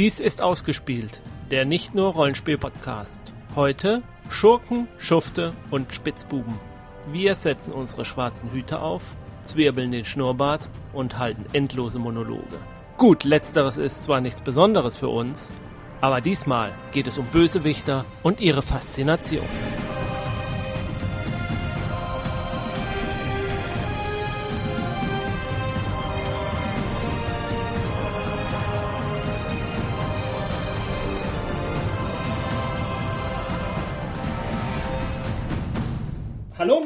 [0.00, 1.20] Dies ist ausgespielt,
[1.50, 3.34] der nicht nur Rollenspiel-Podcast.
[3.54, 6.54] Heute Schurken, Schufte und Spitzbuben.
[7.12, 9.02] Wir setzen unsere schwarzen Hüte auf,
[9.42, 12.56] zwirbeln den Schnurrbart und halten endlose Monologe.
[12.96, 15.52] Gut, letzteres ist zwar nichts Besonderes für uns,
[16.00, 19.44] aber diesmal geht es um Bösewichter und ihre Faszination.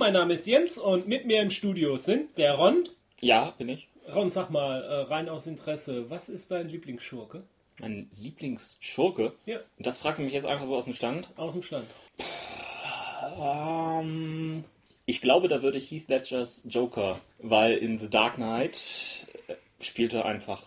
[0.05, 2.91] Mein Name ist Jens und mit mir im Studio sind der Ron.
[3.21, 3.89] Ja, bin ich.
[4.15, 7.43] Ron, sag mal, äh, rein aus Interesse, was ist dein Lieblingsschurke?
[7.81, 9.33] Mein Lieblingsschurke?
[9.47, 9.61] Ja.
[9.79, 11.31] Und das fragst du mich jetzt einfach so aus dem Stand?
[11.37, 11.87] Aus dem Stand.
[13.41, 14.65] Ähm,
[15.07, 20.13] ich glaube, da würde ich Heath Ledgers Joker, weil in The Dark Knight äh, spielt
[20.13, 20.65] er einfach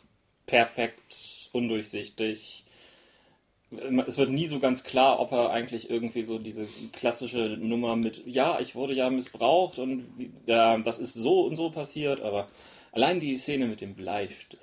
[0.47, 2.65] perfekt, undurchsichtig.
[4.05, 8.25] Es wird nie so ganz klar, ob er eigentlich irgendwie so diese klassische Nummer mit,
[8.25, 10.05] ja, ich wurde ja missbraucht und
[10.45, 12.47] ja, das ist so und so passiert, aber
[12.93, 14.57] allein die Szene mit dem Bleistift.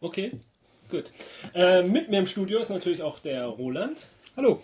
[0.00, 0.32] Okay,
[0.90, 1.10] gut.
[1.54, 4.06] Äh, mit mir im Studio ist natürlich auch der Roland.
[4.36, 4.62] Hallo.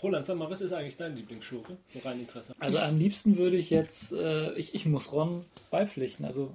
[0.00, 1.76] Roland, sag mal, was ist eigentlich dein Lieblingsschurke?
[1.92, 2.54] So rein Interesse.
[2.60, 6.24] Also am liebsten würde ich jetzt, äh, ich, ich muss Ron beipflichten.
[6.24, 6.52] Also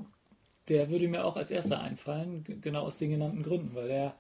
[0.70, 4.16] der würde mir auch als erster einfallen, genau aus den genannten Gründen, weil er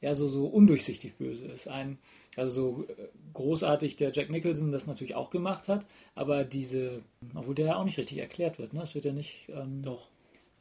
[0.00, 1.68] ja so, so undurchsichtig böse ist.
[1.68, 1.98] Ein,
[2.36, 7.02] also so äh, großartig der Jack Nicholson das natürlich auch gemacht hat, aber diese,
[7.34, 8.80] obwohl der ja auch nicht richtig erklärt wird, ne?
[8.80, 9.48] Das wird ja nicht.
[9.48, 10.08] Ähm, Doch.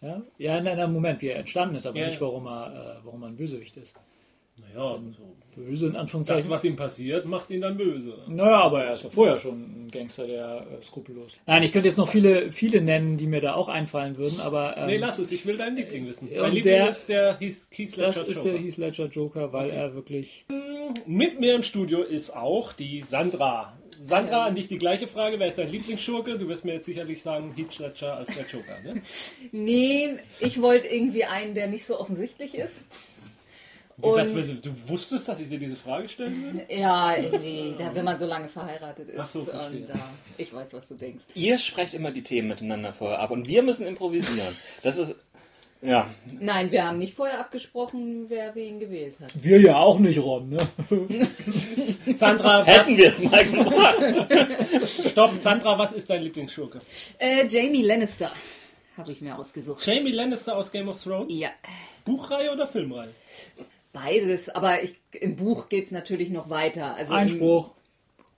[0.01, 3.05] Ja, ja nein, nein, Moment, wie er entstanden ist, aber Ja, nicht, warum er, äh,
[3.05, 3.95] warum er ein Bösewicht ist.
[4.57, 5.35] Naja, so.
[5.55, 6.49] Böse in das, Anführungszeichen.
[6.49, 8.13] was ihm passiert, macht ihn dann böse.
[8.27, 11.37] Naja, aber er ist ja vorher schon ein Gangster, der äh, skrupellos.
[11.45, 14.75] Nein, ich könnte jetzt noch viele, viele nennen, die mir da auch einfallen würden, aber
[14.77, 16.27] ähm, Nee, lass es, ich will deinen Liebling wissen.
[16.27, 18.49] und Mein Liebling der- ist der Heath, Heath das Ledger ist Joker.
[18.51, 20.45] der Heath Ledger Joker, weil er wirklich.
[21.05, 23.77] Mit mir im Studio ist auch die Sandra.
[24.01, 25.39] Sandra, an dich die gleiche Frage.
[25.39, 26.37] Wer ist dein Lieblingsschurke?
[26.37, 29.01] Du wirst mir jetzt sicherlich sagen, Heath Ledger als der Joker, ne?
[29.53, 30.09] Nee,
[30.41, 32.83] ich wollte irgendwie einen, der nicht so offensichtlich ist.
[34.01, 36.65] Und- was, du wusstest, dass ich dir diese Frage stellen würde?
[36.73, 39.19] Ja, irgendwie, da, wenn man so lange verheiratet ist.
[39.19, 39.81] Ach so, verstehe.
[39.85, 39.97] und, äh,
[40.37, 41.23] ich weiß, was du denkst.
[41.33, 44.55] Ihr sprecht immer die Themen miteinander vorher ab und wir müssen improvisieren.
[44.83, 45.15] Das ist,
[45.81, 49.31] ja, Nein, wir haben nicht vorher abgesprochen, wer wen gewählt hat.
[49.35, 50.67] Wir ja auch nicht, Ron, ne?
[52.17, 53.97] Sandra, hätten wir es mal gemacht.
[55.09, 56.81] stopp, Sandra, was ist dein Lieblingsschurke?
[57.19, 58.31] Äh, Jamie Lannister
[58.97, 59.85] habe ich mir ausgesucht.
[59.85, 61.27] Jamie Lannister aus Game of Thrones?
[61.29, 61.49] Ja,
[62.05, 63.09] Buchreihe oder Filmreihe?
[63.95, 64.49] Beides.
[64.49, 66.95] Aber ich, im Buch geht es natürlich noch weiter.
[66.95, 67.71] Also Einspruch.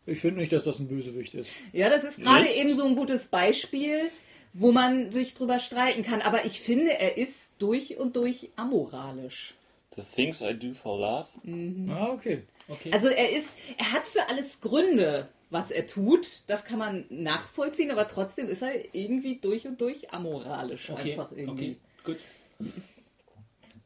[0.06, 1.52] Ich finde nicht, dass das ein Bösewicht ist.
[1.74, 4.10] Ja, das ist gerade eben so ein gutes Beispiel,
[4.54, 6.22] wo man sich drüber streiten kann.
[6.22, 9.54] Aber ich finde, er ist durch und durch amoralisch.
[9.98, 11.92] The things I do for love.
[11.92, 12.44] Ah, okay.
[12.70, 12.92] Okay.
[12.94, 16.44] Also er ist, er hat für alles Gründe, was er tut.
[16.48, 21.32] Das kann man nachvollziehen, aber trotzdem ist er irgendwie durch und durch amoralisch okay, einfach
[21.32, 21.78] irgendwie.
[22.04, 22.16] okay,
[22.60, 22.70] gut.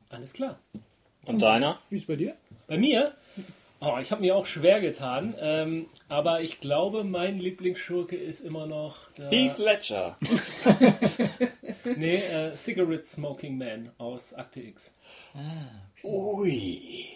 [0.10, 0.60] Alles klar.
[1.26, 1.80] Und deiner?
[1.90, 2.36] Wie ist bei dir?
[2.68, 3.14] Bei mir,
[3.80, 8.66] oh, ich habe mir auch schwer getan, ähm, aber ich glaube, mein Lieblingsschurke ist immer
[8.66, 10.18] noch der, Heath Ledger.
[11.96, 14.94] nee, äh, Cigarette Smoking Man aus Akte X.
[16.04, 17.12] Ui,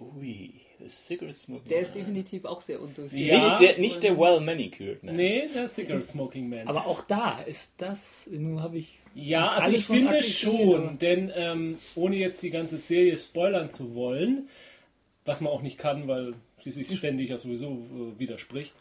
[0.00, 1.68] ui, the cigarette smoking.
[1.68, 3.28] Der ist definitiv auch sehr undurchsichtig.
[3.28, 3.38] Ja.
[3.38, 5.12] Nicht der, nicht der well manicured, ne?
[5.12, 6.66] Nee, der Cigarette Smoking Man.
[6.66, 8.99] Aber auch da ist das, nun habe ich.
[9.14, 14.48] Ja, also ich finde schon, denn ähm, ohne jetzt die ganze Serie spoilern zu wollen,
[15.24, 18.74] was man auch nicht kann, weil sie sich ständig ja sowieso äh, widerspricht,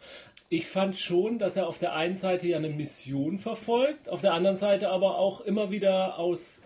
[0.50, 4.34] ich fand schon, dass er auf der einen Seite ja eine Mission verfolgt, auf der
[4.34, 6.64] anderen Seite aber auch immer wieder aus,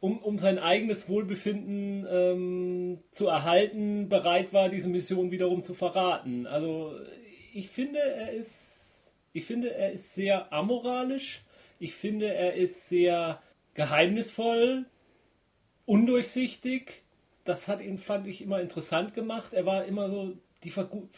[0.00, 6.46] um, um sein eigenes Wohlbefinden ähm, zu erhalten, bereit war, diese Mission wiederum zu verraten.
[6.46, 6.94] Also
[7.52, 11.42] ich finde, er ist, ich finde, er ist sehr amoralisch.
[11.78, 13.40] Ich finde, er ist sehr
[13.74, 14.86] geheimnisvoll,
[15.86, 17.02] undurchsichtig.
[17.44, 19.54] Das hat ihn, fand ich, immer interessant gemacht.
[19.54, 20.34] Er war immer so
[20.64, 21.08] die Figur,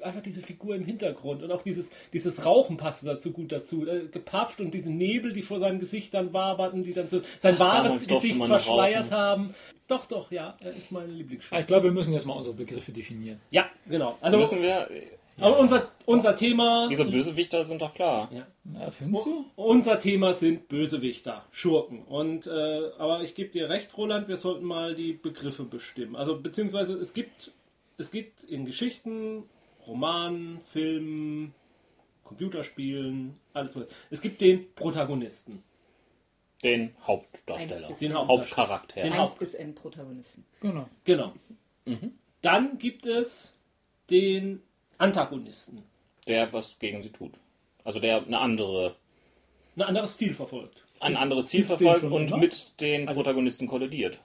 [0.00, 3.86] einfach diese Figur im Hintergrund und auch dieses, dieses Rauchen passte dazu gut dazu.
[3.86, 7.56] Äh, gepafft und diese Nebel, die vor seinem Gesicht dann waberten, die dann so sein
[7.56, 9.16] Ach, wahres Gesicht verschleiert rauchen.
[9.16, 9.54] haben.
[9.88, 11.60] Doch, doch, ja, er ist mein Ah, Lieblingsschauspieler.
[11.60, 13.40] Ich glaube, wir müssen jetzt mal unsere Begriffe definieren.
[13.50, 14.18] Ja, genau.
[14.20, 14.88] Also, Müssen wir.
[15.38, 16.88] Aber unser, unser Thema.
[16.88, 18.30] Diese Bösewichter sind doch klar.
[18.32, 18.46] Ja.
[18.64, 19.44] Na, findest du?
[19.56, 22.02] Unser Thema sind Bösewichter, Schurken.
[22.04, 26.16] Und äh, aber ich gebe dir recht, Roland, wir sollten mal die Begriffe bestimmen.
[26.16, 27.52] Also beziehungsweise es gibt
[27.98, 29.44] es gibt in Geschichten,
[29.86, 31.54] Romanen, Filmen,
[32.24, 33.86] Computerspielen, alles was.
[34.10, 35.62] Es gibt den Protagonisten.
[36.62, 37.88] Den Hauptdarsteller.
[37.88, 38.14] Den.
[38.14, 38.28] Hauptdarsteller.
[38.28, 39.02] Hauptcharakter.
[39.02, 40.44] Den Haupt- bis N Protagonisten.
[40.60, 40.88] Genau.
[41.04, 41.32] Genau.
[42.42, 43.58] Dann gibt es
[44.10, 44.62] den
[44.98, 45.82] Antagonisten.
[46.26, 47.32] Der was gegen sie tut.
[47.84, 48.96] Also der eine andere,
[49.76, 50.84] Ein anderes Ziel verfolgt.
[51.00, 52.38] ein anderes Ziel gibt's verfolgt und immer?
[52.38, 54.18] mit den Protagonisten kollidiert.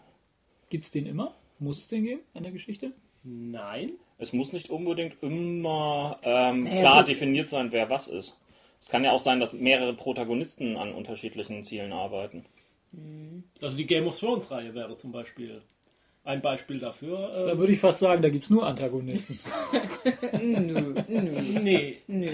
[0.69, 1.35] Gibt es den immer?
[1.59, 2.91] Muss es den geben in der Geschichte?
[3.23, 3.91] Nein.
[4.17, 7.09] Es muss nicht unbedingt immer ähm, Naja, klar gut.
[7.09, 8.39] definiert sein, wer was ist.
[8.79, 12.45] Es kann ja auch sein, dass mehrere Protagonisten an unterschiedlichen Zielen arbeiten.
[13.61, 15.61] Also die Game of Thrones Reihe wäre zum Beispiel
[16.23, 17.17] ein Beispiel dafür.
[17.45, 19.39] Da Ähm, würde ich fast sagen, da gibt es nur Antagonisten.
[20.41, 21.97] Nö, nö, nee.
[22.07, 22.29] nö.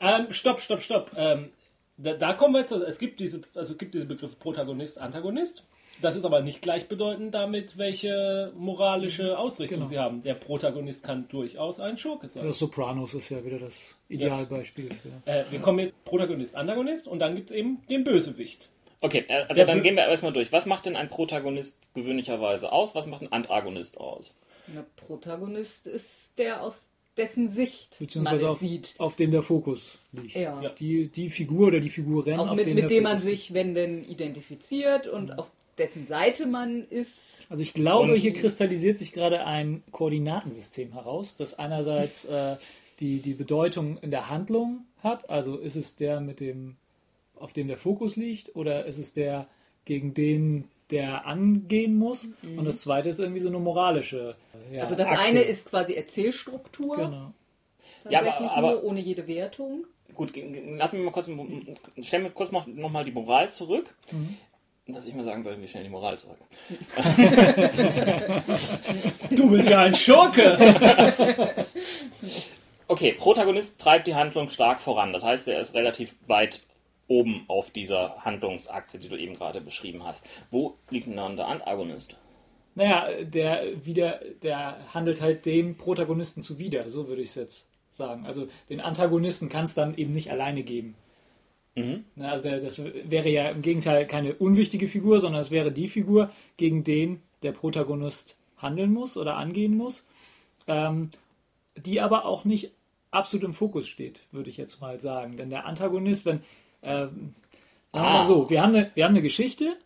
[0.00, 1.10] Ähm, stopp, stopp, stopp.
[1.16, 1.50] Ähm,
[1.96, 2.72] da, da kommen wir jetzt.
[2.72, 5.64] Es gibt diese, also es gibt diese Begriffe Protagonist, Antagonist.
[6.02, 9.88] Das ist aber nicht gleichbedeutend damit, welche moralische Ausrichtung Genau.
[9.88, 10.22] sie haben.
[10.24, 12.44] Der Protagonist kann durchaus ein Schurke sein.
[12.44, 15.10] Das Sopranos ist ja wieder das Idealbeispiel für.
[15.30, 18.68] Äh, wir kommen jetzt Protagonist, Antagonist und dann gibt es eben den Bösewicht.
[19.04, 20.50] Okay, äh, also Der dann gehen wir erstmal durch.
[20.50, 22.94] Was macht denn ein Protagonist gewöhnlicherweise aus?
[22.94, 24.32] Was macht ein Antagonist aus?
[24.66, 26.08] Der Protagonist ist
[26.38, 28.94] der, aus dessen Sicht man Beziehungsweise es auf, sieht.
[28.98, 30.36] auf dem der Fokus liegt.
[30.36, 30.70] Ja.
[30.78, 33.24] Die, die Figur oder die Figuren, Auch auf mit, denen mit der dem man Fokus
[33.24, 37.46] sich, wenn denn, identifiziert und auf dessen Seite man ist.
[37.50, 42.56] Also ich glaube, Und- hier kristallisiert sich gerade ein Koordinatensystem heraus, das einerseits äh,
[43.00, 45.28] die, die Bedeutung in der Handlung hat.
[45.28, 46.76] Also ist es der mit dem,
[47.38, 49.46] auf dem der Fokus liegt, oder ist es der,
[49.84, 52.28] gegen den der angehen muss?
[52.42, 54.36] Und das zweite ist irgendwie so eine moralische.
[54.72, 55.28] Ja, Also das Achse.
[55.30, 57.32] eine ist quasi Erzählstruktur, Genau.
[58.10, 59.84] Ja, aber- tatsächlich aber- nur ohne jede Wertung.
[60.14, 60.32] Gut,
[60.76, 61.28] lass mich mal kurz,
[62.02, 63.92] stellen wir kurz noch, noch mal die Moral zurück.
[64.86, 66.36] Dass ich mal sagen will, wir stellen die Moral zurück.
[69.30, 71.64] Du bist ja ein Schurke!
[72.86, 75.12] Okay, Protagonist treibt die Handlung stark voran.
[75.12, 76.60] Das heißt, er ist relativ weit
[77.08, 80.26] oben auf dieser Handlungsachse, die du eben gerade beschrieben hast.
[80.50, 82.16] Wo liegt denn dann der Antagonist?
[82.74, 88.26] Naja, der wieder, der handelt halt dem Protagonisten zuwider, so würde ich es jetzt sagen.
[88.26, 90.96] Also den Antagonisten kann es dann eben nicht alleine geben.
[91.76, 92.04] Mhm.
[92.18, 96.30] Also der, das wäre ja im Gegenteil keine unwichtige Figur, sondern es wäre die Figur,
[96.56, 100.04] gegen den der Protagonist handeln muss oder angehen muss,
[100.66, 101.10] ähm,
[101.76, 102.72] die aber auch nicht
[103.10, 105.36] absolut im Fokus steht, würde ich jetzt mal sagen.
[105.36, 106.42] Denn der Antagonist, wenn,
[106.84, 107.34] ähm,
[107.92, 108.26] sagen wir mal Ah.
[108.26, 109.76] so, wir haben eine, wir haben eine Geschichte,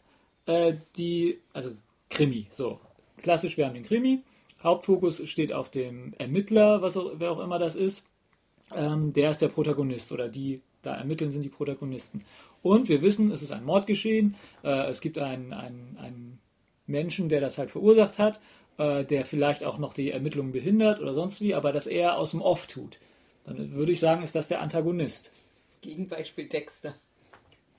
[0.46, 1.70] äh, die, also
[2.10, 2.80] Krimi, so.
[3.22, 4.22] Klassisch, wir haben den Krimi.
[4.62, 8.04] Hauptfokus steht auf dem Ermittler, was auch, wer auch immer das ist.
[8.74, 12.24] Ähm, der ist der Protagonist oder die da ermitteln, sind die Protagonisten.
[12.62, 14.34] Und wir wissen, es ist ein Mord geschehen.
[14.64, 16.38] Äh, es gibt einen, einen, einen
[16.86, 18.40] Menschen, der das halt verursacht hat,
[18.78, 22.32] äh, der vielleicht auch noch die Ermittlungen behindert oder sonst wie, aber das eher aus
[22.32, 22.98] dem Off tut.
[23.44, 25.30] Dann würde ich sagen, ist das der Antagonist.
[25.80, 26.94] Gegenbeispiel Dexter.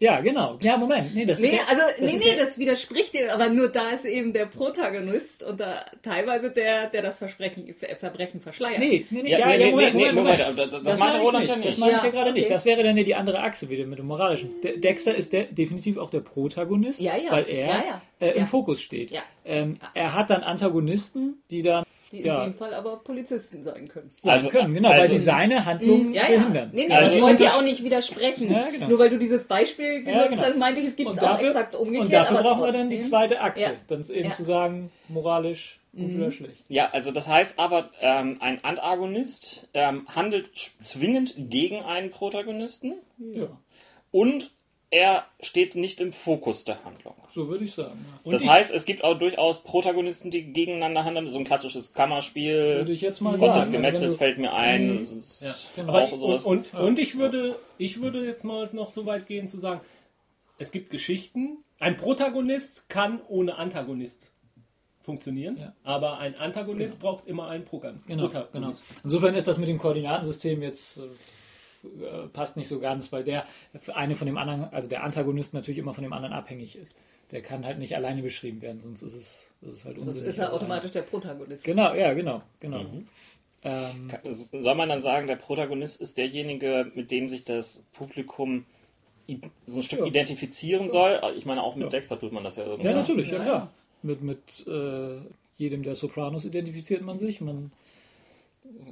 [0.01, 0.57] Ja, genau.
[0.61, 1.13] Ja, Moment.
[1.13, 3.49] Nee, das ist Nee, ja, also, das nee, ist nee, ja, das widerspricht dem, aber
[3.49, 8.39] nur da ist eben der Protagonist und da teilweise der, der das Versprechen, Ver- Verbrechen
[8.39, 8.79] verschleiert.
[8.79, 10.59] Nee, nee, nee, Ja, ja, nee, ja, nee, Moment, nee, Moment, Moment, Moment.
[10.59, 11.67] aber das- das meinte meine ich Roland ja nicht.
[11.67, 12.39] Das meine ich ja gerade okay.
[12.39, 12.49] nicht.
[12.49, 14.51] Das wäre dann ja die andere Achse wieder mit dem Moralischen.
[14.63, 17.31] Der Dexter ist der, definitiv auch der Protagonist, Ja, ja.
[17.31, 18.01] weil er Ja, ja.
[18.21, 18.45] Äh, im Ja.
[18.45, 19.11] Fokus steht.
[19.11, 19.23] Ja.
[19.43, 22.43] Ähm, er hat dann Antagonisten, die dann Die in Ja.
[22.43, 24.09] dem Fall aber Polizisten sein können.
[24.09, 26.37] sein Also- können, genau, weil also- sie seine Handlungen Ja, ja.
[26.39, 26.69] behindern.
[26.73, 28.51] Nee, nee, Also- ich wollte ja auch nicht widersprechen.
[28.51, 28.87] Ja, genau.
[28.87, 30.41] Nur weil du dieses Beispiel genutzt genau.
[30.43, 32.05] hast, meinte ich, es gibt es auch exakt umgekehrt.
[32.05, 33.71] und dafür aber brauchen wir dann die zweite Achse, Ja.
[33.87, 34.29] dann ist eben Ja.
[34.29, 34.33] Mhm.
[34.33, 36.63] zu sagen, moralisch gut oder schlecht.
[36.67, 40.49] Ja, also das heißt aber, ähm, ein Antagonist ähm, handelt
[40.81, 43.47] zwingend gegen einen Protagonisten Ja,
[44.11, 44.51] und
[44.91, 47.13] er steht nicht im Fokus der Handlung.
[47.33, 48.05] so würde ich sagen.
[48.09, 48.19] Ja.
[48.23, 51.27] Und das ich- heißt, es gibt auch durchaus Protagonisten, die gegeneinander handeln.
[51.27, 52.77] So ein klassisches Kammerspiel.
[52.77, 53.73] Würde ich jetzt mal Gott des sagen.
[53.73, 54.93] Gemetzels Also wenn du- fällt mir ein.
[54.95, 54.97] Mhm.
[54.97, 55.55] Das Ja.
[55.75, 56.07] Genau.
[56.35, 59.81] Und, und, und ich würde, ich würde jetzt mal noch so weit gehen zu sagen,
[60.57, 61.57] es gibt Geschichten.
[61.79, 64.31] Ein Protagonist kann ohne Antagonist
[65.03, 65.73] funktionieren, Ja.
[65.83, 68.41] aber ein Antagonist braucht immer einen Progan Genau, genau.
[68.41, 68.87] Protagonist.
[69.03, 70.99] Insofern ist das mit dem Koordinatensystem jetzt
[71.83, 73.45] äh, passt nicht so ganz, weil der
[73.81, 76.95] für eine von dem anderen, also der Antagonist natürlich immer von dem anderen abhängig ist.
[77.31, 80.29] Der kann halt nicht alleine beschrieben werden, sonst ist es, ist es halt Sonst unsinnig.
[80.29, 81.63] ist er Also automatisch der Protagonist.
[81.63, 82.79] Genau, ja, genau, genau.
[82.83, 83.07] Mhm.
[83.61, 88.65] Ähm, Soll man dann sagen, der Protagonist ist derjenige, mit dem sich das Publikum
[89.27, 90.05] i- so ein Stück Ja.
[90.05, 91.19] identifizieren soll?
[91.35, 91.89] Ich meine, auch mit Ja.
[91.89, 92.87] Dexter tut man das ja irgendwie.
[92.87, 93.71] ja, natürlich, ja, Ja, klar.
[94.01, 95.17] Mit, mit äh,
[95.57, 97.41] jedem der Sopranos identifiziert man sich.
[97.41, 97.71] Man,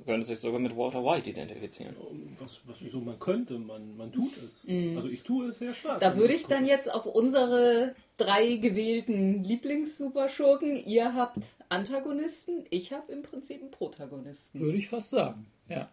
[0.06, 1.96] Könnte sich sogar mit Walter White identifizieren.
[2.40, 4.62] Was, was wieso man könnte, man, man tut es.
[4.96, 6.00] Also ich tue es sehr stark.
[6.00, 13.12] Da würde ich dann jetzt auf unsere drei gewählten Lieblings-Superschurken, ihr habt Antagonisten, ich habe
[13.12, 14.60] im Prinzip einen Protagonisten.
[14.60, 15.46] würde ich fast sagen.
[15.70, 15.90] Ja.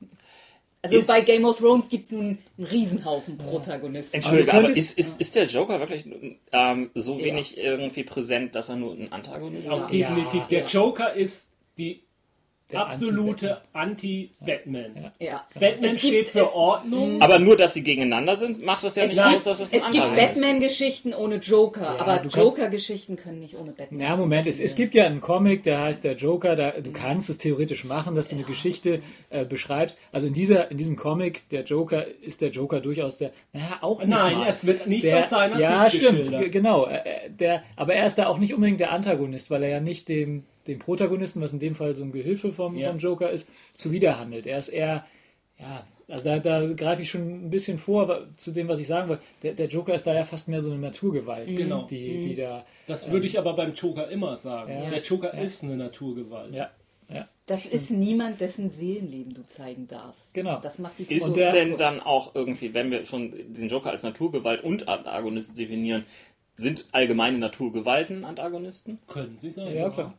[0.83, 4.14] Also Ist- bei Game of Thrones gibt es einen, einen Riesenhaufen Protagonisten.
[4.16, 6.04] Entschuldige, Aber ist, ist, ist der Joker wirklich
[6.52, 7.25] ähm, so Ja.
[7.25, 9.95] wenig irgendwie präsent, dass er nur ein Antagonist Auch ist?
[9.95, 10.47] Ja, definitiv.
[10.49, 10.66] Der ja.
[10.66, 12.03] Joker ist die Der
[12.76, 15.12] absolute Anti-Batman.
[15.19, 15.26] Ja.
[15.26, 15.45] Ja.
[15.59, 17.21] Batman Es steht gibt- für es- Ordnung.
[17.23, 19.73] Aber nur, dass sie gegeneinander sind, macht das ja Es nicht gibt, aus, dass es
[19.73, 20.40] es ein gibt Antagonist ist.
[20.43, 24.00] Batman-Geschichten ohne Joker, Ja, aber Joker-Geschichten können nicht ohne Batman.
[24.00, 27.31] Ja, Moment, es, es gibt ja einen Comic, der heißt der Joker, da, du kannst
[27.31, 29.00] es theoretisch machen, dass du eine Geschichte
[29.31, 29.99] äh, beschreibst.
[30.12, 34.00] Also in, dieser, in diesem Comic, der Joker, ist der Joker durchaus der, naja, auch
[34.00, 34.49] nicht Nein, mal.
[34.49, 36.87] es wird nicht der, aus seiner Ja, Sicht stimmt, genau.
[36.87, 39.81] Äh, äh, Der, aber er ist da auch nicht unbedingt der Antagonist, weil er ja
[39.81, 42.90] nicht dem, dem Protagonisten, was in dem Fall so ein Gehilfe vom, Ja.
[42.90, 44.47] vom Joker ist, zuwiderhandelt.
[44.47, 45.04] Er ist eher,
[45.59, 49.09] ja, also da, da greife ich schon ein bisschen vor zu dem, was ich sagen
[49.09, 49.23] wollte.
[49.42, 51.87] Der, der Joker ist da ja fast mehr so eine Naturgewalt, Genau.
[51.87, 54.73] die, die da Das würde ich aber beim Joker immer sagen.
[54.73, 54.90] Ja.
[54.90, 56.54] Der Joker ist eine Naturgewalt.
[56.54, 56.71] Ja,
[57.09, 57.28] ja.
[57.47, 60.33] Das ist niemand, dessen Seelenleben du zeigen darfst.
[60.35, 60.61] Genau.
[60.61, 63.90] Das macht die Ist Und der- denn dann auch irgendwie, wenn wir schon den Joker
[63.90, 66.04] als Naturgewalt und Antagonisten definieren,
[66.56, 68.99] sind allgemeine Naturgewalten Antagonisten?
[69.09, 69.75] Können sie sein.
[69.75, 70.14] Ja, klar.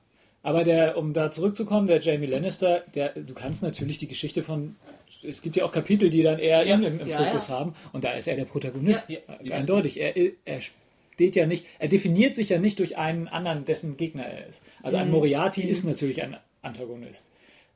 [0.45, 4.75] Aber der, um da zurückzukommen, der Jamie Lannister, der, du kannst natürlich die Geschichte von,
[5.23, 6.75] es gibt ja auch Kapitel, die dann eher Ja.
[6.75, 7.55] ihn im, im Ja, Fokus ja.
[7.59, 9.09] haben und da ist er der Protagonist.
[9.09, 9.51] Ja, Äh.
[9.53, 9.99] Eindeutig.
[9.99, 10.13] Er,
[10.45, 14.45] er steht ja nicht, er definiert sich ja nicht durch einen anderen, dessen Gegner er
[14.47, 14.61] ist.
[14.83, 15.03] Also Mhm.
[15.03, 17.25] ein Moriarty ist natürlich ein Antagonist.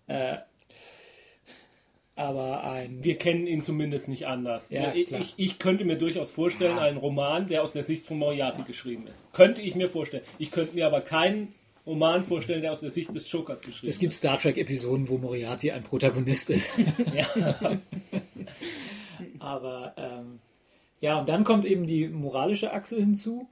[0.06, 0.38] Äh,
[2.16, 4.70] aber ein, Wir kennen ihn zumindest nicht anders.
[4.70, 8.18] Ja, ich, ich, ich könnte mir durchaus vorstellen, einen Roman, der aus der Sicht von
[8.20, 9.24] Moriarty geschrieben ist.
[9.34, 10.24] Könnte ich mir vorstellen.
[10.38, 11.54] Ich könnte mir aber keinen
[11.90, 15.72] Roman vorstellen, der aus der Sicht des Jokers geschrieben es gibt Star Trek-Episoden, wo Moriarty
[15.72, 16.70] ein Protagonist ist.
[16.78, 17.00] ist.
[17.16, 17.28] Ja.
[19.40, 20.40] Aber ähm,
[21.02, 23.48] ja, und dann kommt eben die moralische Achse hinzu.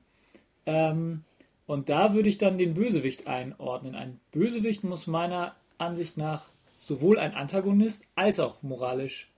[0.65, 1.24] Ähm,
[1.65, 3.96] und da würde ich dann den Bösewicht einordnen.
[3.96, 9.29] Ein Bösewicht muss meiner Ansicht nach sowohl ein Antagonist als auch moralisch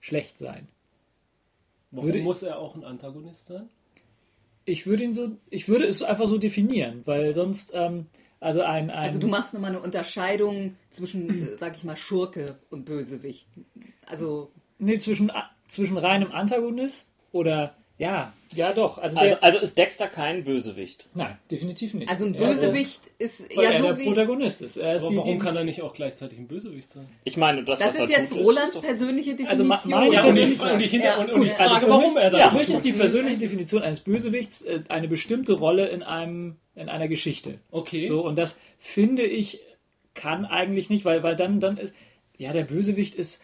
[0.00, 0.68] schlecht sein.
[1.90, 3.68] Warum Würde- muss er auch ein Antagonist sein?
[4.70, 8.06] Ich würde ihn so, ich würde es einfach so definieren, weil sonst, ähm,
[8.38, 12.58] also ein, ein Also du machst nochmal eine Unterscheidung zwischen, äh, sag ich mal, Schurke
[12.70, 13.46] und Bösewicht.
[14.06, 15.30] Also nee, zwischen,
[15.68, 18.98] zwischen reinem Antagonist oder ja, ja doch.
[18.98, 21.06] Also, Also, also ist Dexter kein Bösewicht.
[21.14, 22.08] nein, definitiv nicht.
[22.08, 24.04] Also ein Er ist, Bösewicht ist weil ja er so der wie.
[24.06, 24.76] Protagonist ist.
[24.78, 27.06] Er ist die, warum die, kann er nicht auch gleichzeitig ein Bösewicht sein?
[27.24, 29.68] Ich meine, das, Das was er ist jetzt tut, Rolands ist, persönliche Also Definition.
[29.68, 30.74] ma- meine Ja, und persönliche ich, Frage.
[30.74, 32.48] und ich, hinter, Ja, und, und gut, ich also frage, für warum er das Für
[32.50, 32.58] tut.
[32.58, 37.08] mich ist die persönliche Definition eines Bösewichts äh, eine bestimmte Rolle in einem in einer
[37.08, 37.58] Geschichte.
[37.70, 38.08] Okay.
[38.08, 39.60] So und das finde ich
[40.14, 41.94] kann eigentlich nicht, weil weil dann dann ist
[42.38, 43.42] ja der Bösewicht ist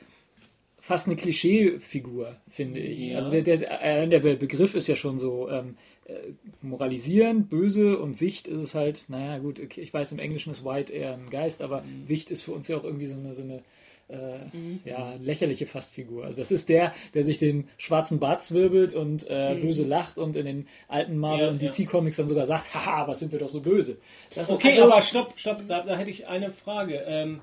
[0.87, 3.01] fast eine Klischeefigur, finde ich.
[3.01, 3.17] Ja.
[3.17, 5.77] Also der, der, der Be- Begriff ist ja schon so ähm,
[6.07, 6.15] äh,
[6.63, 10.65] moralisieren, böse und Wicht ist es halt, naja gut, okay, ich weiß, im Englischen ist
[10.65, 12.09] White eher ein Geist, aber Mhm.
[12.09, 13.63] Wicht ist für uns ja auch irgendwie so eine, so eine
[14.09, 16.25] äh, ja, lächerliche Fastfigur.
[16.25, 20.37] Also das ist der, der sich den schwarzen Bart zwirbelt und äh, böse lacht und
[20.37, 21.69] in den alten Marvel- Ja, und ja.
[21.69, 23.97] DC-Comics dann sogar sagt, haha, was sind wir doch so böse.
[24.37, 27.03] Das Okay, also, aber stopp, stopp, da, da hätte ich eine Frage.
[27.09, 27.41] Ähm,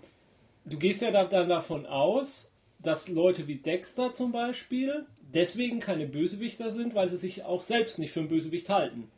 [0.63, 2.52] du gehst ja da, dann davon aus,
[2.83, 7.99] dass Leute wie Dexter zum Beispiel deswegen keine Bösewichter sind, weil sie sich auch selbst
[7.99, 9.09] nicht für einen Bösewicht halten.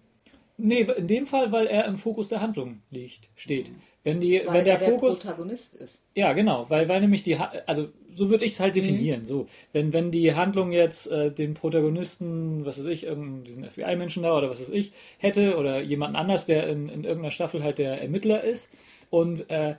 [0.57, 3.71] nee, in dem Fall, weil er im Fokus der Handlung liegt, steht.
[4.05, 5.99] Wenn, die, weil wenn der er der Fokus Protagonist ist.
[6.13, 9.21] Ja, genau, weil, weil nämlich die, also so würde ich es halt definieren.
[9.21, 9.25] Mhm.
[9.25, 13.07] So, wenn, wenn die Handlung jetzt äh, den Protagonisten, was weiß ich,
[13.45, 17.31] diesen FBI-Menschen da oder was weiß ich, hätte oder jemanden anders, der in, in irgendeiner
[17.31, 18.69] Staffel halt der Ermittler ist
[19.09, 19.75] und äh,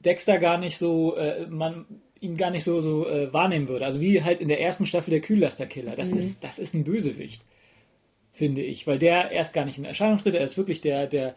[0.00, 1.86] Dexter gar nicht so, äh, man
[2.20, 3.84] ihn gar nicht so, so äh, wahrnehmen würde.
[3.84, 5.92] Also wie halt in der ersten Staffel der Kühllasterkiller.
[5.92, 5.96] Mhm.
[5.96, 7.42] Das, ist, das ist ein Bösewicht,
[8.32, 10.34] finde ich, weil der erst gar nicht in Erscheinung tritt.
[10.34, 11.34] Er ist wirklich der, der,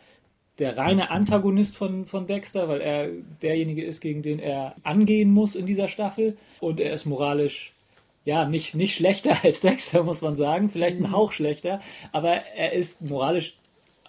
[0.60, 3.10] der reine Antagonist von, von Dexter, weil er
[3.42, 6.38] derjenige ist, gegen den er angehen muss in dieser Staffel.
[6.60, 7.74] Und er ist moralisch,
[8.25, 10.70] ja, nicht, nicht schlechter als Dexter, muss man sagen.
[10.70, 13.56] Vielleicht ein Hauch schlechter, aber er ist moralisch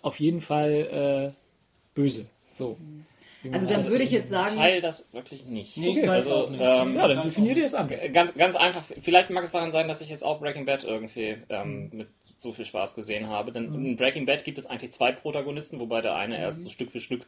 [0.02, 2.26] auf jeden Fall äh, böse.
[2.52, 2.76] So.
[2.80, 3.06] Man
[3.52, 5.76] Also dann das- würde ich jetzt sagen, Teil das wirklich nicht.
[5.76, 6.60] Nee, ich Okay, also, auch nicht.
[6.62, 7.90] ähm, Ja, dann definier dir es an.
[8.12, 8.82] Ganz, ganz einfach.
[9.02, 12.08] Vielleicht mag es daran sein, dass ich jetzt auch Breaking Bad irgendwie ähm, mit
[12.38, 13.52] so viel Spaß gesehen habe.
[13.52, 16.90] Denn in Breaking Bad gibt es eigentlich zwei Protagonisten, wobei der eine erst so Stück
[16.92, 17.26] für Stück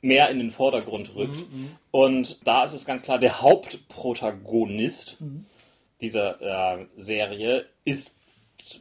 [0.00, 1.44] mehr in den Vordergrund rückt.
[1.90, 5.16] Und da ist es ganz klar, der Hauptprotagonist
[6.00, 8.14] dieser äh, Serie ist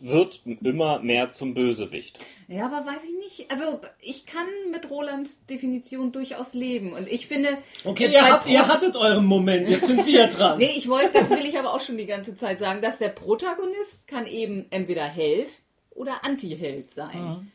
[0.01, 2.17] wird immer mehr zum Bösewicht.
[2.47, 3.51] ja, aber weiß ich nicht.
[3.51, 6.93] Also ich kann mit Rolands Definition durchaus leben.
[6.93, 10.57] Und ich finde, Okay, bei ihr, habt, ihr hattet euren Moment, jetzt sind wir dran.
[10.63, 13.09] Nee, ich wollte, das will ich aber auch schon die ganze Zeit sagen, dass der
[13.09, 15.51] Protagonist kann eben entweder Held
[15.91, 17.51] oder Anti-Held sein.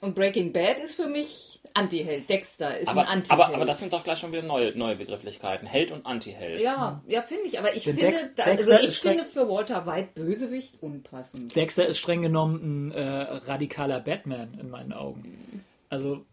[0.00, 2.28] Und Breaking Bad ist für mich Anti-Held.
[2.28, 3.40] Dexter ist Aber, ein Anti-Held.
[3.40, 5.66] aber, aber das sind doch gleich schon wieder neue, neue Begrifflichkeiten.
[5.66, 6.60] Held und Antiheld.
[6.60, 7.58] ja, ja, finde ich.
[7.58, 11.56] Aber ich Denn finde, Dex- da, also ich ist finde für Walter White Bösewicht unpassend.
[11.56, 15.64] Dexter ist streng genommen ein äh, radikaler Batman in meinen Augen.
[15.88, 16.24] Also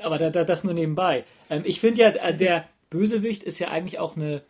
[0.00, 1.24] aber da, da, das nur nebenbei.
[1.50, 4.42] Ähm, ich finde ja, äh, der Bösewicht ist ja eigentlich auch eine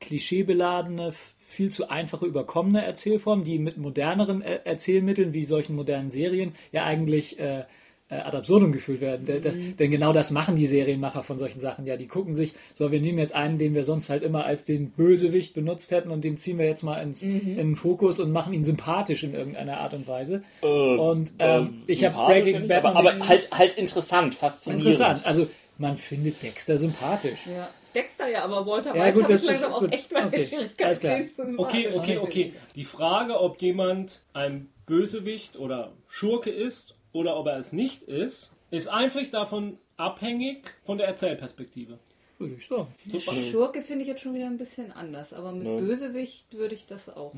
[0.00, 6.54] klischeebeladene, viel zu einfache, überkommene Erzählform, die mit moderneren Er- Erzählmitteln wie solchen modernen Serien
[6.72, 7.64] ja eigentlich äh,
[8.08, 9.26] äh, ad absurdum geführt werden.
[9.26, 11.86] Der- der- Denn genau das machen die Serienmacher von solchen Sachen.
[11.86, 14.64] Ja, die gucken sich, so, wir nehmen jetzt einen, den wir sonst halt immer als
[14.64, 18.30] den Bösewicht benutzt hätten und den ziehen wir jetzt mal ins, in den Fokus und
[18.30, 20.42] machen ihn sympathisch in irgendeiner Art und Weise.
[20.60, 24.86] und ähm, ich habe Breaking Bad aber, aber halt, halt interessant, faszinierend.
[24.86, 25.26] interessant.
[25.26, 25.48] Also
[25.78, 27.40] man findet Dexter sympathisch.
[27.46, 27.68] Ja.
[27.94, 29.92] Dexter ja, aber Walter Ja, White gut, das ich langsam ist auch gut.
[29.92, 31.30] echt meine Okay, Schwierigkeiten.
[31.58, 32.52] Okay, okay, okay.
[32.74, 38.54] Die Frage, ob jemand ein Bösewicht oder Schurke ist oder ob er es nicht ist,
[38.70, 41.98] ist einfach davon abhängig von der Erzählperspektive.
[42.38, 42.88] Sagen.
[43.50, 45.76] Schurke finde ich jetzt schon wieder ein bisschen anders, aber mit Ja.
[45.78, 47.32] Bösewicht würde ich das auch.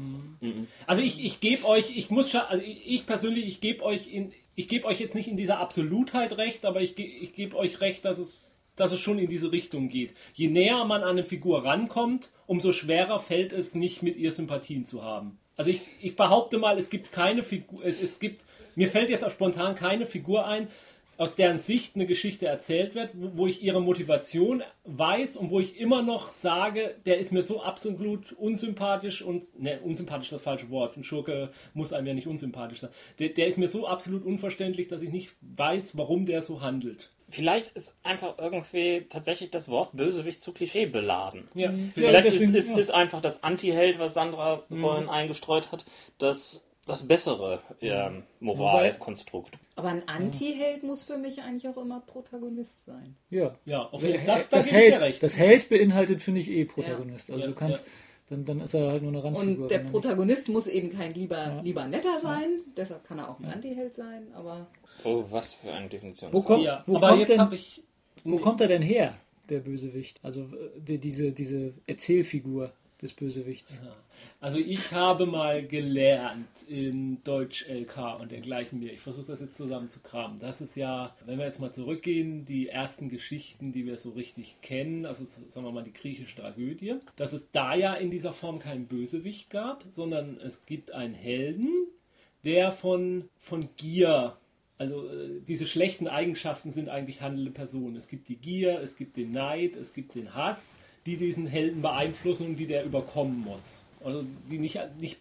[0.89, 4.13] Also ich, ich gebe euch, ich muss schon, also ich, ich persönlich, ich gebe euch
[4.13, 7.57] in, ich gebe euch jetzt nicht in dieser Absolutheit recht, aber ich, ge- ich gebe
[7.57, 10.11] euch recht, dass es, dass es schon in diese Richtung geht.
[10.35, 14.85] Je näher man an eine Figur rankommt, umso schwerer fällt es nicht, mit ihr Sympathien
[14.85, 15.39] zu haben.
[15.57, 18.45] Also ich, ich behaupte mal, es gibt keine Figur, es, es gibt,
[18.79, 20.69] mir fällt jetzt auch spontan keine Figur ein,
[21.17, 25.81] aus deren Sicht eine Geschichte erzählt wird, wo, ich ihre Motivation weiß und wo ich
[25.81, 30.71] immer noch sage, der ist mir so absolut unsympathisch und, ne, unsympathisch ist das falsche
[30.71, 32.91] Wort, ein Schurke muss einem ja nicht unsympathisch sein.
[33.19, 37.11] Der, der ist mir so absolut unverständlich, dass ich nicht weiß, warum der so handelt.
[37.31, 41.49] Vielleicht ist einfach irgendwie tatsächlich das Wort Bösewicht zu Klischee beladen.
[41.53, 42.75] Ja, Vielleicht deswegen, ist, ist, ja.
[42.75, 42.79] Mhm.
[42.79, 45.85] ist einfach das Anti-Held, was Sandra vorhin eingestreut hat,
[46.19, 49.59] das, das bessere ähm, Moralkonstrukt.
[49.77, 53.15] Aber ein Anti-Held muss für mich eigentlich auch immer Protagonist sein.
[53.31, 53.55] Ja.
[53.65, 54.27] ja auf jeden Fall.
[54.27, 55.23] Das, das, da Held, recht.
[55.23, 57.31] das Held beinhaltet, finde ich, eh Protagonist.
[57.31, 57.85] Also Ja, du kannst,
[58.29, 59.63] dann, dann ist er halt nur eine Randfigur.
[59.63, 63.39] Und der er Protagonist muss eben kein lieber, lieber netter sein, deshalb kann er auch
[63.39, 64.67] ein Anti-Held sein, aber
[65.05, 66.33] Oh, was für eine Definition.
[66.33, 67.83] Wo kommt, ja, wo aber kommt jetzt denn, ich.
[68.25, 69.15] Wo kommt er denn her,
[69.49, 70.21] der Bösewicht?
[70.23, 73.81] Also äh, die, diese, diese Erzählfigur des Bösewichts.
[74.41, 78.93] Also ich habe mal gelernt in Deutsch LK und dergleichen mehr.
[78.93, 80.39] Ich versuche das jetzt zusammen zu kramen.
[80.39, 84.59] Das ist ja, wenn wir jetzt mal zurückgehen, die ersten Geschichten, die wir so richtig
[84.63, 88.61] kennen, also sagen wir mal die griechische Tragödie, dass es da ja in dieser Form
[88.61, 91.73] keinen Bösewicht gab, sondern es gibt einen Helden,
[92.45, 94.37] der von, von Gier,
[94.79, 97.97] also äh, diese schlechten Eigenschaften sind eigentlich handelnde Personen.
[97.97, 101.83] Es gibt die Gier, es gibt den Neid, es gibt den Hass, die diesen Helden
[101.83, 103.85] beeinflussen und die der überkommen muss.
[104.09, 105.21] Also die nicht, nicht,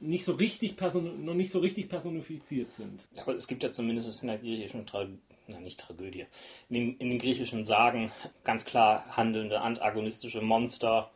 [0.00, 3.06] nicht so richtig person noch nicht so richtig personifiziert sind.
[3.16, 5.18] Aber es gibt ja zumindest in der griechischen Tragödie,
[5.60, 6.26] nicht Tragödie,
[6.70, 8.10] in den, in den griechischen Sagen
[8.44, 11.10] ganz klar handelnde antagonistische Monster.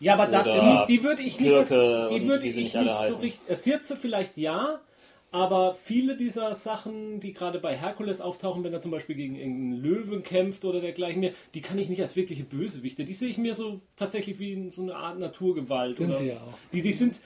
[0.00, 3.38] Ja, aber das, die, die würde ich nicht, die würde ich nicht so richtig.
[3.46, 4.80] Erzählst vielleicht ja,
[5.32, 9.82] aber viele dieser Sachen, die gerade bei Herkules auftauchen, wenn er zum Beispiel gegen irgendeinen
[9.82, 13.06] Löwen kämpft oder dergleichen mehr, die kann ich nicht als wirkliche Bösewichte.
[13.06, 15.96] Die sehe ich mir so tatsächlich wie in so eine Art Naturgewalt.
[15.96, 16.58] Sind oder, sie ja auch.
[16.72, 17.20] Die, die sind.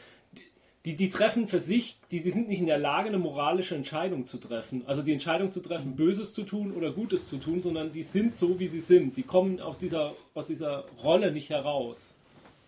[0.84, 4.24] Die, die treffen für sich, die, die sind nicht in der Lage, eine moralische Entscheidung
[4.24, 4.84] zu treffen.
[4.86, 8.36] Also die Entscheidung zu treffen, Böses zu tun oder Gutes zu tun, sondern die sind
[8.36, 9.16] so, wie sie sind.
[9.16, 12.14] Die kommen aus dieser, aus dieser Rolle nicht heraus.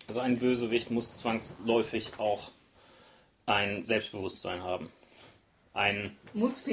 [0.08, 2.50] Also ein Bösewicht muss zwangsläufig auch
[3.46, 4.90] ein Selbstbewusstsein haben.
[5.78, 6.10] Ein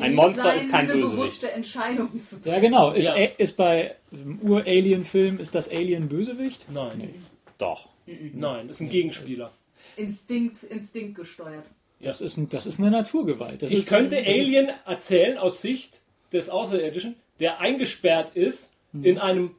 [0.02, 1.15] Ein Monster sein, ist kein eine Bösewicht.
[1.15, 2.50] bewusste Entscheidung zu treffen.
[2.50, 2.91] Ja, genau.
[2.91, 3.15] Ist, Ja.
[3.15, 6.65] Ist bei dem Ur-Alien-Film, ist das Alien Bösewicht?
[6.72, 7.13] Nein.
[7.58, 7.89] doch.
[8.34, 9.52] Nein, ist ein Gegenspieler.
[9.96, 11.65] Instinkt, Instinkt gesteuert.
[12.02, 13.62] Das ist, ein, das ist eine Naturgewalt.
[13.62, 16.02] Das Ich ist, könnte ist- Alien erzählen aus Sicht
[16.34, 19.52] des Außerirdischen, der eingesperrt ist in einem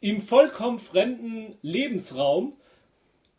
[0.00, 2.54] ihm vollkommen fremden Lebensraum,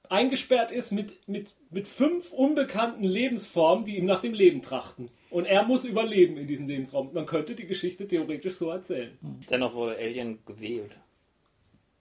[0.10, 5.10] eingesperrt ist mit, mit, mit fünf unbekannten Lebensformen, die ihm nach dem Leben trachten.
[5.30, 7.12] Und er muss überleben in diesem Lebensraum.
[7.14, 9.18] Man könnte die Geschichte theoretisch so erzählen.
[9.50, 10.92] Dennoch wurde Alien gewählt.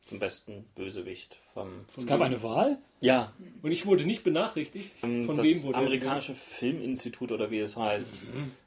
[0.09, 1.87] Zum besten Bösewicht vom.
[1.97, 2.77] Es gab eine Wahl?
[3.01, 4.91] Ja, Und ich wurde nicht benachrichtigt.
[5.03, 8.13] Ähm, Von das wem wurde er amerikanische Filminstitut oder wie es heißt,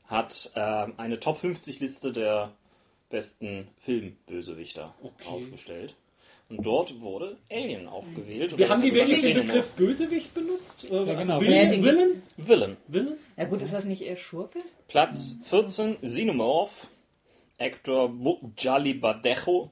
[0.07, 2.51] hat ähm, eine Top 50 Liste der
[3.09, 5.27] besten Filmbösewichter Okay.
[5.27, 5.95] aufgestellt.
[6.49, 8.55] Und dort wurde Alien auch gewählt.
[8.57, 10.83] Wir haben die wirklich den Begriff Bösewicht benutzt?
[10.89, 11.41] Ja, genau.
[11.41, 11.65] Villain?
[11.65, 12.21] Ja, den- Villain?
[12.37, 12.77] Villain.
[12.87, 13.13] Villain?
[13.35, 14.59] Ja gut, ist das nicht eher Schurke?
[14.87, 16.87] Platz 14, Xenomorph,
[17.57, 18.13] Actor
[18.57, 19.71] Jali Badejo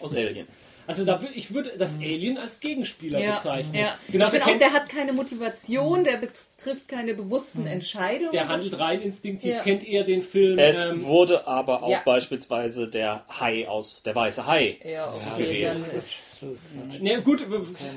[0.00, 0.46] aus Alien.
[0.86, 3.74] Also da, wür- ich würde das Alien als Gegenspieler bezeichnen.
[3.74, 3.96] ja.
[4.08, 8.32] Genau, ich finde der, auch, der hat keine Motivation, der betrifft keine bewussten Entscheidungen.
[8.32, 9.62] der handelt rein instinktiv, Ja.
[9.62, 10.58] kennt eher den Film.
[10.58, 12.02] Es ähm, wurde aber auch Ja.
[12.04, 14.78] beispielsweise der Hai aus der weiße Hai.
[14.84, 15.42] Ja, okay,
[15.96, 16.42] ist,
[17.00, 17.44] ne, gut,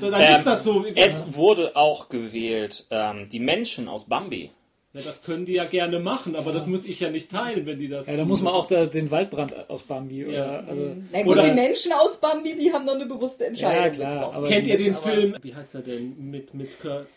[0.02, 0.86] dann Ähm, ist das so.
[0.95, 4.52] Es wurde auch gewählt ähm, die Menschen aus Bambi.
[4.98, 7.80] Ja, das können die ja gerne machen, aber das muss ich ja nicht teilen, wenn
[7.80, 8.08] die das.
[8.08, 10.60] Ja, da muss man auch da, den Waldbrand aus Bambi oder Ja.
[10.62, 13.90] also Na gut, Oder- die Menschen aus Bambi, die haben noch eine bewusste Entscheidung Ja,
[13.90, 16.70] klar, Kennt ihr den Aber- Film, wie heißt er denn, mit, mit,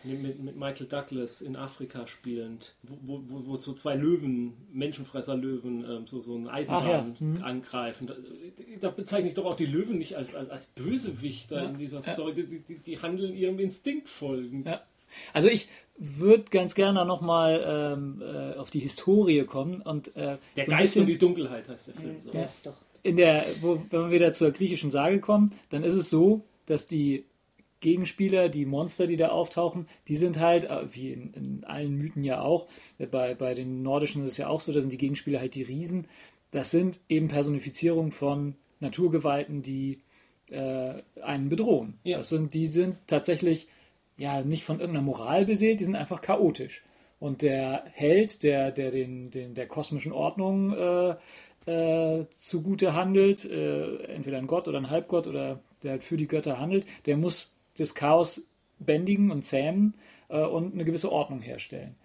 [0.05, 5.85] mit, mit Michael Douglas in Afrika spielend, wo, wo, wo, wo so zwei Löwen, Menschenfresser-Löwen,
[5.89, 6.83] ähm, so, so einen Eisenbahn
[7.17, 7.43] Ach ja, mhm.
[7.43, 8.07] angreifen.
[8.07, 8.15] Da,
[8.81, 12.01] da bezeichne ich doch auch die Löwen nicht als, als, als Bösewichter Ja, in dieser
[12.01, 12.13] ja.
[12.13, 12.35] Story.
[12.35, 14.69] Die, die, die handeln ihrem Instinkt folgend.
[14.69, 14.81] Ja.
[15.33, 15.69] Also ich
[16.01, 17.63] würde ganz gerne nochmal
[17.95, 21.69] ähm, äh, auf die Historie kommen und äh, Der so Geist bisschen und die Dunkelheit
[21.69, 22.17] heißt der Film.
[22.23, 22.31] So.
[22.31, 22.77] Das ist doch.
[23.03, 26.87] in der, wo, wenn wir wieder zur griechischen Sage kommen, dann ist es so, dass
[26.87, 27.27] die
[27.81, 32.25] Gegenspieler, die Monster, die da auftauchen, die sind halt, äh, wie in, in allen Mythen
[32.25, 32.67] ja auch,
[32.99, 35.55] äh, bei, bei den Nordischen ist es ja auch so, da sind die Gegenspieler halt
[35.55, 36.07] die Riesen.
[36.51, 40.01] Das sind eben Personifizierungen von Naturgewalten, die
[40.51, 41.99] äh, einen bedrohen.
[42.05, 42.19] Ja.
[42.19, 43.69] Das sind, die sind tatsächlich
[44.21, 46.85] ja nicht von irgendeiner Moral beseelt, die sind einfach chaotisch.
[47.19, 51.15] Und der Held, der, der den, den, der kosmischen Ordnung äh,
[51.67, 56.29] äh, zugute handelt, äh, entweder ein Gott oder ein Halbgott oder der halt für die
[56.29, 58.43] Götter handelt, der muss das Chaos
[58.79, 59.95] bändigen und zähmen
[60.29, 61.97] äh, und eine gewisse Ordnung herstellen.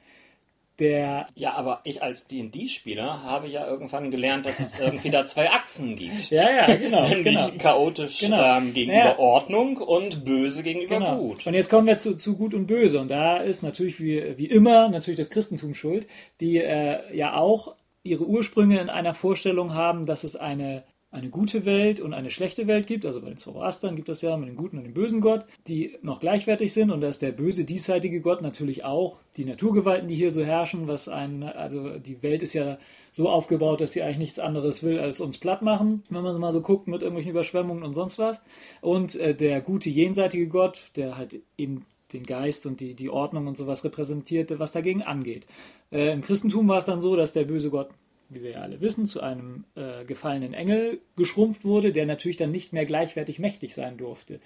[0.79, 5.49] Der, Ja, aber ich als D&D-Spieler habe ja irgendwann gelernt, dass es irgendwie da zwei
[5.51, 6.29] Achsen gibt.
[6.31, 7.57] ja, ja, genau, Nämlich genau.
[7.57, 8.57] chaotisch Genau.
[8.57, 9.19] ähm, gegenüber Naja.
[9.19, 11.17] Ordnung und böse gegenüber Genau.
[11.17, 11.47] gut.
[11.47, 12.99] Und jetzt kommen wir zu, zu Gut und Böse.
[12.99, 16.07] Und da ist natürlich wie, wie immer natürlich das Christentum schuld,
[16.41, 20.83] die äh, ja auch ihre Ursprünge in einer Vorstellung haben, dass es eine,
[21.15, 23.05] eine gute Welt und eine schlechte Welt gibt.
[23.05, 25.97] Also bei den Zoroastern gibt es ja mit dem guten und dem bösen Gott, die
[26.01, 26.91] noch gleichwertig sind.
[26.91, 30.87] Und da ist der böse diesseitige Gott natürlich auch die Naturgewalten, die hier so herrschen.
[30.87, 32.77] Was ein, also die Welt ist ja
[33.11, 36.51] so aufgebaut, dass sie eigentlich nichts anderes will, als uns platt machen, wenn man mal
[36.51, 38.41] so guckt mit irgendwelchen Überschwemmungen und sonst was.
[38.81, 43.47] Und äh, der gute jenseitige Gott, der halt eben den Geist und die, die Ordnung
[43.47, 45.47] und sowas repräsentiert, was dagegen angeht.
[45.91, 47.89] Äh, Im Christentum war es dann so, dass der böse Gott,
[48.29, 52.51] wie wir ja alle wissen, zu einem äh, gefallenen Engel geschrumpft wurde, der natürlich dann
[52.51, 54.39] nicht mehr gleichwertig mächtig sein durfte.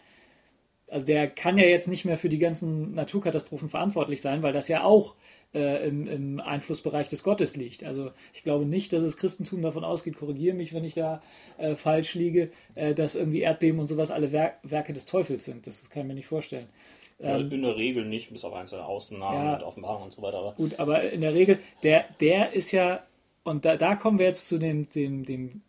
[0.87, 4.67] Also der kann ja jetzt nicht mehr für die ganzen Naturkatastrophen verantwortlich sein, weil das
[4.67, 5.15] ja auch
[5.53, 7.83] äh, im, im Einflussbereich des Gottes liegt.
[7.83, 11.21] Also ich glaube nicht, dass das Christentum davon ausgeht, korrigiere mich, wenn ich da
[11.57, 15.67] äh, falsch liege, äh, dass irgendwie Erdbeben und sowas alle Wer Werke des Teufels sind.
[15.67, 16.67] Das, das kann ich mir nicht vorstellen.
[17.21, 19.55] Ähm, in der Regel nicht, bis auf einzelne Ausnahmen Ja.
[19.57, 20.37] und Offenbarungen und so weiter.
[20.37, 23.03] Aber Gut, aber in der Regel, der, der ist ja,
[23.43, 25.61] und da, da kommen wir jetzt zu dem, dem, dem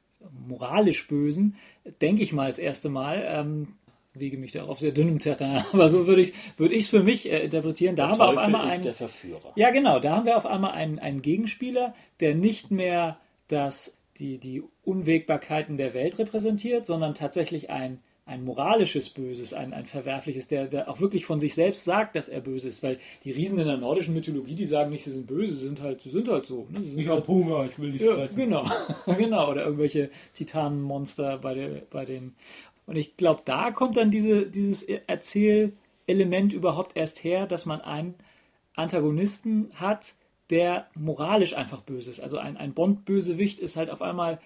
[0.47, 1.57] moralisch Bösen,
[2.01, 3.69] denke ich mal das erste Mal, ähm,
[4.15, 7.03] wege mich da auf sehr dünnem Terrain, aber so würde ich es würd ich's für
[7.03, 7.97] mich äh, interpretieren.
[7.97, 8.95] Da der haben wir auf einmal einen,
[9.57, 14.39] ja genau, da haben wir auf einmal einen, einen Gegenspieler, der nicht mehr das, die,
[14.39, 20.69] die Unwägbarkeiten der Welt repräsentiert, sondern tatsächlich ein, ein moralisches Böses, ein, ein verwerfliches, der,
[20.69, 23.67] der auch wirklich von sich selbst sagt, dass er böse ist, weil die Riesen in
[23.67, 26.47] der nordischen Mythologie, die sagen nicht, sie sind böse, sie sind halt, sie sind halt
[26.47, 26.69] so.
[26.71, 26.81] Ne?
[26.81, 28.37] Ich halt, hab Hunger, ich will dich ja, fressen.
[28.37, 28.65] genau,
[29.19, 32.37] genau, oder irgendwelche Titanenmonster bei, der, bei den.
[32.87, 38.15] Und ich glaube, da kommt dann diese, dieses Erzählelement überhaupt erst her, dass man einen
[38.77, 40.15] Antagonisten hat,
[40.51, 42.21] der moralisch einfach böse ist.
[42.21, 44.41] Also ein, ein Bond-Bösewicht ist halt auf einmal,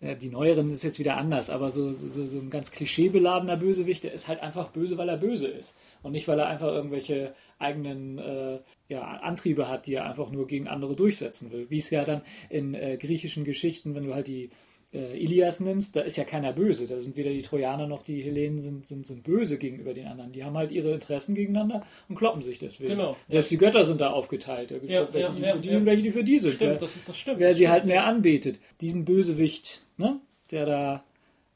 [0.00, 4.04] ja, die neueren ist jetzt wieder anders, aber so, so, so ein ganz klischeebeladener Bösewicht,
[4.04, 5.76] der ist halt einfach böse, weil er böse ist.
[6.02, 10.46] Und nicht, weil er einfach irgendwelche eigenen äh, ja, Antriebe hat, die er einfach nur
[10.46, 11.66] gegen andere durchsetzen will.
[11.68, 14.48] Wie es ja dann in äh, griechischen Geschichten, wenn du halt die
[14.92, 16.86] äh, Ilias nimmst, da ist ja keiner böse.
[16.86, 20.32] Da sind weder die Trojaner noch die Hellenen sind, sind, sind böse gegenüber den anderen.
[20.32, 22.90] Die haben halt ihre Interessen gegeneinander und kloppen sich deswegen.
[22.90, 23.16] Genau.
[23.28, 24.70] Selbst die Götter sind da aufgeteilt.
[24.70, 26.54] Da gibt es Ja, halt welche, die für die und welche, die für die sind.
[26.54, 27.38] Stimmt, wer das ist das stimmt.
[27.38, 27.72] wer sie stimmt.
[27.72, 28.58] halt mehr anbetet.
[28.80, 31.04] Diesen Bösewicht, ne, der da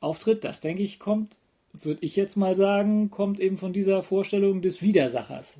[0.01, 1.37] auftritt, das denke ich, kommt,
[1.73, 5.57] würde ich jetzt mal sagen, kommt eben von dieser Vorstellung des Widersachers,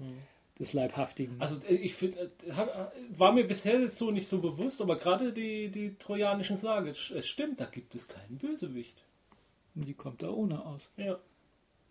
[0.59, 1.37] des Leibhaftigen.
[1.41, 2.87] Also äh, ich finde, äh, äh,
[3.19, 7.61] war mir bisher so nicht so bewusst, aber gerade die, die trojanischen Sage, es stimmt,
[7.61, 9.03] da gibt es keinen Bösewicht.
[9.75, 10.89] die kommt da ohne aus.
[10.97, 11.19] Ja.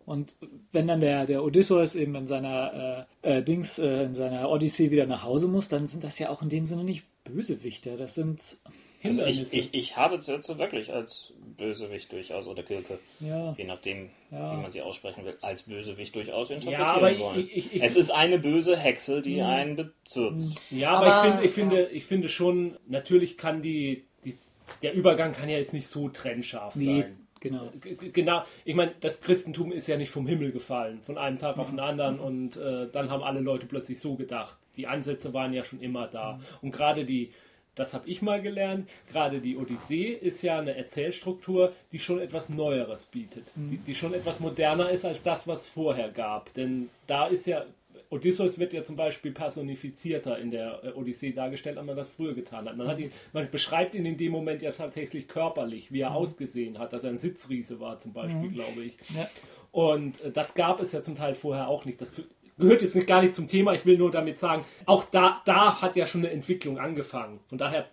[0.06, 0.36] Und
[0.72, 4.90] wenn dann der, der Odysseus eben in seiner äh, äh, Dings, äh, in seiner Odyssee
[4.90, 7.96] wieder nach Hause muss, dann sind das ja auch in dem Sinne nicht Bösewichter.
[7.96, 8.58] Das sind
[9.04, 9.56] Also Hindernisse.
[9.56, 14.52] ich, ich, ich habe Zürze wirklich als Bösewicht durchaus, oder Kilke, ja, je nachdem, Ja.
[14.56, 17.40] wie man sie aussprechen will, als Bösewicht durchaus interpretieren ja, aber wollen.
[17.40, 20.54] ich, ich, ich, es ist eine böse Hexe, die einen bezirzt.
[20.70, 24.36] Ja, aber, Aber- ich, finde, ich, finde, ich finde schon, natürlich kann die, die,
[24.82, 27.18] der Übergang kann ja jetzt nicht so trennscharf nee, sein.
[27.40, 27.70] genau.
[28.12, 31.62] Genau, ich meine, das Christentum ist ja nicht vom Himmel gefallen, von einem Tag Mhm.
[31.62, 34.56] auf den anderen und äh, dann haben alle Leute plötzlich so gedacht.
[34.76, 36.32] Die Ansätze waren ja schon immer da.
[36.32, 36.42] Mhm.
[36.62, 37.32] Und gerade die,
[37.74, 42.48] das habe ich mal gelernt, gerade die Odyssee ist ja eine Erzählstruktur, die schon etwas
[42.48, 43.70] Neueres bietet, Mhm.
[43.70, 46.52] die, die schon etwas moderner ist als das, was vorher gab.
[46.54, 47.64] Denn da ist ja,
[48.10, 52.34] Odysseus wird ja zum Beispiel personifizierter in der äh, Odyssee dargestellt, als man das früher
[52.34, 52.76] getan hat.
[52.76, 56.16] Man, hat ihn, man beschreibt ihn in dem Moment ja tatsächlich körperlich, wie er mhm.
[56.16, 58.54] ausgesehen hat, dass er ein Sitzriese war zum Beispiel, mhm.
[58.54, 58.96] glaube ich.
[59.16, 59.28] Ja.
[59.72, 62.00] Und äh, das gab es ja zum Teil vorher auch nicht.
[62.00, 62.12] Das
[62.58, 63.74] gehört jetzt nicht, gar nicht zum Thema.
[63.74, 67.40] Ich will nur damit sagen, auch da, da hat ja schon eine Entwicklung angefangen.
[67.48, 67.86] Von daher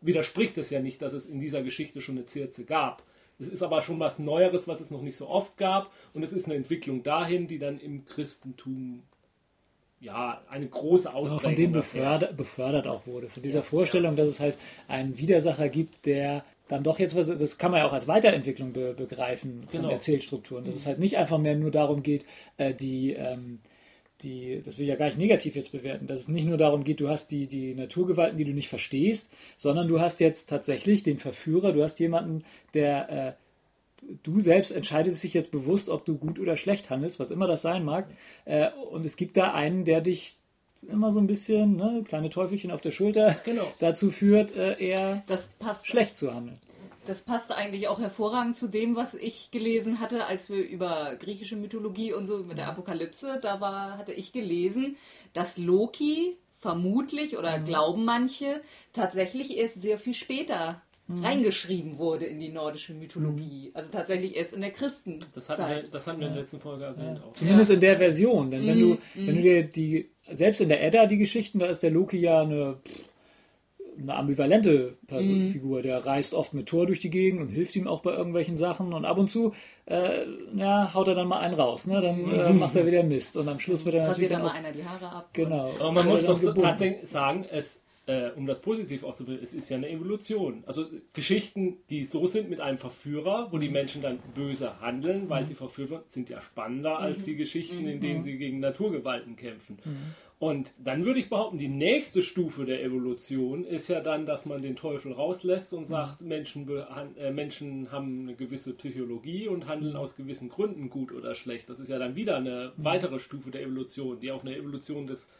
[0.00, 3.02] widerspricht es ja nicht, dass es in dieser Geschichte schon eine Zirze gab.
[3.38, 5.90] Es ist aber schon was Neueres, was es noch nicht so oft gab.
[6.14, 9.02] Und es ist eine Entwicklung dahin, die dann im Christentum
[10.00, 13.28] ja, eine große Ausprägung von dem befördert, befördert, auch wurde.
[13.28, 17.70] Von dieser Vorstellung, dass es halt einen Widersacher gibt, der dann doch jetzt, das kann
[17.70, 19.92] man ja auch als Weiterentwicklung be begreifen von genau.
[19.92, 20.80] Erzählstrukturen, dass mhm.
[20.80, 22.24] es halt nicht einfach mehr nur darum geht,
[22.56, 23.60] äh, die, ähm,
[24.22, 26.84] die, das will ich ja gar nicht negativ jetzt bewerten, dass es nicht nur darum
[26.84, 31.02] geht, du hast die, die Naturgewalten, die du nicht verstehst, sondern du hast jetzt tatsächlich
[31.02, 33.32] den Verführer, du hast jemanden, der äh,
[34.22, 37.62] du selbst entscheidest dich jetzt bewusst, ob du gut oder schlecht handelst, was immer das
[37.62, 38.08] sein mag.
[38.44, 40.36] Äh, und es gibt da einen, der dich
[40.90, 43.66] immer so ein bisschen, ne, kleine Teufelchen auf der Schulter, genau.
[43.78, 45.22] dazu führt, äh, eher
[45.84, 46.58] schlecht zu handeln.
[47.06, 51.56] Das passt eigentlich auch hervorragend zu dem, was ich gelesen hatte, als wir über griechische
[51.56, 54.96] Mythologie und so mit der Apokalypse, da war, hatte ich gelesen,
[55.32, 57.64] dass Loki vermutlich oder mhm.
[57.64, 58.60] glauben manche
[58.92, 61.24] tatsächlich erst sehr viel später mhm.
[61.24, 63.70] reingeschrieben wurde in die nordische Mythologie.
[63.70, 63.76] Mhm.
[63.76, 65.36] Also tatsächlich erst in der Christenzeit.
[65.36, 67.24] Das hatten wir, das hatten wir in der letzten Folge erwähnt ja.
[67.24, 67.32] auch.
[67.32, 67.74] Zumindest ja.
[67.74, 68.50] in der Version.
[68.50, 69.26] Denn wenn du, mhm.
[69.26, 72.42] wenn du dir die, selbst in der Edda die Geschichten, da ist der Loki ja
[72.42, 72.76] eine
[73.98, 75.50] eine ambivalente Person, mhm.
[75.50, 75.82] Figur.
[75.82, 78.92] Der reist oft mit Thor durch die Gegend und hilft ihm auch bei irgendwelchen Sachen
[78.92, 79.52] und ab und zu
[79.86, 80.24] äh,
[80.54, 81.86] ja, haut er dann mal einen raus.
[81.86, 82.00] Ne?
[82.00, 82.58] Dann äh, mhm.
[82.58, 84.30] macht er wieder Mist und am Schluss wird er natürlich.
[84.30, 85.30] Dann mal einer die Haare ab.
[85.32, 85.72] Genau.
[85.78, 89.42] Aber man muss doch so tatsächlich sagen, es, äh, um das positiv auch zu bilden,
[89.42, 90.64] es ist ja eine Evolution.
[90.66, 93.74] Also Geschichten, die so sind mit einem Verführer, wo die mhm.
[93.74, 95.46] Menschen dann böse handeln, weil mhm.
[95.46, 97.24] sie verführt werden, sind ja spannender als mhm.
[97.24, 99.78] die Geschichten, in denen sie gegen Naturgewalten kämpfen.
[100.42, 104.60] Und dann würde ich behaupten, die nächste Stufe der Evolution ist ja dann, dass man
[104.60, 106.26] den Teufel rauslässt und sagt, mhm.
[106.26, 106.68] Menschen,
[107.16, 110.00] äh, Menschen haben eine gewisse Psychologie und handeln mhm.
[110.00, 111.70] aus gewissen Gründen gut oder schlecht.
[111.70, 112.84] Das ist ja dann wieder eine mhm.
[112.84, 115.30] weitere Stufe der Evolution, die auch eine Evolution des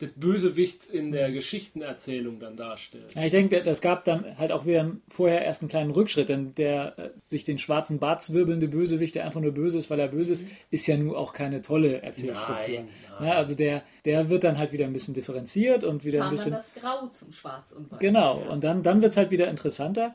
[0.00, 1.30] des Bösewichts in der.
[1.30, 3.14] Geschichtenerzählung dann darstellt.
[3.14, 6.54] Ja, ich denke, das gab dann halt auch wieder vorher erst einen kleinen Rückschritt, denn
[6.54, 10.08] der äh, sich den schwarzen Bart zwirbelnde Bösewicht, der einfach nur böse ist, weil er
[10.08, 10.50] böse ist, mhm.
[10.70, 12.74] ist ja nun auch keine tolle Erzählstruktur.
[12.74, 13.28] Nein, nein.
[13.28, 16.52] Ja, also der, der wird dann halt wieder ein bisschen differenziert und wieder ein bisschen.
[16.52, 17.98] Dann das Grau zum Schwarz und Weiß.
[17.98, 18.50] Genau, ja.
[18.50, 20.12] und dann, dann wird es halt wieder interessanter.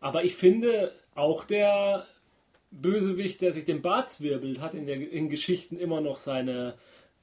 [0.00, 2.06] Aber ich finde, auch der
[2.70, 6.74] Bösewicht, der sich den Bart zwirbelt, hat in, der, in Geschichten immer noch seine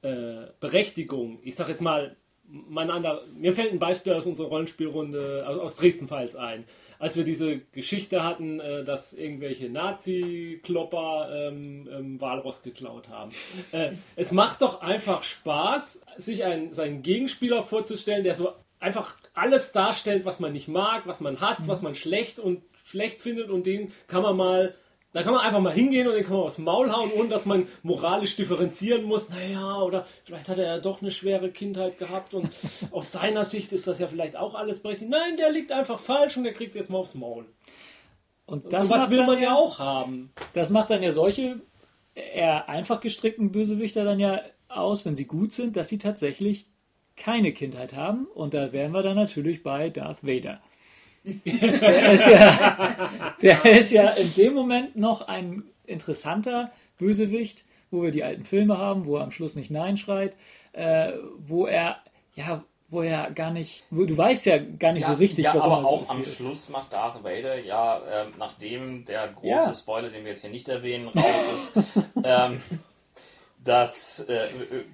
[0.02, 1.40] äh, Berechtigung.
[1.42, 2.16] Ich sag jetzt mal,
[2.52, 6.64] mein anderer, mir fällt ein Beispiel aus unserer Rollenspielrunde aus, aus Dresden-Files ein.
[6.98, 13.30] Als wir diese Geschichte hatten, äh, dass irgendwelche Nazi-Klopper ähm, ähm, Walross geklaut haben.
[13.72, 19.72] Äh, es macht doch einfach Spaß, sich einen, seinen Gegenspieler vorzustellen, der so einfach alles
[19.72, 21.68] darstellt, was man nicht mag, was man hasst, mhm.
[21.68, 24.74] was man schlecht und schlecht findet und den kann man mal
[25.12, 27.44] da kann man einfach mal hingehen und den kann man aufs Maul hauen, ohne dass
[27.44, 29.28] man moralisch differenzieren muss.
[29.28, 32.48] Naja, oder vielleicht hat er ja doch eine schwere Kindheit gehabt und
[32.92, 35.10] aus seiner Sicht ist das ja vielleicht auch alles berechtigt.
[35.10, 37.46] Nein, der liegt einfach falsch und der kriegt jetzt mal aufs Maul.
[38.46, 40.32] Und das so was will man ja auch haben.
[40.54, 41.60] Das macht dann ja solche
[42.14, 46.66] eher einfach gestrickten Bösewichter dann ja aus, wenn sie gut sind, dass sie tatsächlich
[47.16, 48.26] keine Kindheit haben.
[48.26, 50.60] Und da wären wir dann natürlich bei Darth Vader.
[51.24, 58.10] Der ist, ja, der ist ja in dem Moment noch ein interessanter Bösewicht, wo wir
[58.10, 60.36] die alten Filme haben, wo er am Schluss nicht Nein schreit,
[60.72, 61.96] äh, wo er,
[62.34, 65.54] ja, wo er gar nicht, wo, du weißt ja gar nicht ja, so richtig, ja,
[65.54, 66.36] warum aber auch am ist.
[66.36, 69.74] Schluss macht Darth Vader, ja, äh, nachdem der große ja.
[69.74, 71.86] Spoiler, den wir jetzt hier nicht erwähnen, raus ist,
[72.24, 72.62] ähm,
[73.62, 74.48] das äh,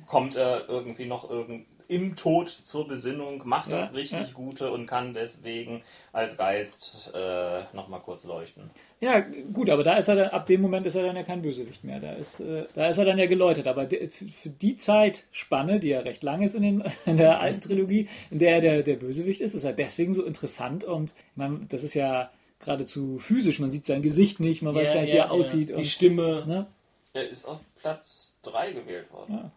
[0.07, 4.33] kommt er irgendwie noch irgendwie im Tod zur Besinnung, macht ja, das richtig ja.
[4.35, 8.71] Gute und kann deswegen als Geist äh, nochmal kurz leuchten.
[9.01, 11.43] Ja, gut, aber da ist er dann, ab dem Moment ist er dann ja kein
[11.43, 12.01] Bösewicht mehr.
[12.01, 13.67] Da ist, äh, da ist er dann ja geläutet.
[13.67, 17.61] Aber de, für die Zeitspanne, die ja recht lang ist in, den, in der alten
[17.61, 21.67] Trilogie, in der er der, der Bösewicht ist, ist er deswegen so interessant und man,
[21.69, 23.61] das ist ja geradezu physisch.
[23.61, 25.69] Man sieht sein Gesicht nicht, man weiß gar nicht, wie er aussieht.
[25.69, 26.45] Die und, Stimme.
[26.47, 26.67] Ne?
[27.13, 29.33] Er ist auf Platz 3 gewählt worden.
[29.35, 29.51] Ja.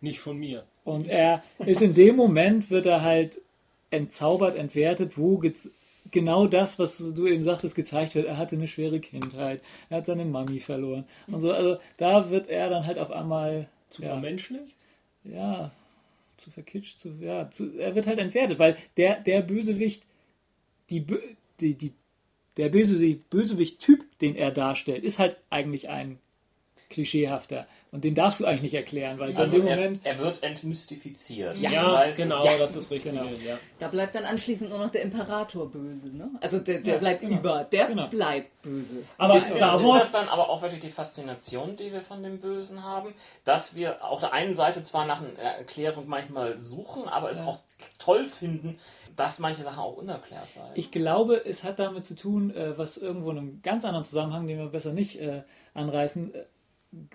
[0.00, 0.64] Nicht von mir.
[0.84, 3.40] Und er ist in dem Moment, wird er halt
[3.90, 5.42] entzaubert, entwertet, wo
[6.10, 8.26] genau das, was du eben sagtest, gezeigt wird.
[8.26, 11.04] Er hatte eine schwere Kindheit, er hat seine Mami verloren.
[11.26, 13.68] Und so, also da wird er dann halt auf einmal.
[13.90, 14.76] Zu ja, vermenschlicht?
[15.24, 15.70] Ja,
[16.36, 20.04] zu verkitscht, zu, ja, zu, er wird halt entwertet, weil der, der Bösewicht,
[20.90, 21.06] die,
[21.60, 21.92] die, die,
[22.56, 26.18] der Bösewicht-Typ, den er darstellt, ist halt eigentlich ein
[26.90, 27.66] klischeehafter.
[27.94, 30.00] Und den darfst du eigentlich nicht erklären, weil Also in dem er, Moment.
[30.02, 31.56] er wird entmystifiziert.
[31.58, 33.12] Ja, Das heißt, genau, es- das ist richtig.
[33.12, 33.24] genau.
[33.46, 33.56] Ja.
[33.78, 36.28] Da bleibt dann anschließend nur noch der Imperator böse, ne?
[36.40, 37.38] Also der, der Ja, bleibt genau.
[37.38, 38.08] über, der Genau.
[38.08, 39.04] bleibt böse.
[39.16, 42.40] Aber Ist, ist, ist das dann aber auch wirklich die Faszination, die wir von dem
[42.40, 47.30] Bösen haben, dass wir auf der einen Seite zwar nach einer Erklärung manchmal suchen, aber
[47.30, 47.60] es auch
[48.00, 48.76] toll finden,
[49.16, 50.70] dass manche Sachen auch unerklärt bleiben.
[50.74, 54.48] Ich glaube, es hat damit zu tun, äh, was irgendwo in einem ganz anderen Zusammenhang,
[54.48, 55.42] den wir besser nicht äh,
[55.74, 56.44] anreißen, äh,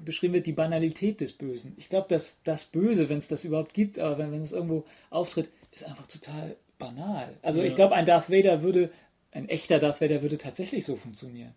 [0.04, 1.74] beschrieben wird, die Banalität des Bösen.
[1.78, 4.86] Ich glaube, dass das Böse, wenn es das überhaupt gibt, aber wenn, wenn es irgendwo
[5.10, 7.38] auftritt, ist einfach total banal.
[7.42, 7.64] Also Ja.
[7.64, 8.92] ich glaube, ein Darth Vader würde,
[9.32, 11.54] ein echter Darth Vader würde tatsächlich so funktionieren.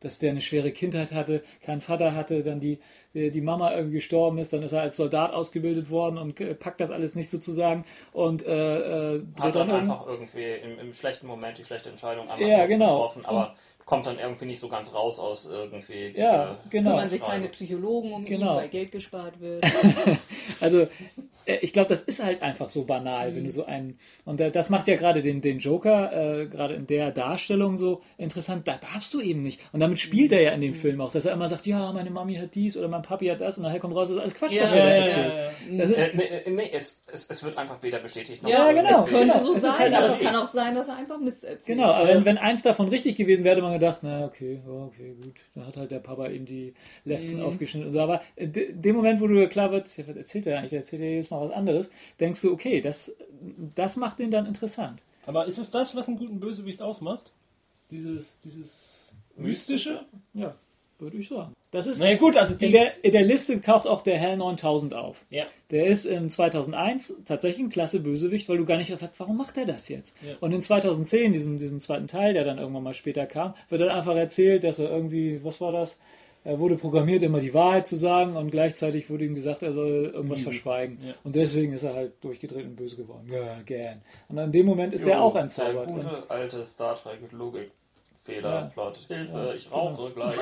[0.00, 2.78] Dass der eine schwere Kindheit hatte, keinen Vater hatte, dann die,
[3.14, 6.54] die die Mama irgendwie gestorben ist, dann ist er als Soldat ausgebildet worden und äh,
[6.54, 10.92] packt das alles nicht sozusagen und äh, äh, hat dann, dann einfach irgendwie im, im
[10.92, 12.98] schlechten Moment die schlechte Entscheidung einmal Ja, genau.
[12.98, 16.90] getroffen, aber kommt dann irgendwie nicht so ganz raus aus irgendwie dieser Ja, genau.
[16.90, 18.52] Kümmern sich keine Psychologen um Genau.
[18.52, 19.64] ihn, weil Geld gespart wird.
[20.60, 20.86] Also,
[21.46, 23.98] ich glaube, das ist halt einfach so banal, wenn du so einen.
[24.24, 28.02] Und äh, das macht ja gerade den, den Joker, äh, gerade in der Darstellung so
[28.18, 28.66] interessant.
[28.68, 29.60] Da darfst du eben nicht.
[29.72, 32.10] Und damit spielt er ja in dem Film auch, dass er immer sagt: Ja, meine
[32.10, 33.56] Mami hat dies oder mein Papi hat das.
[33.58, 35.32] Und nachher kommt raus, das ist alles Quatsch, Ja, was er da ja, ja, erzählt.
[35.70, 35.76] ja.
[35.78, 38.72] Das ist, Äh, nee, äh, nee es, es, es wird einfach weder bestätigt noch Ja,
[38.72, 39.04] genau.
[39.04, 39.44] es könnte genau.
[39.46, 41.66] so Es sein, halt aber es kann auch sein, dass er einfach Mist erzählt.
[41.66, 45.14] Genau, aber wenn, wenn eins davon richtig gewesen wäre, hätte man gedacht, na okay, okay,
[45.22, 45.34] gut.
[45.54, 47.44] Da hat halt der Papa ihm die Lefzen Mhm.
[47.46, 48.00] aufgeschnitten und so.
[48.00, 51.02] Aber in de- dem Moment, wo du klar wird, ja, was erzählt er eigentlich, erzählt
[51.02, 53.12] ja jedes Mal was anderes, denkst du, okay, das,
[53.74, 55.02] das macht den dann interessant.
[55.26, 57.32] Aber ist es das, was einen guten Bösewicht ausmacht?
[57.90, 60.04] Dieses, dieses Mystische?
[60.34, 60.54] Ja,
[60.98, 61.54] würde ich sagen.
[61.70, 64.36] Das ist, Na ja, gut, also in, der, in der Liste taucht auch der Hell
[64.36, 65.24] 9000 auf.
[65.28, 65.44] Ja.
[65.70, 69.56] Der ist in 2001 tatsächlich ein klasse Bösewicht, weil du gar nicht erfährst, warum macht
[69.56, 70.14] er das jetzt?
[70.24, 70.36] Ja.
[70.38, 73.88] Und in 2010, diesem, diesem zweiten Teil, der dann irgendwann mal später kam, wird dann
[73.88, 75.98] einfach erzählt, dass er irgendwie, was war das?
[76.44, 80.12] Er wurde programmiert, immer die Wahrheit zu sagen und gleichzeitig wurde ihm gesagt, er soll
[80.14, 80.50] irgendwas Lügen.
[80.52, 80.98] verschweigen.
[81.02, 81.14] Ja.
[81.24, 83.26] Und deswegen ist er halt durchgedreht und böse geworden.
[83.32, 84.02] Ja, gern.
[84.28, 85.88] Und in dem Moment ist der auch entzaubert.
[85.88, 87.70] Der gute alte Star Trek Logik.
[88.22, 88.70] Fehler, Ja.
[88.72, 90.34] Plot, Hilfe, Ja, ich rauche gleich.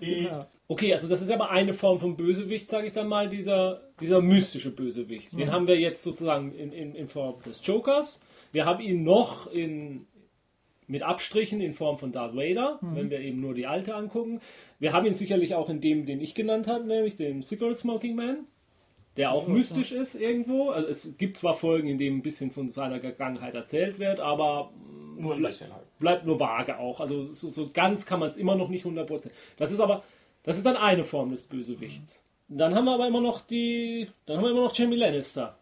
[0.00, 0.46] ja.
[0.68, 4.22] Okay, also das ist aber eine Form von Bösewicht, sage ich dann mal, dieser, dieser
[4.22, 5.32] mystische Bösewicht.
[5.38, 8.22] Den haben wir jetzt sozusagen in, in, in Form des Jokers.
[8.52, 10.06] Wir haben ihn noch in,
[10.92, 14.40] mit Abstrichen in Form von Darth Vader, wenn wir eben nur die alte angucken.
[14.78, 18.14] Wir haben ihn sicherlich auch in dem, den ich genannt habe, nämlich dem Cigarette Smoking
[18.14, 18.46] Man,
[19.16, 20.68] der auch mystisch ist irgendwo.
[20.68, 24.70] Also es gibt zwar Folgen, in denen ein bisschen von seiner Vergangenheit erzählt wird, aber
[25.18, 25.98] Nur ein bisschen halt.
[25.98, 27.00] bleibt nur vage auch.
[27.00, 29.30] Also so, so ganz kann man es immer noch nicht 100%.
[29.56, 30.02] Das ist aber,
[30.42, 32.22] das ist dann eine Form des Bösewichts.
[32.48, 35.56] Dann haben wir aber immer noch die, dann haben wir immer noch Jamie Lannister.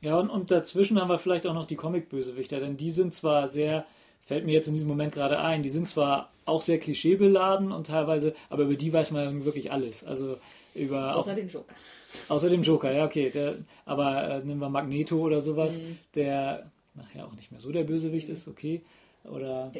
[0.00, 3.48] Ja, und, und dazwischen haben wir vielleicht auch noch die Comic-Bösewichter, denn die sind zwar
[3.48, 3.84] sehr,
[4.26, 7.86] fällt mir jetzt in diesem Moment gerade ein, die sind zwar auch sehr klischeebeladen und
[7.86, 10.04] teilweise, aber über die weiß man ja wirklich alles.
[10.04, 10.36] Also
[10.74, 11.74] über auch, Außer dem Joker.
[12.28, 13.30] außer dem Joker, ja, okay.
[13.30, 15.78] Der, aber äh, nehmen wir Magneto oder sowas,
[16.14, 18.82] der nachher auch nicht mehr so der Bösewicht ist, okay.
[19.24, 19.72] Oder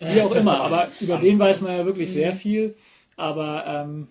[0.00, 2.74] wie auch immer, aber über den weiß man ja wirklich sehr viel.
[3.16, 4.08] Aber ähm,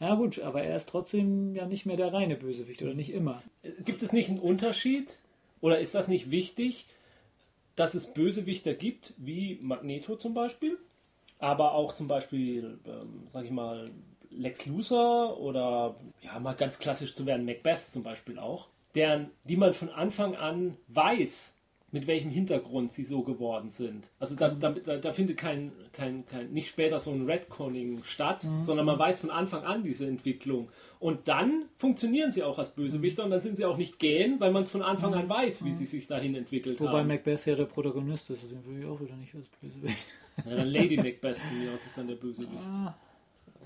[0.00, 3.42] ja gut, aber er ist trotzdem ja nicht mehr der reine Bösewicht oder nicht immer.
[3.84, 5.18] Gibt es nicht einen Unterschied
[5.60, 6.86] oder ist das nicht wichtig,
[7.78, 10.78] dass es Bösewichter gibt, wie Magneto zum Beispiel,
[11.38, 13.90] aber auch zum Beispiel, ähm, sag ich mal,
[14.30, 19.56] Lex Luthor oder ja, mal ganz klassisch zu werden, Macbeth zum Beispiel auch, deren, die
[19.56, 21.56] man von Anfang an weiß,
[21.90, 24.04] mit welchem Hintergrund sie so geworden sind.
[24.20, 28.46] Also da, da, da, da findet kein, kein, kein, nicht später so ein Redconning statt,
[28.62, 30.68] sondern man weiß von Anfang an diese Entwicklung.
[31.00, 34.50] Und dann funktionieren sie auch als Bösewichter und dann sind sie auch nicht gähn, weil
[34.50, 37.08] man es von Anfang an weiß, wie sie sich dahin entwickelt Wobei haben.
[37.08, 40.14] Macbeth ja der Protagonist ist, den würde ich auch wieder nicht als Bösewicht.
[40.44, 42.52] Ja, dann Lady Macbeth von mir aus ist dann der Bösewicht.
[42.64, 42.94] Ah,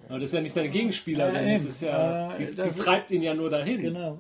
[0.09, 2.77] Aber das ist ja nicht seine Gegenspielerin, Ja, das ist ja, Äh, die, die das-
[2.77, 3.81] treibt ihn ja nur dahin.
[3.83, 4.19] genau.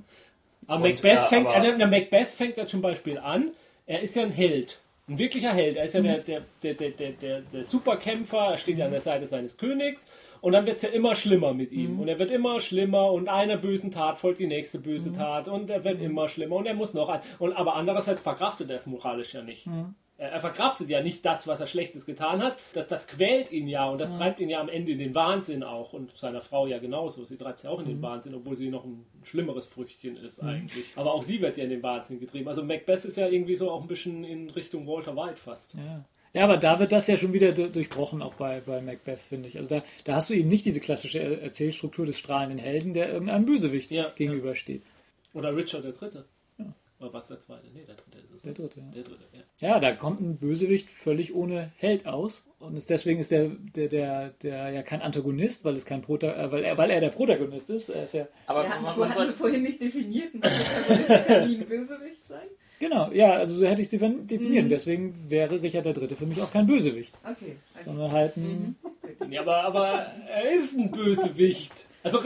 [0.66, 3.50] Aber Und, Macbeth, ja, fängt, aber- äh, na, Macbeth fängt ja zum Beispiel an,
[3.86, 4.80] er ist ja ein Held.
[5.08, 5.76] Ein wirklicher Held.
[5.76, 6.04] Er ist ja Mhm.
[6.04, 10.08] der, der, der, der, der, der, Superkämpfer, er steht ja an der Seite seines Königs.
[10.40, 11.78] Und dann wird es ja immer schlimmer mit Mhm.
[11.78, 12.00] ihm.
[12.00, 15.14] Und er wird immer schlimmer und einer bösen Tat folgt die nächste böse Mhm.
[15.16, 15.48] Tat.
[15.48, 17.20] Und er wird immer schlimmer und er muss noch ein.
[17.38, 19.66] Und, aber andererseits verkraftet er es moralisch ja nicht.
[20.22, 20.26] Mhm.
[20.26, 22.56] Er er verkraftet ja nicht das, was er Schlechtes getan hat.
[22.74, 25.62] Das, das quält ihn ja und das treibt ihn ja am Ende in den Wahnsinn
[25.62, 25.92] auch.
[25.92, 27.24] Und seiner Frau ja genauso.
[27.24, 30.40] Sie treibt es ja auch in den Wahnsinn, obwohl sie noch ein schlimmeres Früchtchen ist
[30.40, 30.86] eigentlich.
[30.96, 32.48] Aber auch sie wird ja in den Wahnsinn getrieben.
[32.48, 35.74] Also Macbeth ist ja irgendwie so auch ein bisschen in Richtung Walter White fast.
[35.74, 36.04] Ja.
[36.34, 39.48] ja, aber da wird das ja schon wieder du- durchbrochen, auch bei, bei Macbeth, finde
[39.48, 39.58] ich.
[39.58, 43.12] Also da, da hast du eben nicht diese klassische Er- Erzählstruktur des strahlenden Helden, der
[43.12, 44.82] irgendeinem Bösewicht Ja, gegenübersteht.
[45.34, 46.24] Oder Richard der Dritte.
[47.02, 47.66] Oder was der zweite?
[47.74, 48.42] Nee, der dritte ist es.
[48.42, 48.86] Der dritte, ja.
[48.94, 49.68] Der dritte, ja.
[49.68, 52.42] Ja, da kommt ein Bösewicht völlig ohne Held aus.
[52.60, 56.32] Und ist, deswegen ist der, der, der, der ja kein Antagonist, weil es kein Prota
[56.32, 57.88] äh, weil, er, weil er der Protagonist ist.
[57.88, 60.32] Er ist ja, Aber Wir hatten man, man sollte, vorhin nicht definiert.
[60.34, 62.46] Ein Protagonist kann nie ein Bösewicht sein.
[62.78, 64.66] genau, ja, also so hätte ich es defin- definiert.
[64.66, 64.68] Mhm.
[64.70, 67.18] Deswegen wäre Richard der Dritte für mich auch kein Bösewicht.
[67.24, 67.56] Okay.
[67.74, 67.84] okay.
[67.84, 68.76] Sondern halt ein,
[69.30, 71.72] Ja, aber, aber er ist ein Bösewicht.
[72.04, 72.18] Also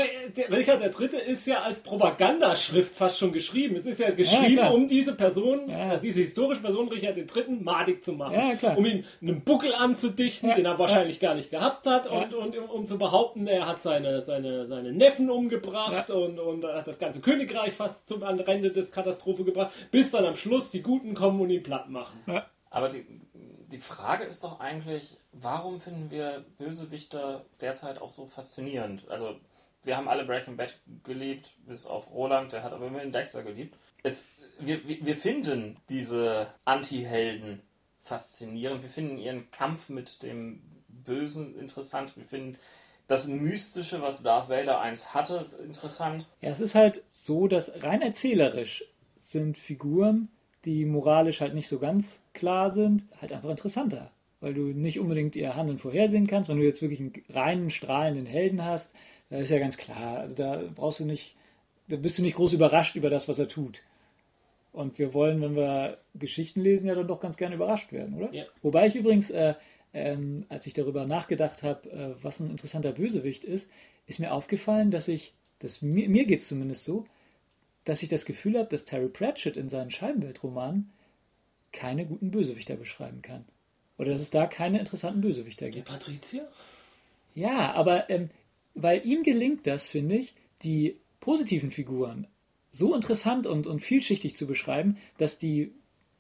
[0.50, 3.76] Richard der Dritte ist ja als Propagandaschrift fast schon geschrieben.
[3.76, 4.74] Es ist ja geschrieben, klar.
[4.74, 5.90] um diese Person, Ja.
[5.90, 8.34] also diese historische Person Richard den Dritten madig zu machen.
[8.34, 8.78] Ja, klar.
[8.78, 12.06] Um ihm einen Buckel anzudichten, Ja, den er wahrscheinlich gar nicht gehabt hat.
[12.06, 12.12] Ja.
[12.12, 16.64] Und, und um, um zu behaupten, er hat seine, seine, seine Neffen umgebracht und, und
[16.64, 20.82] hat das ganze Königreich fast zum Ende des Katastrophe gebracht, bis dann am Schluss die
[20.82, 22.18] Guten kommen und ihn platt machen.
[22.26, 23.04] ja, aber die,
[23.70, 29.08] die Frage ist doch eigentlich, warum finden wir Bösewichter derzeit auch so faszinierend?
[29.08, 29.36] Also,
[29.84, 33.76] wir haben alle Breaking Bad geliebt, bis auf Roland, der hat aber immerhin Dexter geliebt.
[34.02, 34.26] Es,
[34.58, 37.62] wir, wir finden diese Anti-Helden
[38.02, 38.82] faszinierend.
[38.82, 42.16] Wir finden ihren Kampf mit dem Bösen interessant.
[42.16, 42.58] Wir finden
[43.08, 46.26] das Mystische, was Darth Vader einst hatte, interessant.
[46.40, 48.84] Ja, es ist halt so, dass rein erzählerisch
[49.14, 50.28] sind Figuren,
[50.64, 54.10] die moralisch halt nicht so ganz klar sind, halt einfach interessanter.
[54.46, 56.48] Weil du nicht unbedingt ihr Handeln vorhersehen kannst.
[56.48, 58.94] Wenn du jetzt wirklich einen reinen, strahlenden Helden hast,
[59.28, 60.18] da ist ja ganz klar.
[60.20, 61.34] Also da brauchst du nicht,
[61.88, 63.82] da bist du nicht groß überrascht über das, was er tut.
[64.70, 68.32] Und wir wollen, wenn wir Geschichten lesen, ja dann doch ganz gerne überrascht werden, oder?
[68.32, 68.44] Ja.
[68.62, 69.54] Wobei ich übrigens, äh,
[69.92, 73.68] ähm, als ich darüber nachgedacht habe, äh, was ein interessanter Bösewicht ist,
[74.06, 77.04] ist mir aufgefallen, dass ich, dass mir, mir geht es zumindest so,
[77.82, 80.92] dass ich das Gefühl habe, dass Terry Pratchett in seinen Scheibenweltromanen
[81.72, 83.44] keine guten Bösewichter beschreiben kann.
[83.98, 85.88] Oder dass es da keine interessanten Bösewichter Die gibt.
[85.88, 86.48] Patrizier?
[87.34, 88.30] Ja, aber ähm,
[88.74, 92.26] weil ihm gelingt das, finde ich, die positiven Figuren
[92.72, 95.72] so interessant und, und vielschichtig zu beschreiben, dass die,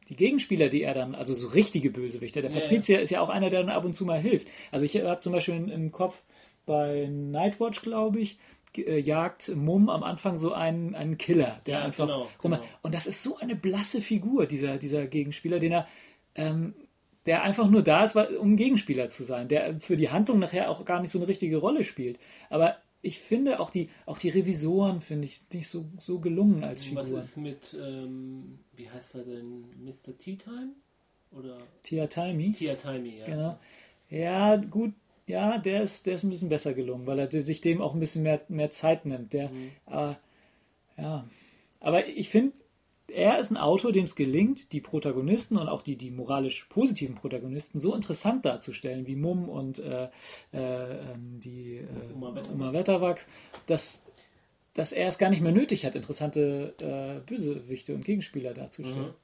[0.08, 3.28] die Gegenspieler, die er dann, also so richtige Bösewichter, der Ja, Patrizier ist ja auch
[3.28, 4.48] einer, der dann ab und zu mal hilft.
[4.70, 6.22] Also ich habe zum Beispiel im, Kopf
[6.64, 8.38] bei Nightwatch, glaube ich,
[8.76, 12.52] äh, jagt Mumm am Anfang so einen, einen Killer, der Ja, einfach genau, rum.
[12.52, 12.64] genau.
[12.82, 15.88] Und das ist so eine blasse Figur, dieser, dieser Gegenspieler, den er
[16.34, 16.74] ähm,
[17.26, 20.84] der einfach nur da ist, um Gegenspieler zu sein, der für die Handlung nachher auch
[20.84, 22.18] gar nicht so eine richtige Rolle spielt.
[22.50, 26.82] Aber ich finde auch die, auch die Revisoren finde ich nicht so, so gelungen als
[26.94, 27.22] Was Figuren.
[27.22, 30.16] ist mit, ähm, wie heißt er denn, Mr.
[30.18, 30.72] Tea Time?
[31.32, 32.52] Oder Tia Taimi.
[32.52, 33.26] Tia Timey, ja.
[33.26, 33.58] Genau.
[34.08, 34.94] Ja, gut,
[35.26, 38.00] ja, der ist, der ist ein bisschen besser gelungen, weil er sich dem auch ein
[38.00, 39.32] bisschen mehr, mehr Zeit nimmt.
[39.32, 39.50] Der,
[39.90, 40.14] äh,
[40.96, 41.28] ja.
[41.80, 42.52] Aber ich finde,
[43.08, 47.14] er ist ein Autor, dem es gelingt, die Protagonisten und auch die, die moralisch positiven
[47.14, 50.08] Protagonisten so interessant darzustellen, wie Mumm und äh,
[50.52, 52.54] äh, ähm, die äh, Uma Wetterwachs.
[52.54, 53.28] Uma Wetterwachs,
[53.66, 54.04] dass,
[54.74, 59.08] dass er es gar nicht mehr nötig hat, interessante äh, Bösewichte und Gegenspieler darzustellen.
[59.08, 59.14] Mhm.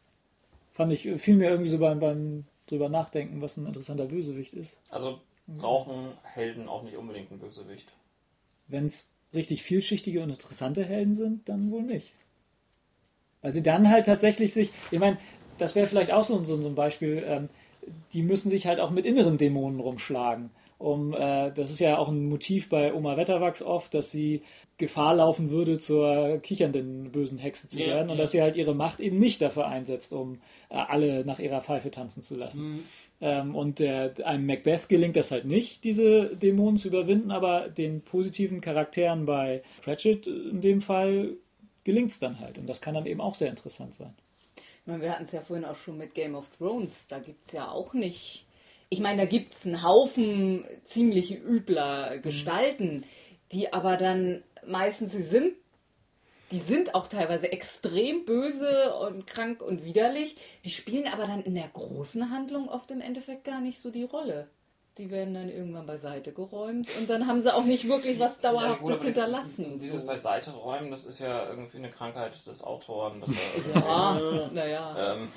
[0.72, 4.76] Fand ich, fiel mir irgendwie so beim, beim drüber nachdenken, was ein interessanter Bösewicht ist.
[4.89, 7.89] Also brauchen Helden auch nicht unbedingt einen Bösewicht.
[8.68, 12.12] Wenn es richtig vielschichtige und interessante Helden sind, dann wohl nicht.
[13.43, 15.18] Weil sie dann halt tatsächlich sich, ich meine,
[15.59, 17.49] das wäre vielleicht auch so, so, so ein Beispiel, ähm,
[18.12, 20.51] die müssen sich halt auch mit inneren Dämonen rumschlagen.
[20.78, 24.43] Um, äh, das ist ja auch ein Motiv bei Oma Wetterwachs oft, dass sie
[24.78, 28.22] Gefahr laufen würde, zur kichernden bösen Hexe zu Ja, werden und ja.
[28.22, 30.40] dass sie halt ihre Macht eben nicht dafür einsetzt, um
[30.70, 32.64] äh, alle nach ihrer Pfeife tanzen zu lassen.
[32.64, 32.80] Mhm.
[33.20, 38.01] Ähm, und der, einem Macbeth gelingt das halt nicht, diese Dämonen zu überwinden, aber den
[38.01, 41.36] positiven Charakteren bei Pratchett in dem Fall
[41.85, 42.59] gelingt es dann halt.
[42.59, 44.14] Und das kann dann eben auch sehr interessant sein.
[44.85, 47.07] Meine, wir hatten es ja vorhin auch schon mit Game of Thrones.
[47.09, 48.47] Da gibt es ja auch nicht.
[48.89, 53.05] Ich meine, da gibt es einen Haufen ziemlich übler Gestalten,
[53.53, 55.55] die aber dann meistens, sie sind,
[56.51, 60.37] die sind auch teilweise extrem böse und krank und widerlich.
[60.64, 64.05] Die spielen aber dann in der großen Handlung oft im Endeffekt gar nicht so die
[64.05, 64.49] Rolle.
[64.99, 68.88] Die werden dann irgendwann beiseite geräumt und dann haben sie auch nicht wirklich was Dauerhaftes
[68.88, 69.64] Ja, gut, hinterlassen.
[69.78, 70.07] Dieses, dieses.
[70.07, 73.22] Beiseite räumen, das ist ja irgendwie eine Krankheit des Autoren,
[73.74, 75.14] Ja, naja.
[75.14, 75.28] ähm,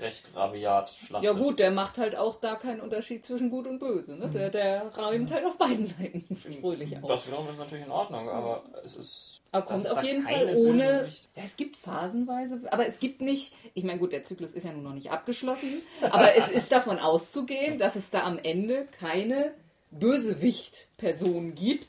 [0.00, 1.24] recht rabiat schlachtet.
[1.24, 4.16] Ja gut, der macht halt auch da keinen Unterschied zwischen gut und böse.
[4.16, 4.28] Ne?
[4.28, 7.08] Der, der räumt halt auf beiden Seiten fröhlich auf.
[7.08, 9.40] Das wiederum ist natürlich in Ordnung, aber es ist.
[9.52, 11.08] Aber kommt auf jeden Fall ohne.
[11.36, 13.54] Ja, es gibt phasenweise, aber es gibt nicht.
[13.74, 16.98] Ich meine, gut, der Zyklus ist ja nun noch nicht abgeschlossen, aber es ist davon
[16.98, 19.52] auszugehen, dass es da am Ende keine
[19.90, 21.88] Bösewicht-Person gibt,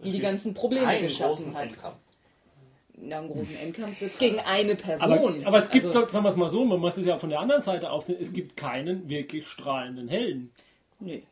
[0.00, 1.68] die die gibt ganzen Probleme geschaffen hat.
[1.68, 1.96] Endkampf.
[2.98, 5.12] Na, einen großen Endkampf wird gegen eine Person.
[5.12, 7.28] Aber, aber es gibt, also, sagen wir es mal so, man muss es ja von
[7.30, 10.52] der anderen Seite aufsehen, es gibt keinen wirklich strahlenden Helden.
[11.00, 11.22] nee.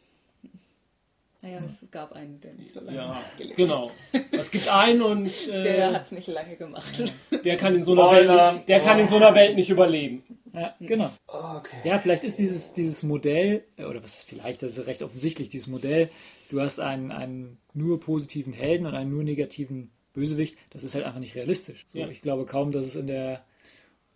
[1.44, 3.90] Naja, es gab einen, der nicht so lange Ja, gelebt genau.
[4.30, 7.04] Es gibt einen und Der äh, hat es nicht lange gemacht.
[7.44, 10.22] der kann in so einer Welt nicht, der kann in so einer Welt nicht überleben.
[10.54, 11.10] Ja, genau.
[11.26, 11.76] Okay.
[11.84, 15.50] Ja, vielleicht ist dieses, dieses Modell, äh, oder was ist vielleicht, das ist recht offensichtlich,
[15.50, 16.08] dieses Modell,
[16.48, 21.04] du hast einen, einen nur positiven Helden und einen nur negativen Bösewicht, das ist halt
[21.04, 21.84] einfach nicht realistisch.
[21.92, 22.08] So, Ja.
[22.08, 23.44] Ich glaube kaum, dass es in der,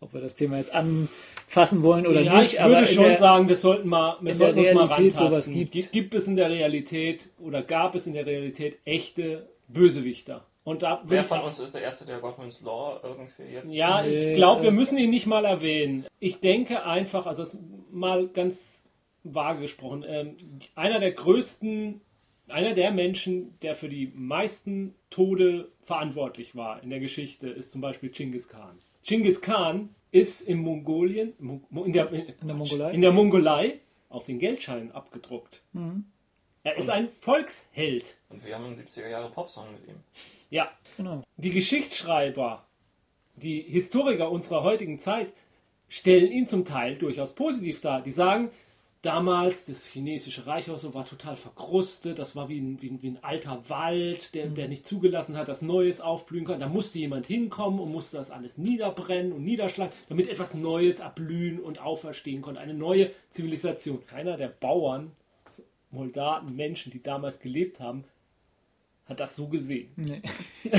[0.00, 3.48] ob wir das Thema jetzt anfassen wollen oder ja, nicht, ich würde schon der, sagen,
[3.48, 5.72] wir sollten mal, wir sollten uns mal sowas gibt.
[5.72, 10.46] Gibt, gibt es in der Realität oder gab es in der Realität echte Bösewichter?
[10.64, 13.74] Und da Wer von uns ist der Erste, der Godwin's Law irgendwie jetzt...
[13.74, 16.04] Ja, Nee, ich glaube, wir äh, müssen ihn nicht mal erwähnen.
[16.20, 17.56] Ich denke einfach, also das
[17.90, 18.84] mal ganz
[19.24, 20.36] vage gesprochen, ähm,
[20.74, 22.02] einer der größten,
[22.50, 27.80] einer der Menschen, der für die meisten Tode verantwortlich war in der Geschichte, ist zum
[27.80, 28.78] Beispiel Genghis Khan.
[29.04, 32.92] Genghis Khan ist in Mongolien, Mo- Mo- in der, in der Mongolei?
[32.92, 35.60] in der Mongolei auf den Geldscheinen abgedruckt.
[36.64, 38.16] Er ist ein Volksheld.
[38.30, 39.96] Und wir haben einen 70er Jahre Popsong mit ihm.
[40.50, 41.22] Ja, genau.
[41.36, 42.64] die Geschichtsschreiber,
[43.36, 45.32] die Historiker unserer heutigen Zeit
[45.88, 48.02] stellen ihn zum Teil durchaus positiv dar.
[48.02, 48.50] Die sagen,
[49.08, 53.02] damals das chinesische Reich oder so war total verkrustet, das war wie ein, wie ein,
[53.02, 56.60] wie ein alter Wald, der, der nicht zugelassen hat, dass Neues aufblühen kann.
[56.60, 61.58] Da musste jemand hinkommen und musste das alles niederbrennen und niederschlagen, damit etwas Neues erblühen
[61.58, 62.60] und auferstehen konnte.
[62.60, 64.04] Eine neue Zivilisation.
[64.04, 65.12] Keiner der Bauern,
[65.90, 68.04] Moldaten, Menschen, die damals gelebt haben,
[69.08, 69.90] hat das so gesehen.
[69.96, 70.20] Nee.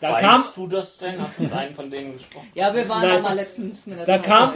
[0.00, 1.20] Da weißt kam, du das denn?
[1.20, 2.48] Hast du mit einem von denen gesprochen?
[2.54, 4.54] Ja, wir waren da mal letztens mit der Da kam-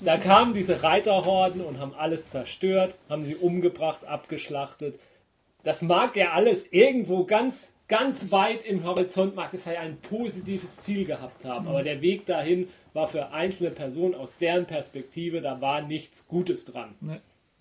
[0.00, 4.98] Da kamen diese Reiterhorden und haben alles zerstört, haben sie umgebracht, abgeschlachtet.
[5.64, 10.76] Das mag ja alles irgendwo ganz, ganz weit im Horizont, mag das ja ein positives
[10.78, 11.66] Ziel gehabt haben.
[11.66, 16.64] Aber der Weg dahin war für einzelne Personen aus deren Perspektive, da war nichts Gutes
[16.64, 16.94] dran.
[17.00, 17.16] Nee.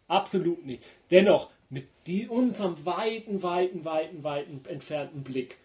[0.08, 0.84] Absolut nicht.
[1.12, 5.58] Dennoch, mit die, unserem weiten, weiten, weiten, weiten entfernten Blick,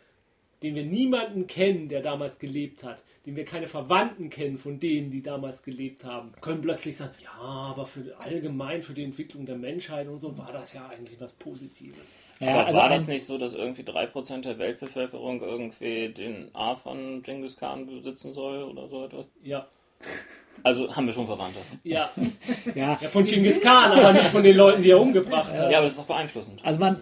[0.63, 5.11] den wir niemanden kennen, der damals gelebt hat, den wir keine Verwandten kennen von denen,
[5.11, 9.57] die damals gelebt haben, können plötzlich sagen, ja, aber für allgemein für die Entwicklung der
[9.57, 12.21] Menschheit und so war das ja eigentlich was Positives.
[12.41, 16.77] Ja, Aber also war das nicht so, dass irgendwie 3% der Weltbevölkerung irgendwie den A
[16.77, 19.27] von Genghis Khan besitzen soll oder so etwas?
[19.43, 19.67] Ja,
[20.63, 21.59] Also haben wir schon Verwandte.
[21.85, 22.11] ja,
[22.75, 25.71] ja, ja von Genghis Khan, aber nicht von den Leuten, die er umgebracht hat.
[25.71, 26.61] Ja, aber das ist doch beeinflussend.
[26.65, 27.01] Also man,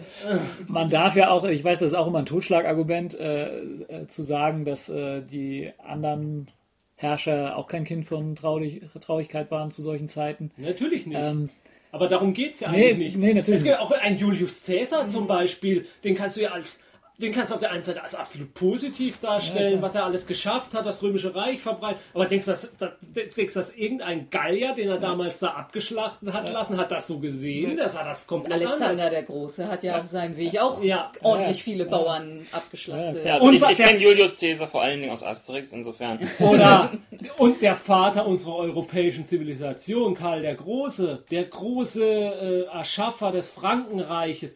[0.68, 4.22] man darf ja auch, ich weiß, das ist auch immer ein Totschlagargument, äh, äh, zu
[4.22, 6.50] sagen, dass äh, die anderen
[6.94, 10.50] Herrscher auch kein Kind von Traurig, Traurigkeit waren zu solchen Zeiten.
[10.56, 11.18] Natürlich nicht.
[11.20, 11.48] Ähm,
[11.90, 13.18] Aber darum geht es ja Nee, eigentlich nicht.
[13.18, 16.82] nee, natürlich Es gibt auch ein Julius Caesar zum Beispiel, den kannst du ja als,
[17.20, 19.82] den kannst du auf der einen Seite als absolut positiv darstellen, klar.
[19.82, 22.00] was er alles geschafft hat, das römische Reich verbreitet.
[22.14, 26.32] Aber denkst du, dass, dass, denkst, du, dass irgendein Gallier, den er damals da abgeschlachtet
[26.32, 27.76] hat lassen, hat das so gesehen?
[27.76, 29.10] Das hat das komplett Alexander anders.
[29.10, 31.10] der Große hat ja auf seinem Weg auch Ja.
[31.22, 31.62] ordentlich Ja.
[31.64, 33.18] viele Bauern abgeschlachtet.
[33.24, 36.20] Ja, Ja, also Und ich, ich kenne Julius Caesar vor allen Dingen aus Asterix, insofern.
[36.38, 36.92] Oder
[37.38, 44.54] und der Vater unserer europäischen Zivilisation, Karl der Große, der große äh, Erschaffer des Frankenreiches.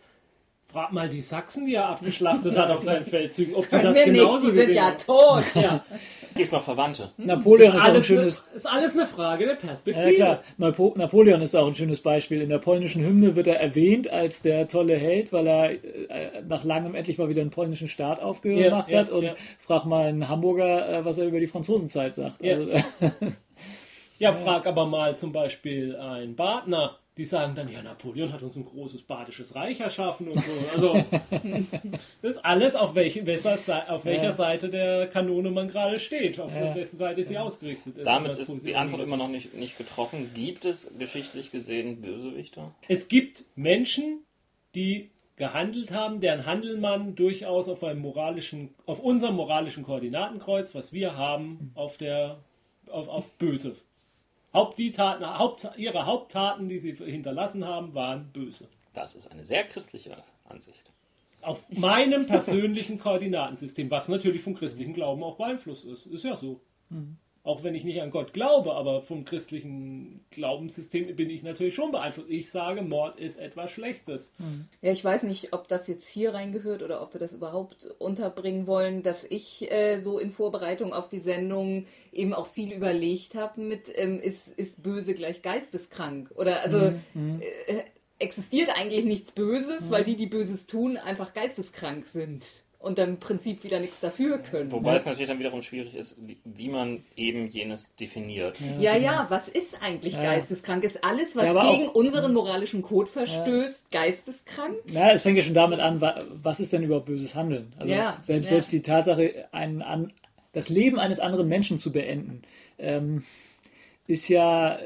[0.72, 4.06] Frag mal die Sachsen, die er abgeschlachtet hat auf seinen Feldzügen, ob die das Nee,
[4.10, 4.98] nicht, genauso die sind ja haben.
[4.98, 5.44] tot.
[5.54, 5.84] Ja,
[6.34, 7.10] Gibt es noch Verwandte?
[7.18, 10.14] Napoleon ist auch ein alles, ne, schönes, ist alles eine Frage der ja Perspektive.
[10.14, 12.40] klar, Napo Napoleon ist auch ein schönes Beispiel.
[12.40, 16.64] In der polnischen Hymne wird er erwähnt als der tolle Held, weil er äh, nach
[16.64, 19.10] langem endlich mal wieder einen polnischen Staat aufgemacht Ja, ja, hat.
[19.10, 19.34] Und ja.
[19.58, 22.42] frag mal einen Hamburger, äh, was er über die Franzosenzeit sagt.
[22.42, 22.54] Ja.
[22.56, 22.70] Also,
[24.18, 26.98] Ja, frag aber mal zum Beispiel einen Badner.
[27.18, 30.52] Die sagen dann, ja, Napoleon hat uns ein großes badisches Reich erschaffen und so.
[30.72, 30.94] Also,
[32.22, 34.32] das ist alles, auf, welche, auf welcher Ja.
[34.32, 36.74] Seite der Kanone man gerade steht, auf Ja.
[36.74, 38.06] wessen Seite sie ausgerichtet ist.
[38.06, 40.30] Damit ist die Antwort immer noch nicht, nicht getroffen.
[40.34, 42.74] Gibt es geschichtlich gesehen Bösewichter?
[42.88, 44.20] Es gibt Menschen,
[44.74, 50.94] die gehandelt haben, deren Handeln man durchaus auf einem moralischen, auf unserem moralischen Koordinatenkreuz, was
[50.94, 52.38] wir haben, auf der,
[52.86, 53.76] auf, auf böse.
[54.52, 58.68] Haupt, die Taten, Haupt, ihre Haupttaten, die sie hinterlassen haben, waren böse.
[58.92, 60.92] Das ist eine sehr christliche Ansicht.
[61.40, 66.06] Auf meinem persönlichen Koordinatensystem, was natürlich vom christlichen Glauben auch beeinflusst ist.
[66.06, 66.60] Ist ja so.
[67.44, 71.90] Auch wenn ich nicht an Gott glaube, aber vom christlichen Glaubenssystem bin ich natürlich schon
[71.90, 72.30] beeinflusst.
[72.30, 74.32] Ich sage, Mord ist etwas Schlechtes.
[74.80, 78.68] Ja, ich weiß nicht, ob das jetzt hier reingehört oder ob wir das überhaupt unterbringen
[78.68, 83.60] wollen, dass ich äh, so in Vorbereitung auf die Sendung eben auch viel überlegt habe
[83.60, 86.30] mit, ähm, ist, ist böse gleich geisteskrank?
[86.36, 87.82] Oder also äh,
[88.20, 92.44] existiert eigentlich nichts Böses, weil die, die Böses tun, einfach geisteskrank sind.
[92.82, 94.70] Und dann im Prinzip wieder nichts dafür können.
[94.72, 98.58] Wobei es natürlich dann wiederum schwierig ist, wie, wie man eben jenes definiert.
[98.80, 100.22] Ja, ja, was ist eigentlich Ja.
[100.22, 100.82] geisteskrank?
[100.84, 104.76] Ist alles, was Ja, gegen auch- unseren moralischen Code verstößt, geisteskrank?
[104.86, 107.72] Ja, es fängt ja schon damit an, wa- was ist denn überhaupt böses Handeln?
[107.78, 108.56] Also Ja, selbst, ja.
[108.56, 110.12] selbst die Tatsache, einen, an,
[110.52, 112.42] das Leben eines anderen Menschen zu beenden,
[112.78, 113.22] ähm,
[114.06, 114.82] ist ja äh,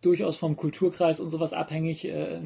[0.00, 2.38] durchaus vom Kulturkreis und sowas abhängig, äh,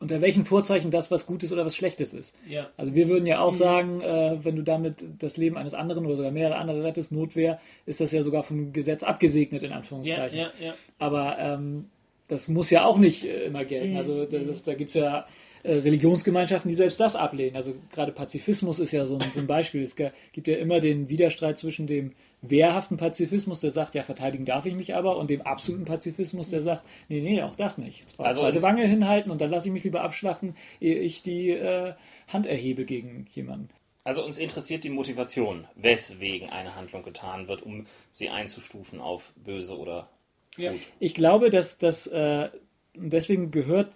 [0.00, 2.34] unter welchen Vorzeichen das was Gutes oder was Schlechtes ist.
[2.48, 2.70] Ja.
[2.76, 3.28] Also wir würden Mhm.
[3.28, 6.84] ja auch sagen, äh, wenn du damit das Leben eines anderen oder sogar mehrere andere
[6.84, 10.38] rettest, Notwehr, ist das ja sogar vom Gesetz abgesegnet, in Anführungszeichen.
[10.38, 10.74] ja, ja.
[10.98, 11.86] Aber ähm,
[12.28, 13.96] das muss ja auch nicht äh, immer gelten.
[13.96, 15.26] Also das, ist- da gibt es ja
[15.64, 17.56] äh, Religionsgemeinschaften, die selbst das ablehnen.
[17.56, 19.82] Also gerade Pazifismus ist ja so ein, so ein Beispiel.
[19.82, 22.12] Es gibt ja immer den Widerstreit zwischen dem
[22.42, 26.62] wehrhaften Pazifismus, der sagt, ja, verteidigen darf ich mich aber, und dem absoluten Pazifismus, der
[26.62, 28.04] sagt, nee, nee, auch das nicht.
[28.18, 31.94] Also zweite Wange hinhalten und dann lasse ich mich lieber abschlachten, ehe ich die äh,
[32.28, 33.70] Hand erhebe gegen jemanden.
[34.04, 39.76] Also uns interessiert die Motivation, weswegen eine Handlung getan wird, um sie einzustufen auf böse
[39.76, 40.08] oder
[40.56, 40.72] Ja.
[40.72, 40.80] gut.
[41.00, 42.48] Ich glaube, dass das äh,
[42.94, 43.92] deswegen gehört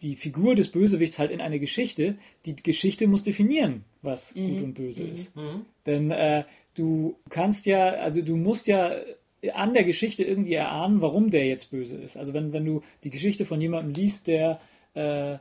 [0.00, 2.16] die Figur des Bösewichts halt in eine Geschichte.
[2.44, 5.32] Die Geschichte muss definieren, was gut und böse ist.
[5.86, 6.44] Denn äh,
[6.74, 8.92] du kannst ja, also du musst ja
[9.52, 12.16] an der Geschichte irgendwie erahnen, warum der jetzt böse ist.
[12.16, 14.60] Also wenn, wenn du die Geschichte von jemandem liest, der
[14.94, 15.38] äh,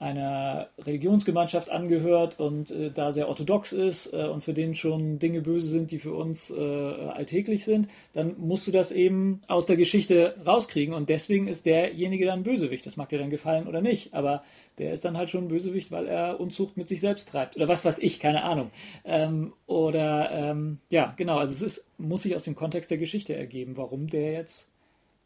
[0.00, 5.40] einer Religionsgemeinschaft angehört und äh, da sehr orthodox ist äh, und für den schon Dinge
[5.40, 9.76] böse sind, die für uns äh, alltäglich sind, dann musst du das eben aus der
[9.76, 12.86] Geschichte rauskriegen und deswegen ist derjenige dann Bösewicht.
[12.86, 14.44] Das mag dir dann gefallen oder nicht, aber
[14.78, 17.56] der ist dann halt schon Bösewicht, weil er Unzucht mit sich selbst treibt.
[17.56, 18.70] Oder was weiß ich, keine Ahnung.
[19.04, 23.34] Ähm, oder ähm, ja, genau, also es ist, muss sich aus dem Kontext der Geschichte
[23.34, 24.68] ergeben, warum der jetzt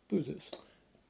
[0.09, 0.63] böse ist.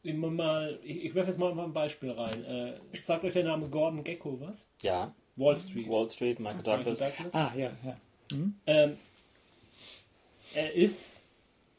[0.03, 2.45] Immer mal, ich, ich werfe jetzt mal ein Beispiel rein.
[2.45, 2.73] Äh,
[3.03, 4.67] sagt euch der Name Gordon Gecko was?
[4.81, 5.89] Ja, Wall Street.
[5.89, 6.99] Wall Street, Michael Michael Douglas.
[6.99, 7.35] Douglas.
[7.35, 7.97] Ah, ja, ja.
[8.67, 8.97] Ähm,
[10.55, 11.23] er ist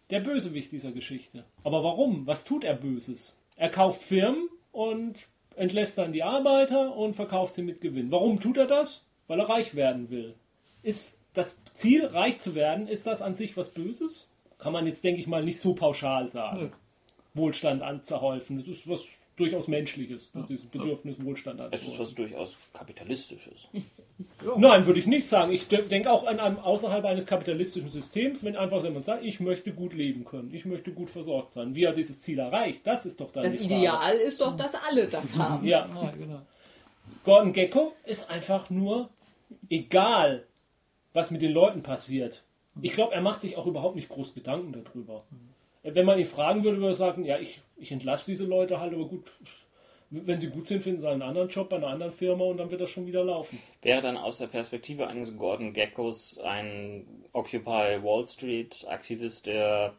[0.10, 1.44] der Bösewicht dieser Geschichte.
[1.64, 2.26] Aber warum?
[2.28, 3.38] Was tut er Böses?
[3.56, 5.16] Er kauft Firmen und
[5.56, 8.12] entlässt dann die Arbeiter und verkauft sie mit Gewinn.
[8.12, 9.04] Warum tut er das?
[9.28, 10.36] Weil er reich werden will.
[10.82, 14.30] Ist das Ziel, reich zu werden, ist das an sich was Böses?
[14.58, 16.72] Kann man jetzt, denke ich mal, nicht so pauschal sagen.
[17.34, 18.58] Wohlstand anzuhäufen.
[18.60, 19.06] Das ist was
[19.36, 22.00] durchaus Menschliches, das dieses Bedürfnis, Wohlstand Es ist anzuhäufen.
[22.00, 23.68] was durchaus Kapitalistisches.
[24.58, 25.52] Nein, würde ich nicht sagen.
[25.52, 29.40] Ich de- denke auch an einem außerhalb eines kapitalistischen Systems, wenn einfach jemand sagt, ich
[29.40, 31.74] möchte gut leben können, ich möchte gut versorgt sein.
[31.76, 33.74] Wie er dieses Ziel erreicht, das ist doch dann Das die Frage.
[33.74, 35.66] Ideal ist doch, dass alle das haben.
[35.66, 36.42] Ja, Ja, genau.
[37.26, 39.10] Gordon Gecko ist einfach nur
[39.70, 40.46] egal,
[41.14, 42.44] was mit den Leuten passiert.
[42.82, 45.24] Ich glaube, er macht sich auch überhaupt nicht groß Gedanken darüber.
[45.84, 48.94] Wenn man ihn fragen würde, würde er sagen, ja, ich, ich entlasse diese Leute halt,
[48.94, 49.30] aber gut,
[50.10, 52.72] wenn sie gut sind, finden sie einen anderen Job bei einer anderen Firma und dann
[52.72, 53.60] wird das schon wieder laufen.
[53.82, 59.94] Wäre dann aus der Perspektive eines Gordon Geckos ein Occupy Wall Street Aktivist, der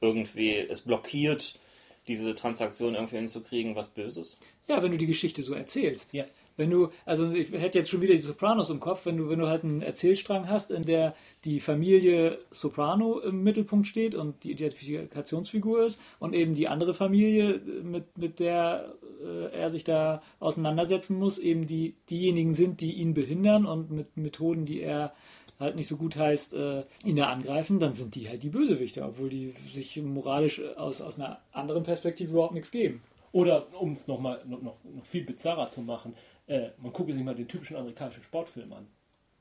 [0.00, 1.58] irgendwie es blockiert,
[2.06, 4.38] diese Transaktion irgendwie hinzukriegen, was Böses?
[4.68, 6.12] Ja, wenn du die Geschichte so erzählst.
[6.12, 6.26] Ja.
[6.56, 9.40] Wenn du, also ich hätte jetzt schon wieder die Sopranos im Kopf, wenn du, wenn
[9.40, 14.52] du halt einen Erzählstrang hast, in der die Familie Soprano im Mittelpunkt steht und die
[14.52, 21.18] Identifikationsfigur ist und eben die andere Familie, mit, mit der äh, er sich da auseinandersetzen
[21.18, 25.12] muss, eben die, diejenigen sind, die ihn behindern und mit Methoden, die er
[25.58, 29.06] halt nicht so gut heißt, äh, ihn da angreifen, dann sind die halt die Bösewichter,
[29.08, 33.02] obwohl die sich moralisch aus, aus einer anderen Perspektive überhaupt nichts geben.
[33.32, 36.14] Oder um es noch, mal, noch, noch, noch viel bizarrer zu machen,
[36.46, 38.86] äh, man gucke sich mal den typischen amerikanischen Sportfilm an.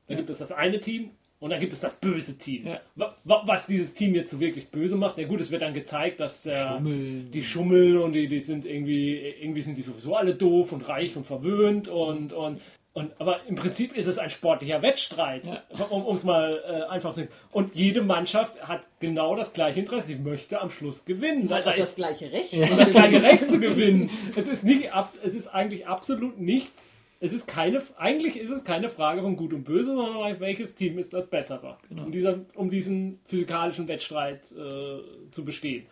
[0.07, 0.17] Da Ja.
[0.19, 2.67] gibt es das eine Team und dann gibt es das böse Team.
[2.67, 2.81] Ja.
[2.95, 5.73] Wa- wa- Was dieses Team jetzt so wirklich böse macht, ja gut, es wird dann
[5.73, 7.31] gezeigt, dass der, Schummeln.
[7.31, 11.15] die schummeln und die, die sind irgendwie, irgendwie sind die sowieso alle doof und reich
[11.17, 12.61] und verwöhnt und, und,
[12.93, 15.85] und aber im Prinzip ist es ein sportlicher Wettstreit, Ja.
[15.85, 17.29] um es mal äh, einfach zu sagen.
[17.51, 21.49] Und jede Mannschaft hat genau das gleiche Interesse, sie möchte am Schluss gewinnen.
[21.49, 22.53] Hat da auch ist das gleiche Recht.
[22.53, 24.09] und das gleiche Recht zu gewinnen.
[24.35, 24.89] Es ist nicht,
[25.23, 27.01] es ist eigentlich absolut nichts.
[27.19, 30.99] Es ist keine, eigentlich ist es keine Frage von Gut und Böse, sondern welches Team
[30.99, 32.03] ist das Bessere, Genau.
[32.03, 35.85] um, dieser, um diesen physikalischen Wettstreit äh, zu bestehen.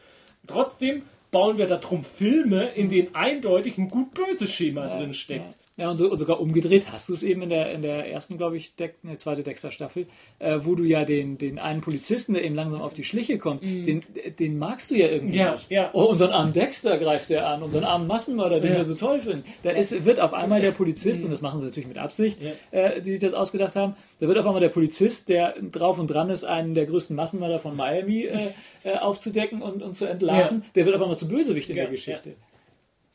[0.45, 5.57] Trotzdem bauen wir darum Filme, in denen eindeutig ein Gut-Böse-Schema drin steckt.
[5.81, 5.89] Ja.
[5.89, 8.55] Und, so, und sogar umgedreht hast du es eben in der, in der ersten, glaube
[8.57, 10.05] ich, Deck, eine zweite Dexter-Staffel,
[10.39, 13.63] äh, wo du ja den, den einen Polizisten, der eben langsam auf die Schliche kommt,
[13.63, 14.03] den,
[14.39, 15.69] den magst du ja irgendwie Ja, nicht.
[15.71, 15.89] ja.
[15.93, 18.77] Oh, unseren armen Dexter greift der an, unseren armen Massenmörder, den Ja.
[18.77, 19.43] wir so toll finden.
[19.63, 22.39] Da ist, wird auf einmal der Polizist, und das machen sie natürlich mit Absicht,
[22.71, 26.07] äh, die sich das ausgedacht haben, da wird auf einmal der Polizist, der drauf und
[26.07, 28.49] dran ist, einen der größten Massenmörder von Miami äh,
[28.83, 32.33] äh, aufzudecken und, und zu entlarven, der wird auf einmal zum Bösewicht in der Geschichte.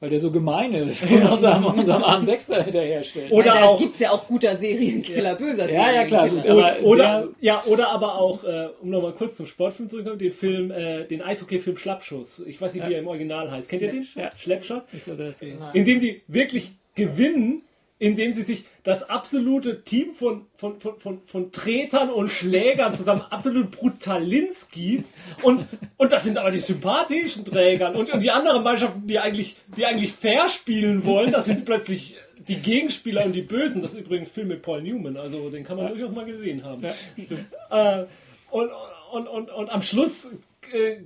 [0.00, 3.32] Weil der so gemein ist und unserem, unserem armen Dexter hinterherstellt.
[3.32, 6.54] Oder Weil da auch- gibt es ja auch guter Serienkiller, böser Ja, ja, klar, Serienkiller.
[6.54, 9.88] gut, Oder, Aber oder, der- ja, oder aber auch, äh, um nochmal kurz zum Sportfilm
[9.88, 12.40] zurückzukommen, den Film, äh, den Eishockey-Film Schlappschuss.
[12.46, 13.68] Ich weiß nicht, wie er im Original heißt.
[13.70, 14.06] Kennt ihr den?
[14.16, 14.30] Ja.
[14.36, 14.82] Schleppshot?
[14.92, 15.70] Ich glaube, das ist Nein.
[15.72, 17.62] Indem die wirklich gewinnen,
[17.98, 23.22] indem sie sich das absolute Team von, von, von, von, von Tretern und Schlägern zusammen
[23.30, 25.04] absolut Brutalinskis
[25.42, 25.66] und,
[25.96, 29.86] und das sind aber die sympathischen Trägern und, und die anderen Mannschaften, die eigentlich, die
[29.86, 32.18] eigentlich fair spielen wollen, das sind plötzlich
[32.48, 33.82] die Gegenspieler und die Bösen.
[33.82, 36.64] Das ist übrigens ein Film mit Paul Newman, also den kann man durchaus mal gesehen
[36.64, 36.84] haben.
[36.84, 38.04] Äh,
[38.50, 38.70] und,
[39.12, 40.30] und, und, und am Schluss
[40.72, 41.04] äh,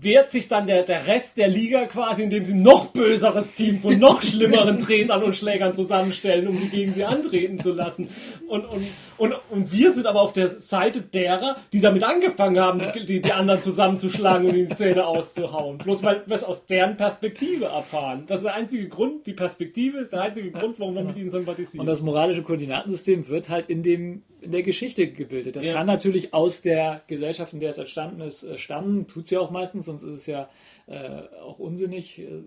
[0.00, 3.80] wehrt sich dann der, der Rest der Liga quasi, indem sie ein noch böseres Team
[3.80, 8.08] von noch schlimmeren Tretern und Schlägern zusammenstellen, um sie gegen sie antreten zu lassen.
[8.48, 8.86] Und, und,
[9.18, 13.32] und, und wir sind aber auf der Seite derer, die damit angefangen haben, die, die,
[13.32, 15.78] anderen zusammenzuschlagen und die Zähne auszuhauen.
[15.78, 18.24] Bloß weil wir es aus deren Perspektive erfahren.
[18.26, 21.30] Das ist der einzige Grund, die Perspektive ist der einzige Grund, warum wir mit ihnen
[21.30, 21.80] sympathisieren.
[21.80, 25.56] Und das moralische Koordinatensystem wird halt in, dem, in der Geschichte gebildet.
[25.56, 25.74] Das Ja.
[25.74, 29.06] kann natürlich aus der Gesellschaft, in der es entstanden ist, äh, stammen.
[29.08, 30.48] Tut es ja auch meistens, sonst ist es ja
[30.88, 32.18] äh, auch unsinnig.
[32.20, 32.42] äh,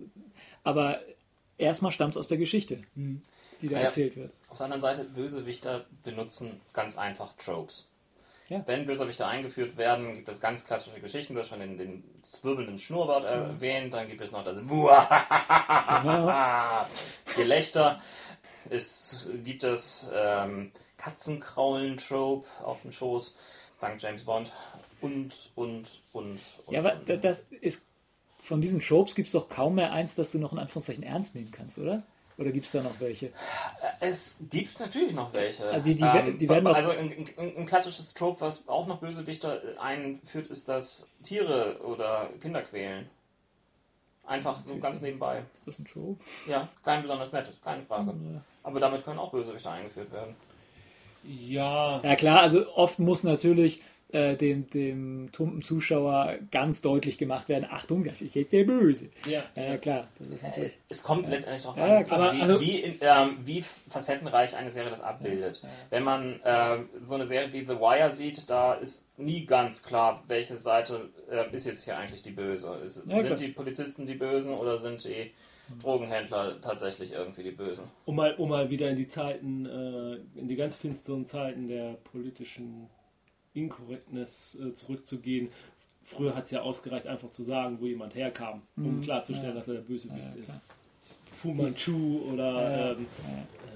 [0.64, 0.98] Aber
[1.58, 3.82] erstmal stammt es aus der Geschichte, die da Ja.
[3.84, 4.32] erzählt wird.
[4.48, 7.86] Auf der anderen Seite, Bösewichter benutzen ganz einfach Tropes.
[8.48, 8.64] Ja.
[8.66, 11.34] Wenn Bösewichter eingeführt werden, gibt es ganz klassische Geschichten.
[11.34, 13.94] Du hast schon den, den zwirbelnden Schnurrbart erwähnt.
[13.94, 14.90] Dann gibt es noch das Genau.
[17.36, 18.00] Gelächter.
[18.68, 23.36] Es gibt das ähm, Katzenkraulen-Trope auf dem Schoß,
[23.80, 24.52] dank James Bond.
[25.00, 26.38] Und, und, und.
[26.66, 27.08] und Ja, aber und.
[27.08, 27.82] da- das ist.
[28.42, 31.34] Von diesen Tropes gibt es doch kaum mehr eins, das du noch in Anführungszeichen ernst
[31.34, 32.02] nehmen kannst, oder?
[32.38, 33.32] Oder gibt es da noch welche?
[34.00, 35.66] Es gibt natürlich noch welche.
[35.68, 38.98] Also die- die we- die werden also ein, ein, ein klassisches Trope, was auch noch
[38.98, 43.10] Bösewichter einführt, ist das Tiere oder Kinder quälen.
[44.24, 45.42] Einfach so ganz nebenbei.
[45.54, 46.24] Ist das ein Trope?
[46.46, 48.14] Ja, kein besonders nettes, keine Frage.
[48.62, 50.34] Aber damit können auch Bösewichter eingeführt werden.
[51.24, 57.48] Ja, Ja klar, also oft muss natürlich äh, dem, dem tumpen Zuschauer ganz deutlich gemacht
[57.48, 59.04] werden, Achtung, das ist jetzt der Böse.
[59.24, 59.40] ja.
[59.54, 60.08] Ja, klar.
[60.18, 62.34] Natürlich, Es kommt letztendlich darauf Ja, an, klar.
[62.34, 65.62] wie, also- wie, in, ähm, wie facettenreich eine Serie das abbildet.
[65.90, 70.24] Wenn man ähm, so eine Serie wie The Wire sieht, da ist nie ganz klar,
[70.26, 72.80] welche Seite äh, ist jetzt hier eigentlich die Böse.
[72.84, 73.36] Ist, Ja, klar.
[73.36, 75.30] sind die Polizisten die Bösen oder sind die
[75.78, 77.84] Drogenhändler tatsächlich irgendwie die Bösen?
[78.04, 81.94] Um mal, um mal wieder in die Zeiten, äh, in die ganz finsteren Zeiten der
[82.12, 82.88] politischen
[83.54, 85.48] Inkorrektness äh, zurückzugehen.
[86.02, 89.00] Früher hat es ja ausgereicht, einfach zu sagen, wo jemand herkam, um Mhm.
[89.02, 89.54] klarzustellen, Ja.
[89.56, 90.60] dass er der Bösewicht Ja, ist.
[91.30, 93.69] Fu Manchu oder Ja, ähm, äh,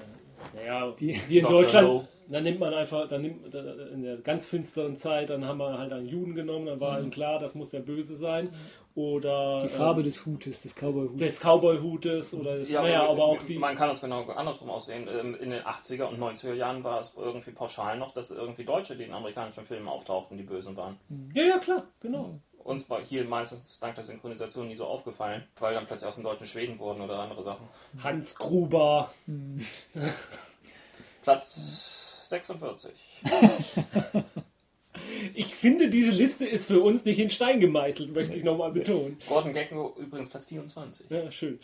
[0.54, 1.60] naja, Die- wie in Dr.
[1.62, 2.08] Deutschland, No.
[2.28, 5.92] dann nimmt man einfach, dann nimmt in der ganz finsteren Zeit, dann haben wir halt
[5.92, 8.50] einen Juden genommen, dann war ihm klar, das muss der Böse sein.
[8.96, 11.18] Oder die Farbe ähm, des Hutes, des Cowboy-Hutes.
[11.18, 13.58] des Cowboy-Hutes oder des, Ja, naja, aber auch die.
[13.58, 15.08] Man kann das genau andersrum aussehen.
[15.12, 18.94] Ähm, In den 80er und 90er Jahren war es irgendwie pauschal noch, dass irgendwie Deutsche,
[18.94, 20.96] die in amerikanischen Filmen auftauchten, die Bösen waren.
[21.34, 22.38] Ja, ja, klar, genau.
[22.64, 26.24] Uns war hier meistens dank der Synchronisation nie so aufgefallen, weil dann plötzlich aus dem
[26.24, 27.68] Deutschen Schweden wurden oder andere Sachen.
[28.02, 29.12] Hans Gruber.
[31.22, 32.92] Platz 46.
[35.34, 39.18] Ich finde, diese Liste ist für uns nicht in Stein gemeißelt, möchte ich nochmal betonen.
[39.28, 41.10] Gordon Gecko übrigens Platz 24.
[41.10, 41.58] Ja, schön.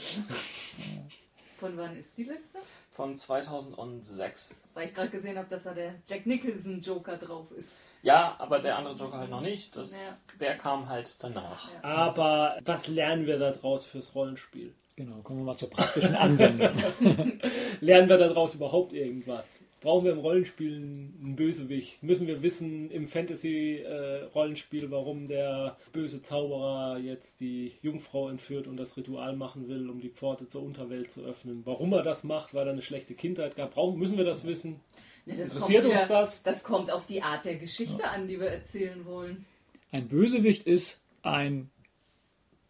[1.58, 2.58] Von wann ist die Liste?
[2.92, 4.54] Von 2006.
[4.74, 7.76] Weil ich gerade gesehen habe, dass da der Jack Nicholson Joker drauf ist.
[8.02, 9.76] Ja, aber der andere Joker halt noch nicht.
[9.76, 9.98] Das, Ja.
[10.38, 11.70] Der kam halt danach.
[11.72, 11.84] Ja.
[11.84, 14.72] Aber was lernen wir daraus fürs Rollenspiel?
[14.96, 16.72] Genau, kommen wir mal zur praktischen Anwendung.
[17.80, 19.64] Lernen wir daraus überhaupt irgendwas?
[19.80, 22.02] Brauchen wir im Rollenspiel einen Bösewicht?
[22.02, 28.98] Müssen wir wissen im Fantasy-Rollenspiel, warum der böse Zauberer jetzt die Jungfrau entführt und das
[28.98, 31.62] Ritual machen will, um die Pforte zur Unterwelt zu öffnen?
[31.64, 33.72] Warum er das macht, weil er eine schlechte Kindheit gab?
[33.72, 34.80] Brauchen, müssen wir das wissen?
[35.26, 36.42] Ne, das Interessiert kommt uns wieder- das?
[36.42, 39.44] Das kommt auf die Art der Geschichte an, die wir erzählen wollen.
[39.92, 41.70] Ein Bösewicht ist ein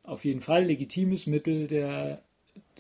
[0.03, 2.23] auf jeden Fall legitimes Mittel der,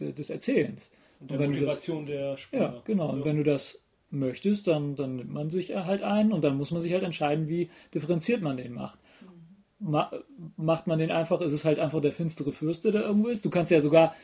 [0.00, 0.90] der, des Erzählens.
[1.20, 2.62] Und der wenn du das- Motivation der Spieler.
[2.74, 3.10] Ja, genau.
[3.10, 3.78] Und wenn du das
[4.10, 7.48] möchtest, dann, dann nimmt man sich halt ein und dann muss man sich halt entscheiden,
[7.48, 8.98] wie differenziert man den macht.
[9.78, 10.10] Ma
[10.56, 13.44] macht man den einfach, ist es halt einfach der finstere Fürste, der irgendwo ist.
[13.44, 14.14] Du kannst ja sogar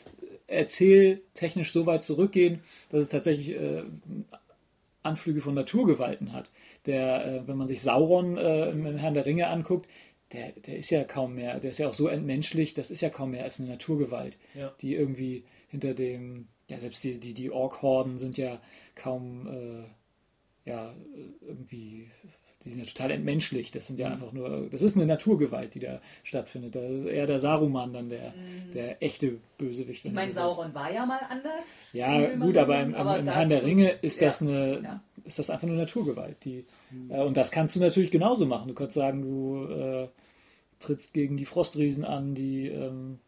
[0.48, 3.84] erzähltechnisch so weit zurückgehen, dass es tatsächlich äh,
[5.06, 6.50] Anflüge von Naturgewalten hat.
[6.86, 9.88] Der, äh, wenn man sich Sauron äh, im, im Herrn der Ringe anguckt,
[10.32, 13.10] der, der ist ja kaum mehr, der ist ja auch so entmenschlicht, das ist ja
[13.10, 14.74] kaum mehr als eine Naturgewalt, Ja.
[14.80, 18.60] die irgendwie hinter dem, ja selbst die, die, die Ork-Horden sind ja
[18.96, 20.94] kaum, äh, ja,
[21.46, 22.10] irgendwie
[22.66, 23.76] die sind ja total entmenschlicht.
[23.76, 26.74] Das sind ja einfach nur, das ist eine Naturgewalt, die da stattfindet.
[26.74, 28.34] Da ist eher der Saruman dann der,
[28.74, 30.04] der echte Bösewicht.
[30.04, 31.90] Ich meine, Sauron war ja mal anders.
[31.92, 34.46] Ja, gut, aber im, aber im Herrn der Ringe ist das Ja.
[34.48, 35.00] eine, Ja.
[35.24, 36.44] ist das einfach eine Naturgewalt.
[36.44, 36.64] Die,
[37.08, 38.66] äh, und das kannst du natürlich genauso machen.
[38.66, 40.08] Du kannst sagen, du äh,
[40.80, 43.20] trittst gegen die Frostriesen an, die ähm,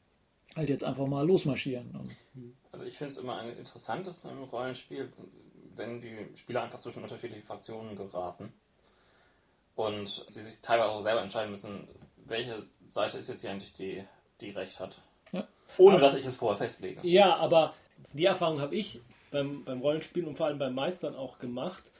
[0.57, 1.95] halt jetzt einfach mal losmarschieren.
[1.95, 5.12] Und, Also ich finde es immer ein interessantes im Rollenspiel,
[5.76, 8.53] wenn die Spieler einfach zwischen unterschiedlichen Fraktionen geraten
[9.78, 11.86] und sie sich teilweise auch selber entscheiden müssen,
[12.26, 14.02] welche Seite ist jetzt hier eigentlich die,
[14.40, 15.00] die Recht hat.
[15.32, 15.46] Ja.
[15.76, 17.00] Ohne Aber- dass ich es vorher festlege.
[17.06, 17.74] Ja, aber
[18.12, 19.00] die Erfahrung habe ich
[19.30, 21.92] beim, beim Rollenspielen und vor allem beim Meistern auch gemacht,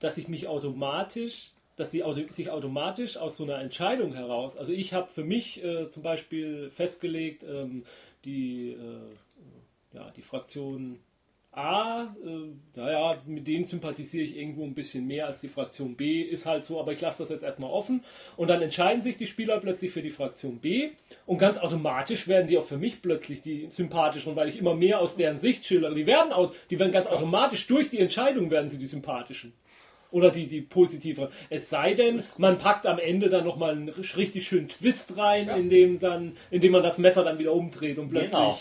[0.00, 4.70] dass ich mich automatisch, dass sie auto, sich automatisch aus so einer Entscheidung heraus, also
[4.72, 7.84] ich habe für mich äh, zum Beispiel festgelegt, ähm,
[8.26, 11.00] die, äh, ja, die Fraktion
[11.52, 16.22] A, äh, naja, mit denen sympathisiere ich irgendwo ein bisschen mehr als die Fraktion B,
[16.22, 18.04] ist halt so, aber ich lasse das jetzt erstmal offen.
[18.36, 20.90] Und dann entscheiden sich die Spieler plötzlich für die Fraktion B
[21.26, 25.00] und ganz automatisch werden die auch für mich plötzlich die sympathischen, weil ich immer mehr
[25.00, 25.94] aus deren Sicht schildere.
[25.96, 29.52] Die werden, au- die werden ganz automatisch durch die Entscheidung werden sie die sympathischen.
[30.12, 31.30] Oder die, die positiveren.
[31.50, 35.56] Es sei denn, man packt am Ende dann nochmal einen richtig schönen Twist rein, Ja.
[35.56, 38.30] indem, dann, indem man das Messer dann wieder umdreht und plötzlich.
[38.32, 38.58] Genau.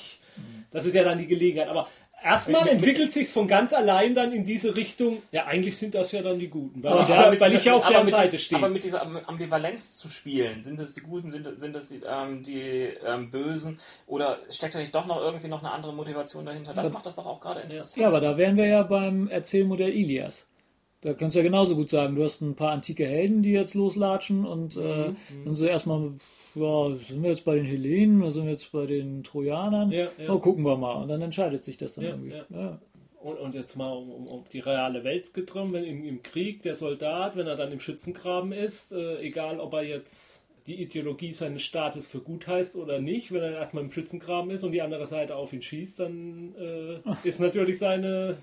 [0.71, 1.67] Das ist ja dann die Gelegenheit.
[1.67, 1.87] Aber
[2.23, 5.21] erstmal entwickelt sich von ganz allein dann in diese Richtung.
[5.31, 6.83] Ja, eigentlich sind das ja dann die Guten.
[6.83, 8.57] Weil, Aber ich, ja, weil, dieser- ich ja auf deren mit, Seite stehe.
[8.59, 12.01] Aber mit dieser Am- Ambivalenz zu spielen, sind es die Guten, sind, sind es die,
[12.07, 16.45] ähm, die ähm, Bösen oder steckt da nicht doch noch irgendwie noch eine andere Motivation
[16.45, 16.73] dahinter?
[16.73, 17.97] Das Aber- macht das doch auch gerade interessant.
[17.97, 20.45] ja, aber da wären wir ja beim Erzählmodell Ilias.
[21.01, 23.73] Da kannst du ja genauso gut sagen, du hast ein paar antike Helden, die jetzt
[23.73, 25.13] loslatschen und äh,
[25.45, 26.11] dann so erstmal,
[26.55, 29.91] ja, sind wir jetzt bei den Hellenen oder sind wir jetzt bei den Trojanern?
[29.91, 30.33] Ja, ja.
[30.33, 31.01] Oh, gucken wir mal.
[31.03, 32.33] Und dann entscheidet sich das dann Ja, irgendwie.
[32.49, 32.79] ja.
[33.21, 36.75] Und, und jetzt mal um, um, um die reale Welt wenn im, im Krieg der
[36.75, 41.63] Soldat, wenn er dann im Schützengraben ist, äh, egal ob er jetzt die Ideologie seines
[41.63, 45.07] Staates für gut heißt oder nicht, wenn er erstmal im Schützengraben ist und die andere
[45.07, 48.37] Seite auf ihn schießt, dann äh, ist natürlich seine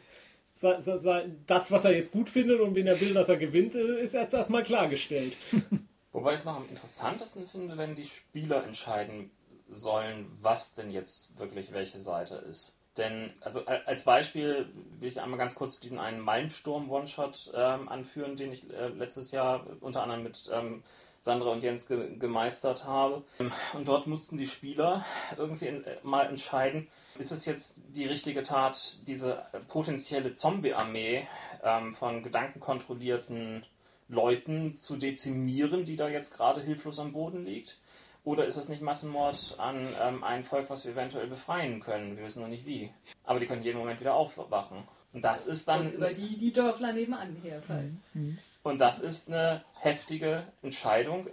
[0.54, 3.36] se- se- se- das, was er jetzt gut findet und wen er will, dass er
[3.36, 5.36] gewinnt, äh, ist jetzt erstmal klargestellt.
[6.16, 9.30] Wobei ich es noch am interessantesten finde, wenn die Spieler entscheiden
[9.68, 12.74] sollen, was denn jetzt wirklich welche Seite ist.
[12.96, 14.66] Denn, also als Beispiel
[14.98, 19.66] will ich einmal ganz kurz diesen einen Malmsturm-One-Shot ähm, anführen, den ich äh, letztes Jahr
[19.82, 20.82] unter anderem mit ähm,
[21.20, 23.22] Sandra und Jens ge gemeistert habe.
[23.74, 25.04] Und dort mussten die Spieler
[25.36, 26.88] irgendwie in, äh, mal entscheiden,
[27.18, 31.28] ist es jetzt die richtige Tat, diese äh, potenzielle Zombie-Armee
[31.62, 33.66] ähm, von gedankenkontrollierten
[34.08, 37.78] Leuten zu dezimieren, die da jetzt gerade hilflos am Boden liegt?
[38.24, 42.16] Oder ist es nicht Massenmord an ähm, ein Volk, was wir eventuell befreien können?
[42.16, 42.90] Wir wissen noch nicht wie.
[43.24, 44.78] Aber die können jeden Moment wieder aufwachen.
[45.12, 48.02] Und das ist dann Und über die, die Dörfler nebenan herfallen.
[48.64, 51.28] und das ist eine heftige Entscheidung,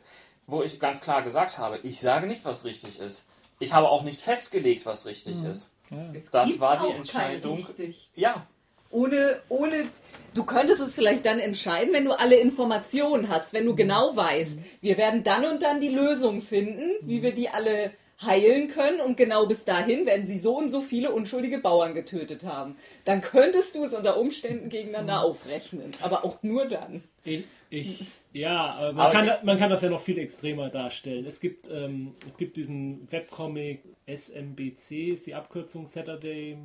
[0.46, 3.28] wo ich ganz klar gesagt habe, ich sage nicht, was richtig ist.
[3.60, 5.74] Ich habe auch nicht festgelegt, was richtig ist.
[6.14, 7.58] Es Das gibt war die Entscheidung.
[7.66, 8.10] Richtig.
[8.16, 8.46] Ja,
[8.94, 9.88] Ohne, ohne,
[10.34, 14.60] du könntest es vielleicht dann entscheiden, wenn du alle Informationen hast, wenn du genau weißt,
[14.82, 17.92] wir werden dann und dann die Lösung finden, wie wir die alle
[18.22, 22.44] heilen können und genau bis dahin werden sie so und so viele unschuldige Bauern getötet
[22.44, 22.76] haben.
[23.04, 27.04] Dann könntest du es unter Umständen gegeneinander aufrechnen, aber auch nur dann.
[27.26, 31.26] Ich, ich, ja, aber man, kann, man kann das ja noch viel extremer darstellen.
[31.26, 36.58] Es gibt, ähm, es gibt diesen Webcomic SMBC, ist die Abkürzung Saturday,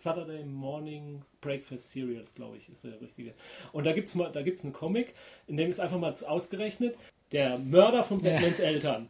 [0.00, 3.34] Saturday Morning Breakfast Cereals, glaube ich, ist der richtige.
[3.72, 5.14] Und da gibt es da gibt's einen Comic,
[5.46, 6.96] in dem ist einfach mal ausgerechnet,
[7.32, 8.32] der Mörder von Ja.
[8.32, 9.08] Batmans Eltern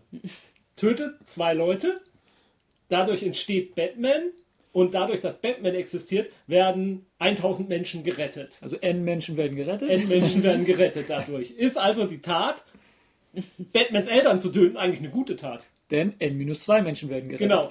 [0.76, 2.00] tötet zwei Leute,
[2.88, 4.30] dadurch entsteht Batman
[4.72, 8.58] und dadurch, dass Batman existiert, werden 1000 Menschen gerettet.
[8.60, 9.90] Also N-Menschen werden gerettet.
[9.90, 11.50] N-Menschen werden gerettet dadurch.
[11.50, 12.64] Ist also die Tat,
[13.72, 15.66] Batmans Eltern zu töten, eigentlich eine gute Tat.
[15.90, 17.48] Denn N-2 Menschen werden gerettet.
[17.48, 17.68] Genau.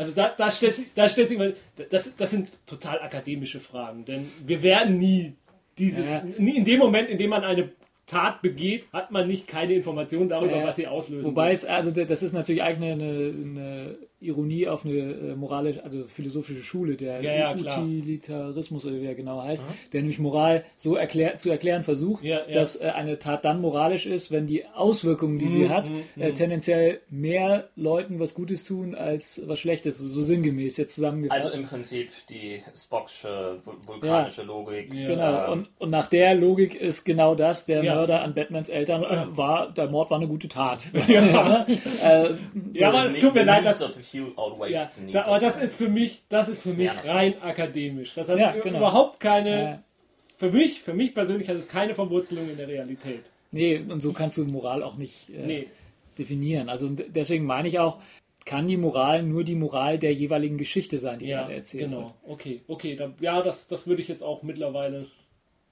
[0.00, 1.54] Also da, da, stellt, sich- da stellt sich mal,
[1.90, 5.34] das, das sind total akademische Fragen, denn wir werden nie
[5.76, 6.24] diese, Ja.
[6.38, 7.70] nie in dem Moment, in dem man eine
[8.06, 10.66] Tat begeht, hat man nicht keine Informationen darüber, Ja.
[10.66, 11.24] was sie auslösen.
[11.24, 11.58] Wobei wird.
[11.58, 16.62] es, also das ist natürlich eigentlich eine, eine Ironie auf eine äh, moralische, also philosophische
[16.62, 17.52] Schule, der Ja, ja.
[17.52, 22.40] Utilitarismus oder wie er genau heißt, der nämlich Moral so erklär, zu erklären versucht, Ja,
[22.46, 22.54] ja.
[22.54, 26.22] dass äh, eine Tat dann moralisch ist, wenn die Auswirkungen, die sie Mhm, hat, mhm,
[26.22, 26.34] äh, mhm.
[26.34, 31.44] tendenziell mehr Leuten was Gutes tun als was Schlechtes, so, so sinngemäß jetzt zusammengefasst.
[31.46, 34.92] also im Prinzip die Spocksche vul- vulkanische Logik.
[34.94, 35.06] Ja.
[35.08, 37.94] Genau, ähm, und, und nach der Logik ist genau das, der Ja.
[37.94, 40.84] Mörder an Batmans Eltern äh, war, der Mord war eine gute Tat.
[41.08, 41.66] Ja.
[42.04, 42.34] äh,
[42.72, 45.56] Ja, aber es tut mir leid, dass, few outweighs ja, the needs da, aber das
[45.56, 48.14] ist für mich, das ist für mich Ja, das rein akademisch.
[48.14, 48.78] Das hat Ja, genau.
[48.78, 49.82] überhaupt keine
[50.36, 53.30] für mich, für mich persönlich hat es keine Verwurzelung in der Realität.
[53.52, 55.66] Nee, und so kannst du Moral auch nicht äh, Nee.
[56.16, 56.68] definieren.
[56.70, 57.98] Also deswegen meine ich auch,
[58.46, 61.98] kann die Moral nur die Moral der jeweiligen Geschichte sein, die Ja, gerade erzählt genau.
[62.04, 62.14] wird.
[62.26, 62.96] Okay, okay.
[62.96, 65.08] Da, ja, das, das würde ich jetzt auch mittlerweile,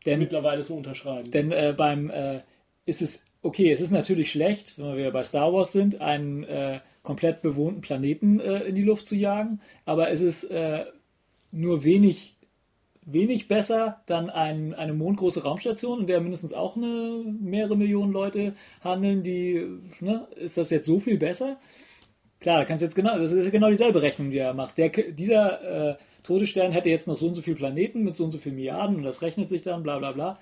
[0.05, 1.30] Denn, mittlerweile so unterschreiben.
[1.30, 2.41] denn äh, beim äh,
[2.84, 6.45] ist es okay, es ist natürlich schlecht, wenn wir wieder bei Star Wars sind, einen
[6.45, 10.85] äh, komplett bewohnten Planeten äh, in die Luft zu jagen, aber es ist äh,
[11.53, 12.35] nur wenig
[13.11, 18.53] wenig besser dann ein, eine mondgroße Raumstation, in der mindestens auch eine, mehrere Millionen Leute
[18.85, 19.67] handeln, die,
[20.01, 21.57] ne, ist das jetzt so viel besser?
[22.41, 24.77] Klar, da kannst jetzt genau, das ist genau dieselbe Rechnung, die du ja machst.
[24.77, 28.33] Der, dieser äh, Todesstern hätte jetzt noch so und so viele Planeten mit so und
[28.33, 30.39] so vielen Milliarden und das rechnet sich dann, bla bla bla.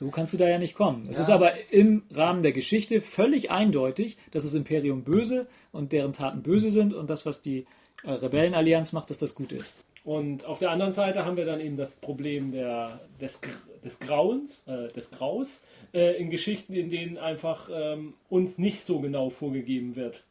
[0.00, 1.08] So kannst du da ja nicht kommen.
[1.10, 6.14] Es ist aber im Rahmen der Geschichte völlig eindeutig, dass das Imperium böse und deren
[6.14, 7.66] Taten böse sind und das, was die
[8.04, 9.74] äh, Rebellenallianz macht, dass das gut ist.
[10.02, 13.42] Und auf der anderen Seite haben wir dann eben das Problem der, des,
[13.84, 19.00] des Grauens, äh, des Graus, äh, in Geschichten, in denen einfach ähm, uns nicht so
[19.00, 20.24] genau vorgegeben wird,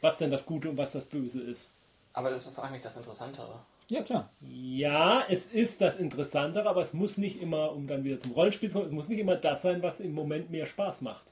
[0.00, 1.70] was denn das Gute und was das Böse ist.
[2.14, 3.60] Aber das ist doch eigentlich das Interessantere.
[3.92, 4.30] Ja, klar.
[4.40, 8.70] Ja, es ist das Interessantere, aber es muss nicht immer, um dann wieder zum Rollenspiel
[8.70, 11.30] zu kommen, es muss nicht immer das sein, was im Moment mehr Spaß macht.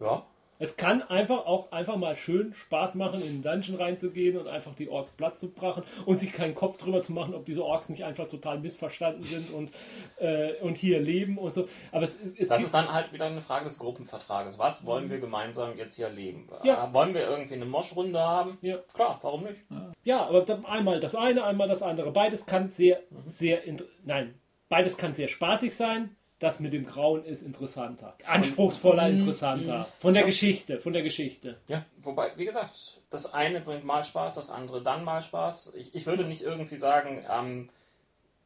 [0.00, 0.26] Ja.
[0.58, 4.74] Es kann einfach auch einfach mal schön Spaß machen, in den Dungeon reinzugehen und einfach
[4.74, 7.88] die Orks Platz zu brachen und sich keinen Kopf drüber zu machen, ob diese Orks
[7.88, 9.70] nicht einfach total missverstanden sind und,
[10.18, 11.68] äh, und hier leben und so.
[11.92, 14.58] Aber es, es, es Das ist dann halt wieder eine Frage des Gruppenvertrages.
[14.58, 16.48] Was wollen wir gemeinsam jetzt hier leben?
[16.64, 16.86] Ja.
[16.88, 18.58] Äh, Wollen wir irgendwie eine Moschrunde haben?
[18.62, 18.78] Ja.
[18.94, 19.60] Klar, warum nicht?
[20.04, 22.10] Ja, aber einmal das eine, einmal das andere.
[22.12, 24.34] Beides kann sehr, sehr, int- nein,
[24.68, 26.16] beides kann sehr spaßig sein.
[26.38, 28.14] Das mit dem Grauen ist interessanter.
[28.26, 29.88] Anspruchsvoller, interessanter.
[29.98, 31.56] Von der Geschichte, von der Geschichte.
[31.66, 31.86] Ja.
[32.02, 35.74] Wobei, wie gesagt, das eine bringt mal Spaß, das andere dann mal Spaß.
[35.76, 37.70] Ich, ich würde nicht irgendwie sagen, ähm,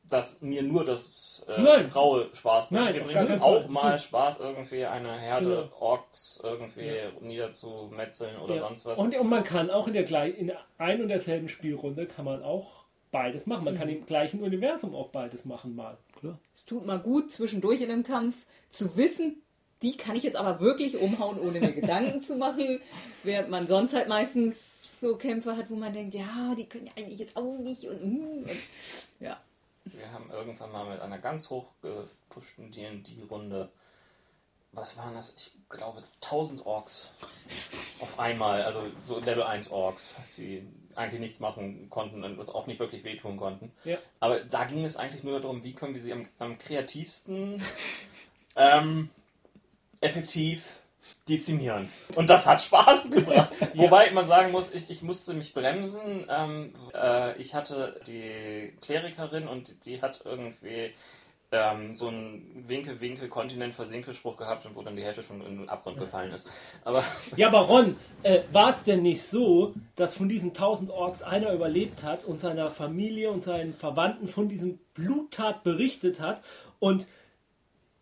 [0.08, 1.90] dass mir nur das äh, Nein.
[1.90, 2.80] Graue Spaß bringt.
[2.80, 3.68] Nein, mir bringt es auch Fall.
[3.68, 5.76] mal Spaß, irgendwie eine Herde Genau.
[5.80, 8.60] Orks irgendwie niederzumetzeln oder Ja.
[8.60, 8.98] sonst was.
[8.98, 12.84] Und, und man kann auch in der in ein und derselben Spielrunde kann man auch
[13.10, 13.64] beides machen.
[13.64, 15.96] Man kann im gleichen Universum auch beides machen mal.
[16.20, 16.38] Klar.
[16.54, 18.36] Es tut mal gut, zwischendurch in einem Kampf
[18.68, 19.42] zu wissen,
[19.82, 22.80] die kann ich jetzt aber wirklich umhauen, ohne mir Gedanken zu machen.
[23.22, 26.92] Während man sonst halt meistens so Kämpfe hat, wo man denkt, ja, die können ja
[26.96, 28.50] eigentlich jetzt auch nicht und, mm, und
[29.20, 29.40] ja.
[29.84, 33.70] Wir haben irgendwann mal mit einer ganz hochgepushten D&D-Runde,
[34.72, 35.34] was waren das?
[35.36, 37.12] Ich glaube 1000 Orks
[37.98, 40.68] auf einmal, also so Level 1 Orks, die
[41.00, 43.72] eigentlich nichts machen konnten und uns auch nicht wirklich wehtun konnten.
[43.84, 43.98] Ja.
[44.20, 47.62] Aber da ging es eigentlich nur darum, wie können wir sie am, am kreativsten
[48.56, 49.10] ähm,
[50.00, 50.80] effektiv
[51.28, 51.90] dezimieren.
[52.16, 53.50] Und das hat Spaß gebracht.
[53.74, 56.26] Wobei man sagen muss, ich, ich musste mich bremsen.
[56.28, 60.92] Ähm, äh, ich hatte die Klerikerin und die hat irgendwie
[61.52, 66.48] ähm, so einen Winkel-Winkel-Kontinent-Versinkelspruch gehabt, wo dann die Hälfte schon in den Abgrund gefallen ist.
[66.84, 67.02] Aber
[67.36, 71.52] Ja, aber Ron, äh, war es denn nicht so, dass von diesen 1000 Orks einer
[71.52, 76.42] überlebt hat und seiner Familie und seinen Verwandten von diesem Bluttat berichtet hat
[76.78, 77.06] und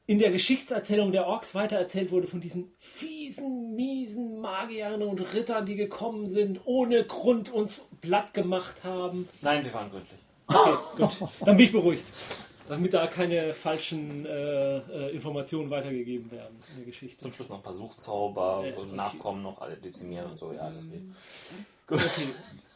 [0.06, 5.76] in der Geschichtserzählung der Orks weitererzählt wurde von diesen fiesen, miesen Magiern und Rittern, die
[5.76, 9.28] gekommen sind, ohne Grund uns platt gemacht haben?
[9.42, 10.18] nein, wir waren gründlich.
[10.46, 11.28] Okay, gut.
[11.44, 12.04] Dann bin ich beruhigt.
[12.68, 17.18] Damit da keine falschen äh, äh, Informationen weitergegeben werden in der Geschichte.
[17.18, 18.92] Zum Schluss noch ein paar Suchzauber, Äh, okay.
[18.92, 21.02] Nachkommen noch alle dezimieren und so, ja, das geht.
[21.90, 22.28] Okay.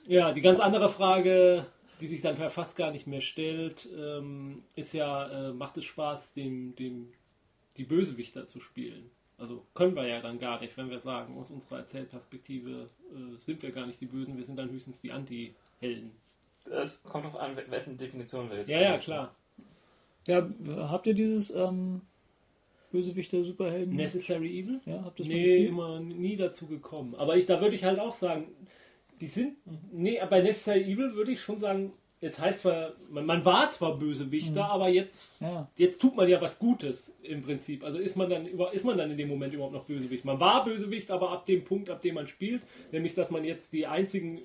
[0.07, 1.67] Ja, die ganz andere Frage,
[2.01, 6.35] die sich dann fast gar nicht mehr stellt, ähm, ist ja, äh, macht es Spaß,
[6.35, 7.13] dem, dem,
[7.77, 9.11] die Bösewichter zu spielen?
[9.39, 13.63] Also können wir ja dann gar nicht, wenn wir sagen, aus unserer Erzählperspektive äh, sind
[13.63, 16.13] wir gar nicht die Bösen, wir sind dann höchstens die Anti-Helden.
[16.71, 19.35] Es kommt drauf an, wessen Definition wir jetzt Ja, ja, klar.
[20.27, 20.49] Ja,
[20.89, 22.01] habt ihr dieses ähm,
[22.91, 23.97] Bösewichter Superhelden?
[23.97, 24.81] Necessary Evil?
[24.87, 27.15] Ja, habt ihr Nee, immer nie dazu gekommen.
[27.17, 28.47] Aber ich, da würde ich halt auch sagen,
[29.21, 29.57] die sind.
[29.93, 33.99] Nee, bei Necessary Evil würde ich schon sagen, es heißt zwar, man, man war zwar
[33.99, 35.69] Bösewichter, aber jetzt, Ja.
[35.77, 37.83] jetzt tut man ja was Gutes im Prinzip.
[37.83, 40.25] Also ist man dann über, ist man dann in dem Moment überhaupt noch Bösewicht.
[40.25, 42.63] Man war Bösewicht, aber ab dem Punkt, ab dem man spielt,
[42.93, 44.43] nämlich dass man jetzt die einzigen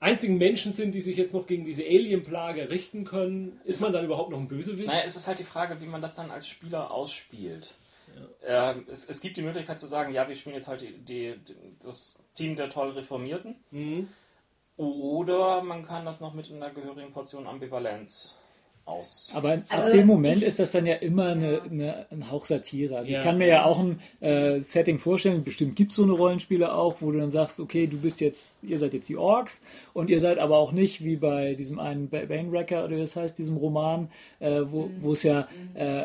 [0.00, 4.04] einzigen Menschen sind, die sich jetzt noch gegen diese Alien-Plage richten können, ist man dann
[4.04, 4.88] überhaupt noch ein Bösewicht?
[4.88, 7.74] Naja, es ist halt die Frage, wie man das dann als Spieler ausspielt.
[8.44, 11.34] Ähm, es, es gibt die Möglichkeit zu sagen, ja, wir spielen jetzt halt die, die,
[11.82, 13.56] das Team der toll Reformierten.
[13.70, 14.08] Mhm.
[14.76, 18.37] Oder man kann das noch mit einer gehörigen Portion Ambivalenz
[18.88, 19.30] aus.
[19.34, 22.46] Aber ab Also dem Moment ich- ist das dann ja immer eine, eine, ein Hauch
[22.46, 22.96] Satire.
[22.96, 23.18] Also Ja.
[23.18, 26.72] ich kann mir ja auch ein äh, Setting vorstellen, bestimmt gibt es so eine Rollenspiele
[26.72, 29.60] auch, wo du dann sagst, okay, du bist jetzt, ihr seid jetzt die Orks
[29.92, 33.14] und ihr seid aber auch nicht wie bei diesem einen Ba- Banewrecker oder wie das
[33.16, 34.08] heißt, diesem Roman,
[34.40, 34.90] äh, wo, Mhm.
[35.02, 36.04] wo es ja äh,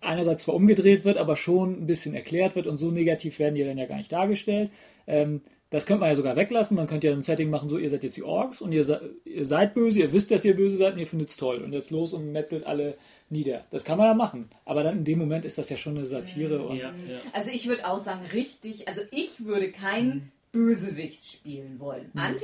[0.00, 3.64] einerseits zwar umgedreht wird, aber schon ein bisschen erklärt wird und so negativ werden die
[3.64, 4.70] dann ja gar nicht dargestellt.
[5.06, 6.76] Ähm, das könnte man ja sogar weglassen.
[6.76, 9.14] Man könnte ja ein Setting machen, so ihr seid jetzt die Orks und ihr, se
[9.24, 11.62] ihr seid böse, ihr wisst, dass ihr böse seid und ihr findet es toll.
[11.62, 12.98] Und jetzt los und metzelt alle
[13.28, 13.64] nieder.
[13.70, 14.50] Das kann man ja machen.
[14.64, 16.60] Aber dann in dem Moment ist das ja schon eine Satire.
[16.62, 17.18] Und Ja, ja.
[17.32, 22.10] Also ich würde auch sagen, richtig, also ich würde kein Bösewicht spielen wollen.
[22.16, 22.40] Antiheld?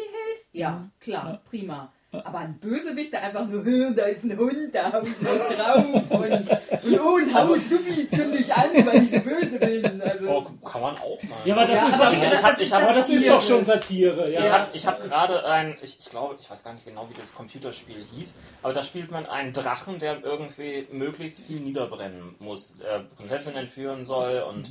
[0.53, 1.93] Ja, klar, prima.
[2.25, 6.11] Aber ein Bösewicht, der einfach nur, "Hm, da ist ein Hund, da ich noch drauf
[6.11, 10.01] und, und oh, ein Haus, Subi, zünd dich an, weil ich so böse bin.
[10.03, 11.37] Also, Oh, kann man auch mal.
[11.45, 12.83] Ja, aber das Ja, ist aber doch, wie gesagt, ich hab- das ich ist hab-
[12.83, 13.35] aber das ist Satire.
[13.35, 14.31] doch schon Satire.
[14.33, 14.41] Ja.
[14.41, 14.53] Ich Ja.
[14.53, 17.35] habe ich hab gerade ein, ich, ich glaube, ich weiß gar nicht genau, wie das
[17.35, 23.01] Computerspiel hieß, aber da spielt man einen Drachen, der irgendwie möglichst viel niederbrennen muss, äh,
[23.17, 24.71] Prinzessin entführen soll und.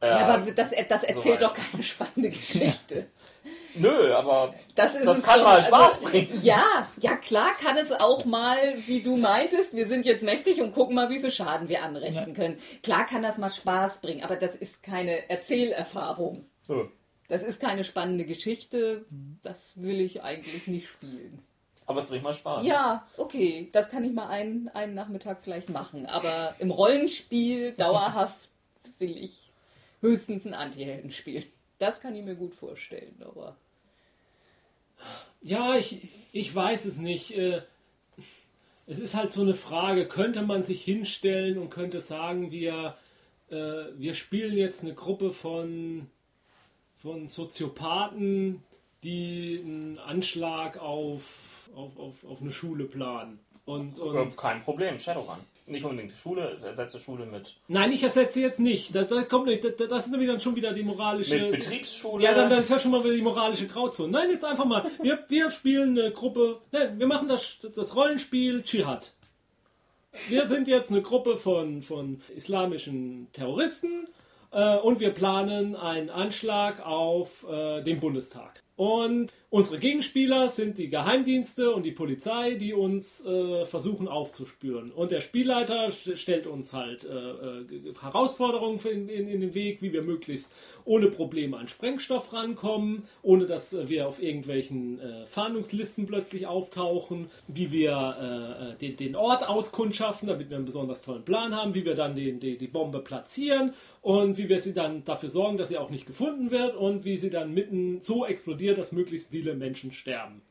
[0.00, 3.06] Äh, ja, aber das, das erzählt so doch keine spannende Geschichte.
[3.78, 5.46] Nö, aber Das, Das kann doch.
[5.46, 6.40] mal Spaß also, bringen.
[6.42, 10.74] Ja, ja klar kann es auch mal, wie du meintest, wir sind jetzt mächtig und
[10.74, 12.58] gucken mal, wie viel Schaden wir anrichten können.
[12.82, 16.46] Klar kann das mal Spaß bringen, aber das ist keine Erzählerfahrung.
[16.68, 16.86] nö.
[17.28, 19.04] Das ist keine spannende Geschichte.
[19.42, 21.42] Das will ich eigentlich nicht spielen.
[21.84, 22.64] aber es bringt mal Spaß.
[22.64, 26.06] Ja, okay, das kann ich mal einen, einen Nachmittag vielleicht machen.
[26.06, 28.36] Aber im Rollenspiel dauerhaft
[28.98, 29.50] will ich
[30.00, 31.46] höchstens einen Antihelden spielen.
[31.78, 33.56] Das kann ich mir gut vorstellen, aber.
[35.42, 37.36] Ja, ich, ich weiß es nicht.
[37.36, 37.62] Äh,
[38.88, 42.96] Es ist halt so eine Frage, könnte man sich hinstellen und könnte sagen, wir,
[43.50, 43.54] äh,
[43.96, 46.06] wir spielen jetzt eine Gruppe von,
[46.94, 48.62] von Soziopathen,
[49.02, 53.40] die einen Anschlag auf, auf, auf, auf eine Schule planen.
[53.64, 55.38] Und, und Äh, Kein Problem, Shadowrun.
[55.68, 58.94] Nicht unbedingt die Schule, ersetze Schule mit, Nein, ich ersetze jetzt nicht.
[58.94, 59.64] Das, das kommt nicht.
[59.64, 61.40] Das, das ist nämlich dann schon wieder die moralische.
[61.40, 62.22] mit Betriebsschule.
[62.22, 64.12] Ja, dann, dann ist ja schon mal wieder die moralische Grauzone.
[64.12, 64.84] Nein, jetzt einfach mal.
[65.02, 66.60] Wir, wir spielen eine Gruppe.
[66.70, 69.12] Nein, wir machen das, das Rollenspiel Dschihad.
[70.28, 74.08] Wir sind jetzt eine Gruppe von, von islamischen Terroristen
[74.52, 78.62] äh, und wir planen einen Anschlag auf äh, den Bundestag.
[78.76, 84.90] Und unsere Gegenspieler sind die Geheimdienste und die Polizei, die uns äh, versuchen aufzuspüren.
[84.92, 89.80] Und der Spielleiter st- stellt uns halt äh, äh, Herausforderungen in, in, in den Weg,
[89.80, 90.52] wie wir möglichst
[90.84, 97.30] ohne Probleme an Sprengstoff rankommen, ohne dass äh, wir auf irgendwelchen äh, Fahndungslisten plötzlich auftauchen,
[97.48, 101.86] wie wir äh, den, den Ort auskundschaften, damit wir einen besonders tollen Plan haben, wie
[101.86, 105.68] wir dann den, die, die Bombe platzieren und wie wir sie dann dafür sorgen, dass
[105.70, 109.45] sie auch nicht gefunden wird und wie sie dann mitten so explodiert, dass möglichst viele
[109.54, 110.42] Menschen sterben.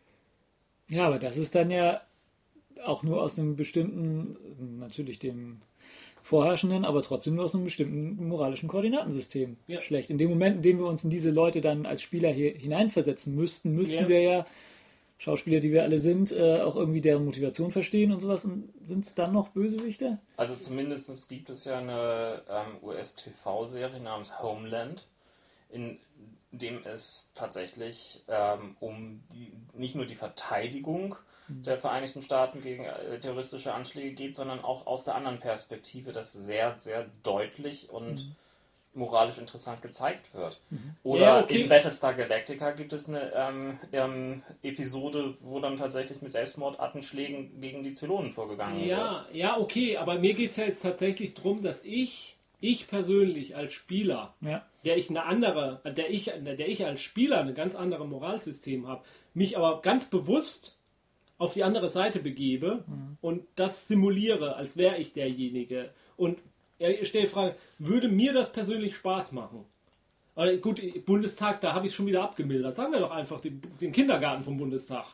[0.88, 2.02] Ja, aber das ist dann ja
[2.84, 4.38] auch nur aus einem bestimmten,
[4.80, 5.62] natürlich dem
[6.22, 9.82] vorherrschenden, aber trotzdem nur aus einem bestimmten moralischen Koordinatensystem Ja.
[9.82, 10.10] schlecht.
[10.10, 13.36] In dem Moment, in dem wir uns in diese Leute dann als Spieler hier hineinversetzen
[13.36, 14.08] müssten, müssten Ja.
[14.10, 14.46] wir ja
[15.18, 18.42] Schauspieler, die wir alle sind, äh, auch irgendwie deren Motivation verstehen und sowas.
[18.82, 20.20] Sind es dann noch Bösewichte?
[20.36, 25.08] Also zumindest gibt es ja eine ähm, US-TV-Serie namens Homeland,
[25.72, 25.98] in
[26.58, 31.16] dem es tatsächlich ähm, um die, nicht nur die Verteidigung
[31.48, 36.34] der Vereinigten Staaten gegen äh, terroristische Anschläge geht, sondern auch aus der anderen Perspektive, das
[36.34, 38.36] sehr, sehr deutlich und
[38.96, 40.60] moralisch interessant gezeigt wird.
[41.04, 41.62] Oder Ja, okay.
[41.62, 47.84] in Battlestar Galactica gibt es eine ähm, ähm, Episode, wo dann tatsächlich mit Selbstmordattenschlägen gegen
[47.84, 48.90] die Zylonen vorgegangen wird.
[48.90, 53.56] Ja, ja, okay, aber mir geht es ja jetzt tatsächlich darum, dass ich, ich persönlich
[53.56, 54.66] als Spieler, Ja.
[54.84, 59.04] der ich eine andere, der ich, der ich als Spieler ein ganz anderes Moralsystem habe,
[59.34, 60.78] mich aber ganz bewusst
[61.38, 62.86] auf die andere Seite begebe
[63.22, 65.90] und das simuliere, als wäre ich derjenige.
[66.16, 66.40] Und
[66.80, 69.66] ich stelle die Frage, würde mir das persönlich Spaß machen?
[70.36, 72.76] Aber gut, Bundestag, da habe ich schon wieder abgemildert.
[72.76, 75.06] Sagen wir doch einfach den, den Kindergarten vom Bundestag.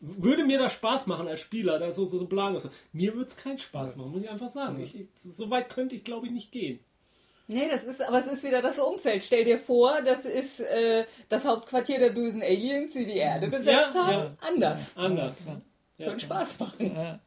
[0.00, 2.54] Würde mir das Spaß machen als Spieler, da so, so, so planen.
[2.54, 4.80] Also, mir würde es keinen Spaß machen, muss ich einfach sagen.
[4.80, 6.78] Ich, ich, so weit könnte ich, glaube ich, nicht gehen.
[7.48, 9.24] Nee, das ist, aber es ist wieder das Umfeld.
[9.24, 13.66] Stell dir vor, das ist äh, das Hauptquartier der bösen Aliens, die die Erde besetzt
[13.66, 14.12] Ja, haben.
[14.12, 14.36] ja.
[14.40, 14.80] Anders.
[14.94, 15.46] Anders.
[15.96, 16.06] Ja.
[16.08, 16.94] Könnte Spaß machen.
[16.94, 17.18] Ja.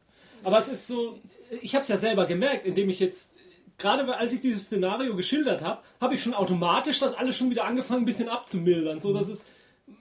[0.44, 1.18] Aber es ist so,
[1.60, 3.34] ich habe es ja selber gemerkt, indem ich jetzt,
[3.78, 7.64] gerade als ich dieses Szenario geschildert habe, habe ich schon automatisch das alles schon wieder
[7.64, 9.00] angefangen, ein bisschen abzumildern.
[9.00, 9.44] So dass es,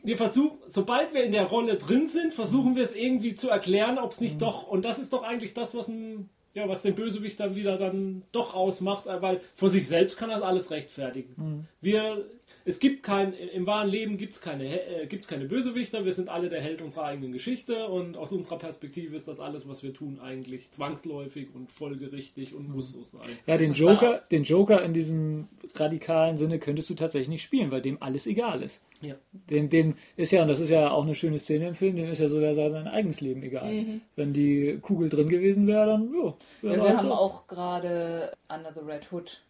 [0.04, 3.98] wir versuchen, sobald wir in der Rolle drin sind, versuchen wir es irgendwie zu erklären,
[3.98, 6.96] ob es nicht doch, und das ist doch eigentlich das, was ein, ja, was den
[6.96, 11.68] Bösewicht dann wieder dann doch ausmacht, weil vor sich selbst kann das alles rechtfertigen.
[11.82, 12.26] Wir,
[12.66, 16.30] es gibt kein, im wahren Leben gibt es keine, äh, gibt's keine Bösewichter, wir sind
[16.30, 19.94] alle der Held unserer eigenen Geschichte und aus unserer Perspektive ist das alles, was wir
[19.94, 23.22] tun, eigentlich zwangsläufig und folgerichtig und muss so sein.
[23.48, 27.82] Ja, den Joker, den Joker in diesem radikalen Sinne könntest du tatsächlich nicht spielen, weil
[27.82, 28.82] dem alles egal ist.
[29.02, 29.16] Ja.
[29.50, 32.10] Dem, dem ist ja, und das ist ja auch eine schöne Szene im Film, dem
[32.10, 33.84] ist ja sogar sein eigenes Leben egal.
[34.16, 37.14] Wenn die Kugel drin gewesen wäre, dann, jo, wär Ja, wir haben so.
[37.14, 39.42] auch gerade Under the Red Hood,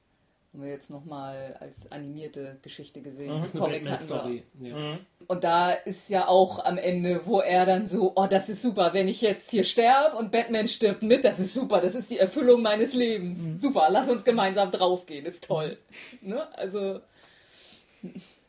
[0.53, 3.29] haben wir jetzt nochmal als animierte Geschichte gesehen.
[3.39, 3.73] Das ist eine.
[3.73, 4.43] Batman-Story.
[4.61, 4.99] Ja.
[5.27, 8.93] Und da ist ja auch am Ende, wo er dann so, oh, das ist super,
[8.93, 12.17] wenn ich jetzt hier sterbe und Batman stirbt mit, das ist super, das ist die
[12.17, 13.61] Erfüllung meines Lebens.
[13.61, 15.77] Super, lass uns gemeinsam draufgehen, ist toll.
[16.21, 16.45] Ne?
[16.57, 16.99] Also,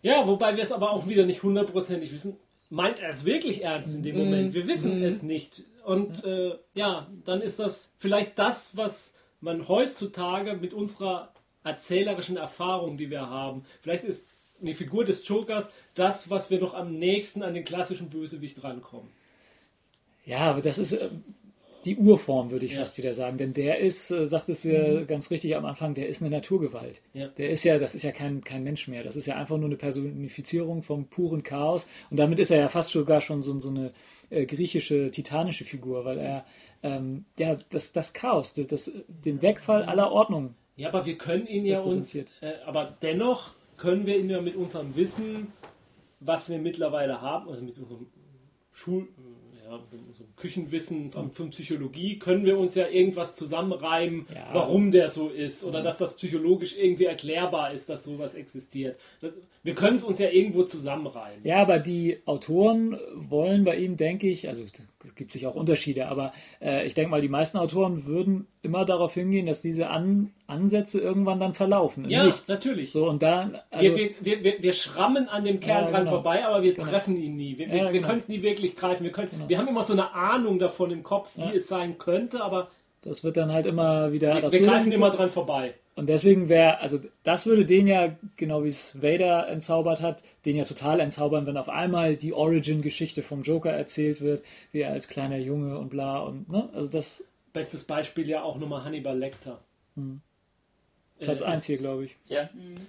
[0.03, 2.37] Ja, wobei wir es aber auch wieder nicht hundertprozentig wissen.
[2.71, 4.55] Meint er es wirklich ernst in dem Moment?
[4.55, 5.63] Wir wissen es nicht.
[5.85, 11.32] Und äh, ja, dann ist das vielleicht das, was man heutzutage mit unserer
[11.65, 14.27] erzählerischen Erfahrung, die wir haben, vielleicht ist
[14.61, 19.11] die Figur des Jokers das, was wir noch am nächsten an den klassischen Bösewicht rankommen.
[20.25, 21.09] Ja, aber das ist äh,
[21.85, 22.81] die Urform, würde ich Ja.
[22.81, 23.39] fast wieder sagen.
[23.39, 27.01] Denn der ist, äh, sagtest du ja ganz richtig am Anfang, der ist eine Naturgewalt.
[27.13, 27.27] Ja.
[27.29, 29.03] Der ist ja, das ist ja kein, kein Mensch mehr.
[29.03, 31.89] Das ist ja einfach nur eine Personifizierung vom puren Chaos.
[32.11, 33.93] Und damit ist er ja fast sogar schon so, so eine
[34.31, 36.45] äh, griechische, titanische Figur, weil er
[36.85, 40.55] ähm, ja das, das Chaos, das, das, den Wegfall aller Ordnung.
[40.83, 42.25] Ja, aber wir können ihn ja uns, äh,
[42.67, 45.53] aber dennoch können wir ihn ja mit unserem Wissen,
[46.21, 48.07] was wir mittlerweile haben, also mit unserem
[48.73, 49.07] Schul,
[49.65, 54.49] ja, mit unserem Küchenwissen von, von Psychologie, können wir uns ja irgendwas zusammenreimen, Ja.
[54.53, 58.99] warum der so ist oder dass das psychologisch irgendwie erklärbar ist, dass sowas existiert.
[59.63, 61.45] Wir können es uns ja irgendwo zusammenreimen.
[61.45, 64.65] Ja, aber die Autoren wollen bei ihm, denke ich, also
[65.05, 68.85] es gibt sicher auch Unterschiede, aber äh, ich denke mal, die meisten Autoren würden immer
[68.85, 72.09] darauf hingehen, dass diese An Ansätze irgendwann dann verlaufen.
[72.11, 72.49] Ja, nichts.
[72.49, 72.93] natürlich.
[72.93, 76.17] So, und dann, also, wir, wir, wir, wir schrammen an dem Kern Ja, dran genau.
[76.17, 76.87] vorbei, aber wir Genau.
[76.89, 77.57] treffen ihn nie.
[77.59, 78.07] Wir, Ja, genau.
[78.09, 79.05] können es nie wirklich greifen.
[79.05, 81.53] Wir, können, wir haben immer so eine Ahnung davon im Kopf, wie Ja.
[81.53, 82.69] es sein könnte, aber
[83.03, 85.75] das wird dann halt immer wieder wir, greifen immer dran vorbei.
[85.95, 90.57] Und deswegen wäre, also das würde den ja, genau wie es Vader entzaubert hat, den
[90.57, 94.43] ja total entzaubern, wenn auf einmal die Origin-Geschichte vom Joker erzählt wird,
[94.73, 98.57] wie er als kleiner Junge und bla und, ne, also das, Bestes Beispiel ja auch
[98.57, 99.61] nochmal Hannibal Lecter.
[101.19, 102.17] Platz Äh, 1 hier, glaube ich.
[102.27, 102.49] Ja.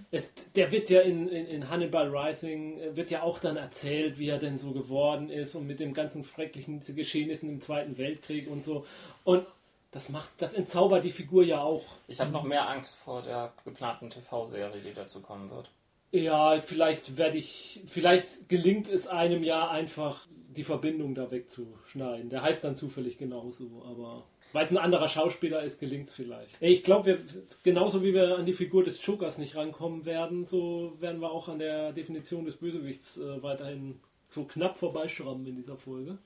[0.10, 4.18] Es, der wird ja in, in, in Hannibal Rising, äh, wird ja auch dann erzählt,
[4.18, 8.50] wie er denn so geworden ist und mit dem ganzen schrecklichen Geschehnissen im Zweiten Weltkrieg
[8.50, 8.86] und so.
[9.26, 9.46] Und
[9.94, 11.86] das macht, das entzaubert die Figur ja auch.
[12.08, 15.70] Ich habe noch mehr Angst vor der geplanten TV-Serie, die dazu kommen wird.
[16.12, 22.30] Ja, vielleicht werde ich, vielleicht gelingt es einem ja einfach, die Verbindung da wegzuschneiden.
[22.30, 26.56] Der heißt dann zufällig genauso, aber weil es ein anderer Schauspieler ist, gelingt es vielleicht.
[26.60, 27.20] Ich glaube, wir,
[27.64, 31.50] genauso wie wir an die Figur des Jokers nicht rankommen werden, so werden wir auch
[31.50, 34.00] an der Definition des Bösewichts äh, weiterhin
[34.30, 36.18] so knapp vorbeischrammen in dieser Folge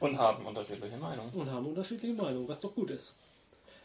[0.00, 1.30] Und haben unterschiedliche Meinungen.
[1.34, 3.14] und haben unterschiedliche Meinungen, was doch gut ist.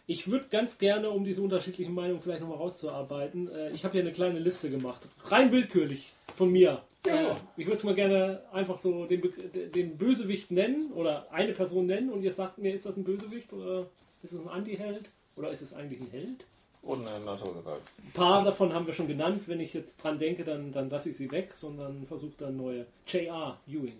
[0.07, 4.01] Ich würde ganz gerne, um diese unterschiedlichen Meinungen vielleicht nochmal rauszuarbeiten, äh, ich habe hier
[4.01, 5.07] eine kleine Liste gemacht.
[5.25, 6.81] Rein willkürlich von mir.
[7.05, 7.31] Ja.
[7.31, 11.53] Äh, ich würde es mal gerne einfach so den, Be- den Bösewicht nennen oder eine
[11.53, 13.87] Person nennen und ihr sagt mir, ist das ein Bösewicht oder
[14.23, 15.05] ist es ein Anti-Held
[15.35, 16.45] oder ist es eigentlich ein Held?
[16.81, 17.83] Und eine Naturgewalt.
[18.03, 19.43] Ein paar davon haben wir schon genannt.
[19.45, 22.87] Wenn ich jetzt dran denke, dann, dann lasse ich sie weg, sondern versuche dann neue.
[23.07, 23.59] J.R.
[23.67, 23.99] Ewing.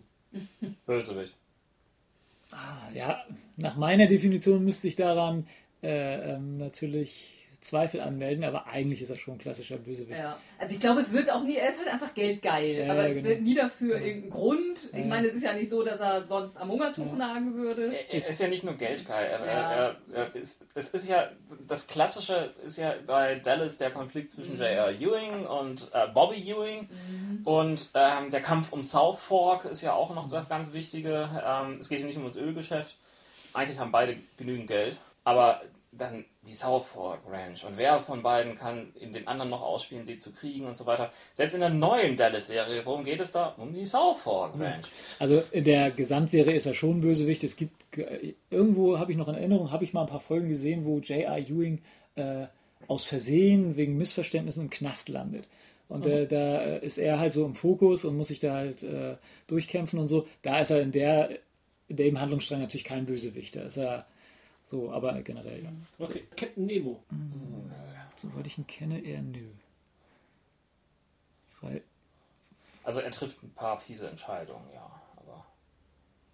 [0.87, 1.33] Bösewicht.
[2.51, 3.23] Ah, Ja,
[3.57, 5.47] nach meiner Definition müsste ich daran
[5.83, 10.19] äh, ähm, natürlich Zweifel anmelden, aber eigentlich ist er schon ein klassischer Bösewicht.
[10.19, 10.37] Ja.
[10.57, 13.07] Also ich glaube, es wird auch nie, er ist halt einfach geldgeil, Ja, aber ja,
[13.09, 13.29] es genau.
[13.29, 14.89] wird nie dafür irgendeinen Grund.
[14.91, 15.05] Ich Ja.
[15.05, 17.93] meine, es ist ja nicht so, dass er sonst am Hungertuch nagen würde.
[18.11, 19.27] Es ist ja nicht nur geldgeil.
[19.31, 19.71] Er, Ja.
[19.71, 21.29] er, er ist, es ist ja,
[21.67, 24.91] das Klassische ist ja bei Dallas der Konflikt zwischen J.R.
[24.99, 26.89] Ewing und äh, Bobby Ewing.
[27.43, 31.29] Und ähm, der Kampf um South Fork ist ja auch noch das ganz Wichtige.
[31.45, 32.95] Ähm, es geht ja nicht um das Ölgeschäft.
[33.53, 34.97] Eigentlich haben beide genügend Geld.
[35.23, 35.61] Aber
[35.91, 37.65] dann die South Fork Ranch.
[37.65, 40.85] Und wer von beiden kann in den anderen noch ausspielen, sie zu kriegen und so
[40.85, 41.11] weiter.
[41.33, 43.49] Selbst in der neuen Dallas-Serie, worum geht es da?
[43.57, 44.87] Um die South Fork Ranch.
[45.19, 47.43] Also in der Gesamtserie ist er schon Bösewicht.
[47.43, 47.73] Es gibt
[48.49, 51.37] irgendwo habe ich noch in Erinnerung, habe ich mal ein paar Folgen gesehen, wo J.R.
[51.37, 51.81] Ewing
[52.15, 52.45] äh,
[52.87, 55.47] aus Versehen wegen Missverständnissen im Knast landet.
[55.89, 58.81] Und äh, da äh, ist er halt so im Fokus und muss sich da halt
[58.81, 60.25] äh, durchkämpfen und so.
[60.41, 61.31] Da ist er in der
[61.89, 63.57] in dem Handlungsstrang natürlich kein Bösewicht.
[63.57, 64.05] Da ist er
[64.71, 65.69] so, aber generell ja.
[65.99, 66.23] Okay.
[66.35, 67.03] Captain Nemo.
[68.15, 69.49] Soweit ich ihn kenne, eher nö.
[71.59, 71.83] Weil
[72.83, 74.89] Also er trifft ein paar fiese Entscheidungen, ja.
[75.17, 75.45] Aber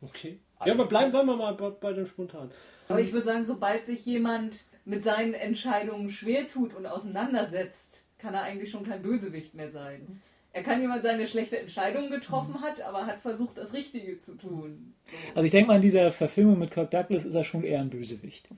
[0.02, 0.40] Okay.
[0.66, 2.52] Ja, aber bleiben, bleiben wir mal bei, bei dem Spontan.
[2.88, 8.34] Aber ich würde sagen, sobald sich jemand mit seinen Entscheidungen schwer tut und auseinandersetzt, kann
[8.36, 10.22] er eigentlich schon kein Bösewicht mehr sein.
[10.58, 14.36] Er kann jemand sein, der schlechte Entscheidungen getroffen hat, aber hat versucht, das Richtige zu
[14.36, 14.96] tun.
[15.36, 17.92] Also ich denke mal, in dieser Verfilmung mit Kirk Douglas ist er schon eher ein
[17.92, 18.50] Bösewicht.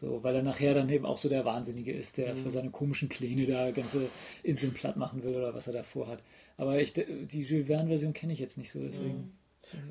[0.00, 3.08] So, weil er nachher dann eben auch so der Wahnsinnige ist, der für seine komischen
[3.08, 4.08] Pläne da ganze
[4.44, 6.22] Inseln platt machen will oder was er da vorhat.
[6.58, 9.36] Aber ich, die Jules Verne-Version kenne ich jetzt nicht so, deswegen.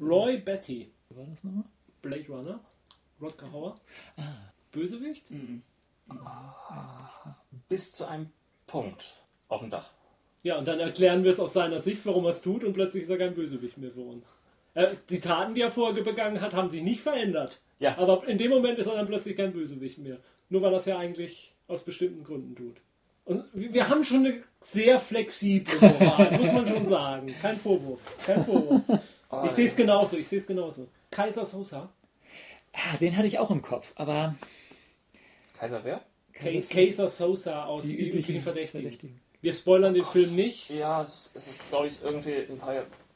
[0.02, 1.66] Roy Betty, Wie war das nochmal?
[2.02, 2.62] Blade Runner,
[3.20, 3.82] Rodger Hauer.
[4.72, 5.34] Bösewicht?
[7.68, 8.30] Bis zu einem
[8.68, 9.04] Punkt
[9.50, 9.97] auf dem Dach.
[10.44, 13.04] Ja, und dann erklären wir es aus seiner Sicht, warum er es tut, und plötzlich
[13.04, 14.34] ist er kein Bösewicht mehr für uns.
[14.76, 17.60] Äh, Die Taten, die er vorher begangen hat, haben sich nicht verändert.
[17.80, 17.98] Ja.
[17.98, 20.18] Aber in dem Moment ist er dann plötzlich kein Bösewicht mehr.
[20.50, 22.78] Nur weil er es ja eigentlich aus bestimmten Gründen tut.
[23.26, 27.36] Und wir haben schon eine sehr flexible Moral, muss man schon sagen.
[27.42, 28.00] Kein Vorwurf.
[28.26, 28.82] Kein Vorwurf.
[29.46, 30.88] Ich sehe es genauso, ich sehe es genauso.
[31.12, 31.90] Kaiser Sosa.
[32.72, 34.36] Ah, den hatte ich auch im Kopf, aber
[35.60, 36.02] Kaiser wer?
[36.32, 38.82] Ka- Kaiser Sosa aus die, Die, üblichen üblichen Verdächtigen.
[38.84, 39.20] Verdächtigen.
[39.42, 40.70] Wir spoilern den Film nicht.
[40.70, 42.74] Ja, es, es ist, glaube ich, irgendwie ein paar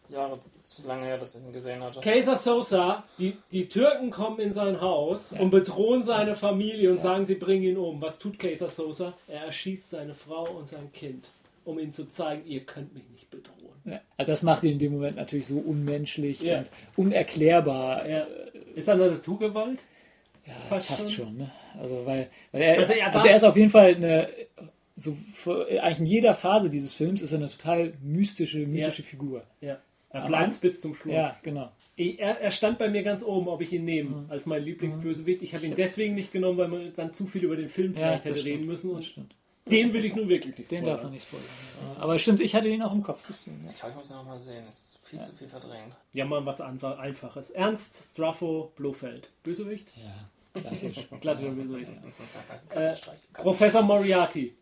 [0.10, 2.00] Jahre zu lange her, dass ich ihn gesehen hatte.
[2.00, 7.26] Kaiser Sosa, die, die Türken kommen in sein Haus und bedrohen seine Familie und sagen,
[7.26, 8.02] sie bringen ihn um.
[8.02, 9.14] Was tut Kaiser Sosa?
[9.28, 11.30] Er erschießt seine Frau und sein Kind,
[11.66, 13.58] um ihnen zu zeigen, ihr könnt mich nicht bedrohen.
[13.86, 16.60] Ja, also das macht ihn in dem Moment natürlich so unmenschlich Ja.
[16.60, 18.06] und unerklärbar.
[18.06, 18.28] Er,
[18.76, 19.80] ist er eine Naturgewalt?
[20.46, 21.26] Ja, Fast fast, schon.
[21.28, 21.38] schon.
[21.38, 21.52] ne?
[21.80, 24.28] Also, weil, weil er, Also also, er ist auf jeden Fall eine,
[25.02, 29.44] so für, eigentlich in jeder Phase dieses Films ist er eine total mystische, mythische Figur.
[29.62, 29.78] Ja.
[30.10, 31.14] Er bleibt bis zum Schluss.
[31.14, 31.72] Ja, genau.
[31.96, 35.42] Er, er stand bei mir ganz oben, ob ich ihn nehme als mein Lieblingsbösewicht.
[35.42, 38.00] Ich habe ihn deswegen nicht genommen, weil man dann zu viel über den Film Ja,
[38.00, 38.88] vielleicht das hätte reden stimmt, müssen.
[38.90, 39.36] Das Und stimmt.
[39.68, 40.96] den will ich nun wirklich nicht Den spoilern.
[40.96, 41.46] darf man nicht spoilern.
[41.96, 42.02] Ja.
[42.02, 43.24] Aber stimmt, ich hatte ihn auch im Kopf.
[43.28, 43.54] Das ja.
[43.70, 44.64] Ich glaube, ich muss ihn nochmal sehen.
[44.68, 45.94] Es ist viel zu viel verdrängt.
[46.14, 47.52] Ja, mal was einfach- Einfaches.
[47.52, 49.32] Ernst Straffo Blofeld.
[49.44, 49.94] Bösewicht?
[49.96, 51.08] Ja, klassisch.
[51.22, 51.92] Glatte Bösewicht.
[52.70, 53.20] Katzenstreich.
[53.34, 54.56] Professor Moriarty.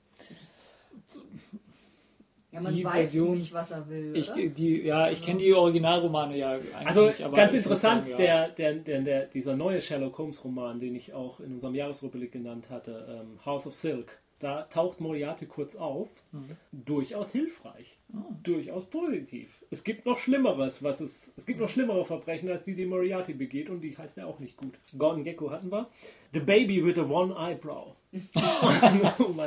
[2.51, 4.15] Ja, man Die weiß Version- nicht, was er will.
[4.15, 7.21] Ich, die, ja, ich kenne die Originalromane ja eigentlich Also nicht.
[7.21, 8.47] aber ganz interessant, sagen, ja.
[8.47, 12.31] der, der, der, der, dieser neue Sherlock Holmes Roman, den ich auch in unserem Jahresrubrik
[12.31, 16.09] genannt hatte, ähm, House of Silk, da taucht Moriarty kurz auf.
[16.31, 16.57] Mhm.
[16.71, 17.99] Durchaus hilfreich.
[18.15, 18.23] Ah.
[18.41, 19.49] Durchaus positiv.
[19.69, 23.33] Es gibt noch Schlimmeres, was es, es gibt noch schlimmere Verbrechen, als die, die Moriarty
[23.33, 24.73] begeht und die heißt ja auch nicht gut.
[24.97, 25.87] Gordon Gecko hatten wir.
[26.33, 27.95] The Baby with a One Eyebrow.
[29.19, 29.39] um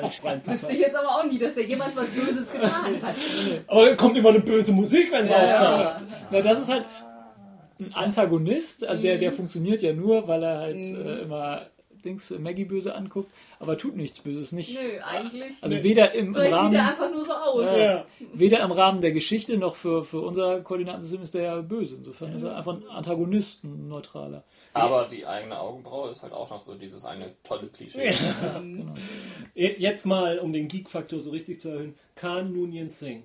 [0.43, 2.71] zu Wüsste ich jetzt aber auch nie, dass er jemals was Böses getan
[3.03, 3.15] hat.
[3.67, 6.05] Aber kommt immer eine böse Musik, wenn es Ja, auftaucht.
[6.31, 6.85] Na, das ist halt
[7.81, 9.21] ein Antagonist, also der, Mhm.
[9.21, 11.67] der funktioniert ja nur, weil er halt äh, immer
[12.05, 13.31] Dings Maggie böse anguckt,
[13.63, 14.75] aber tut nichts Böses nicht.
[14.79, 15.55] Nö, eigentlich.
[15.63, 15.83] Also Nee.
[15.85, 17.77] weder im, im Vielleicht sieht Rahmen, er einfach nur so aus.
[17.79, 18.05] Ja.
[18.35, 21.95] weder im Rahmen der Geschichte noch für, für unser Koordinatensystem ist der ja böse.
[21.97, 24.45] Insofern ist er einfach ein Antagonist, ein neutraler.
[24.75, 28.15] Aber die eigene Augenbraue ist halt auch noch so dieses eine tolle Klischee.
[28.55, 28.95] Genau.
[29.55, 31.95] Jetzt mal, um den Geek-Faktor so richtig zu erhöhen.
[32.17, 33.23] Khan Noonien Singh.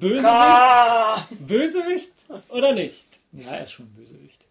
[0.00, 0.24] Bösewicht?
[0.24, 1.26] Ah!
[1.30, 2.12] Bösewicht
[2.48, 3.04] oder nicht?
[3.32, 4.44] Ja, er ist schon ein Bösewicht.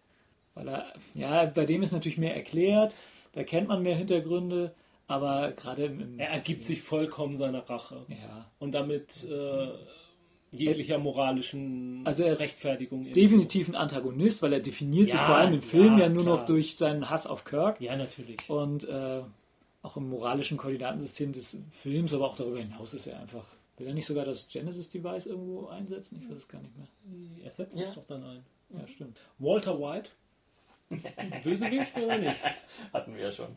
[0.54, 2.94] Weil er, ja, bei dem ist natürlich mehr erklärt,
[3.36, 4.74] da kennt man mehr Hintergründe,
[5.06, 8.04] aber gerade im, im Er ergibt sich vollkommen seiner Rache.
[8.08, 9.68] Ja, Und damit äh,
[10.50, 13.04] jeglicher moralischen Also er ist Rechtfertigung.
[13.12, 16.24] definitiv ein Antagonist, weil er definiert sich Ja, vor allem im Film ja, ja, nur
[16.24, 16.36] klar.
[16.38, 18.38] noch durch seinen Hass auf Kirk Ja, natürlich.
[18.48, 19.20] und äh,
[19.82, 23.46] auch im moralischen Koordinatensystem des Films, aber auch darüber hinaus ist er einfach.
[23.76, 26.18] Will er nicht sogar das Genesis-Device irgendwo einsetzen?
[26.22, 26.88] Ich weiß es gar nicht mehr.
[27.44, 27.86] Er setzt Ja.
[27.86, 28.42] es doch dann ein.
[28.70, 29.18] Ja, stimmt.
[29.38, 30.10] Walter White?
[31.42, 32.44] Bösewicht oder nicht?
[32.92, 33.56] Hatten wir ja schon.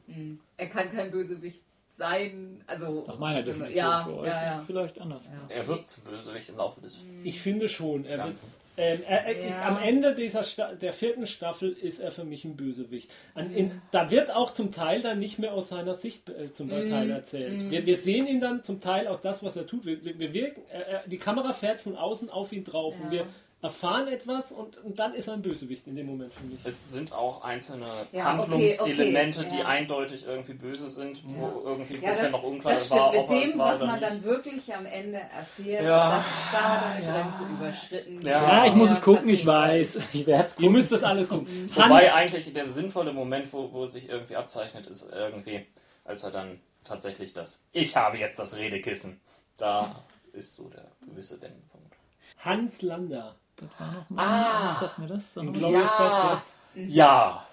[0.57, 1.61] Er kann kein Bösewicht
[1.99, 2.63] sein.
[2.65, 4.63] Also, Nach meiner Definition Ja, für euch ja, ja.
[4.65, 5.25] vielleicht anders.
[5.25, 5.55] Ja.
[5.55, 8.05] Er wird zum Bösewicht im Laufe des Ich finde schon.
[8.05, 8.37] Er wird,
[8.77, 9.67] ähm, er, er, Ja.
[9.67, 13.11] Am Ende dieser Sta der vierten Staffel ist er für mich ein Bösewicht.
[13.35, 16.69] An, in, da wird auch zum Teil dann nicht mehr aus seiner Sicht äh, zum
[16.69, 17.69] Teil erzählt.
[17.69, 19.85] Wir, wir sehen ihn dann zum Teil aus das, was er tut.
[19.85, 23.11] Wir, wir, wir wirken, er, er, die Kamera fährt von außen auf ihn drauf und
[23.11, 23.27] wir
[23.61, 26.59] erfahren etwas und, und dann ist er ein Bösewicht in dem Moment für mich.
[26.63, 28.41] Es sind auch einzelne Ja, okay,
[28.77, 29.65] Handlungselemente, okay, die ja.
[29.65, 32.99] eindeutig irgendwie böse sind, wo irgendwie Ja, bisher das, noch unklar das stimmt.
[33.01, 34.03] war, Mit ob es dem, war was man nicht.
[34.03, 36.17] dann wirklich am Ende erfährt, Ja.
[36.17, 38.43] dass da eine Grenze überschritten Ja.
[38.59, 39.99] Ja, ich muss es gucken, ich weiß.
[40.13, 40.71] Ich werde es Ihr gucken.
[40.73, 41.69] müsst das alle gucken.
[41.75, 45.65] Wobei eigentlich der sinnvolle Moment, wo, wo es sich irgendwie abzeichnet, ist irgendwie,
[46.05, 49.19] als er dann tatsächlich das Ich habe jetzt das Redekissen.
[49.57, 51.93] Da ist so der gewisse Wendepunkt.
[52.37, 53.35] Hans Lander.
[53.59, 54.25] Das war noch mal.
[54.27, 54.69] Ah.
[54.69, 55.35] Was sagt mir das?
[55.35, 55.51] Mal.
[55.51, 55.97] Glorious Ja.
[55.97, 56.55] Bastards.
[56.75, 57.45] Ja,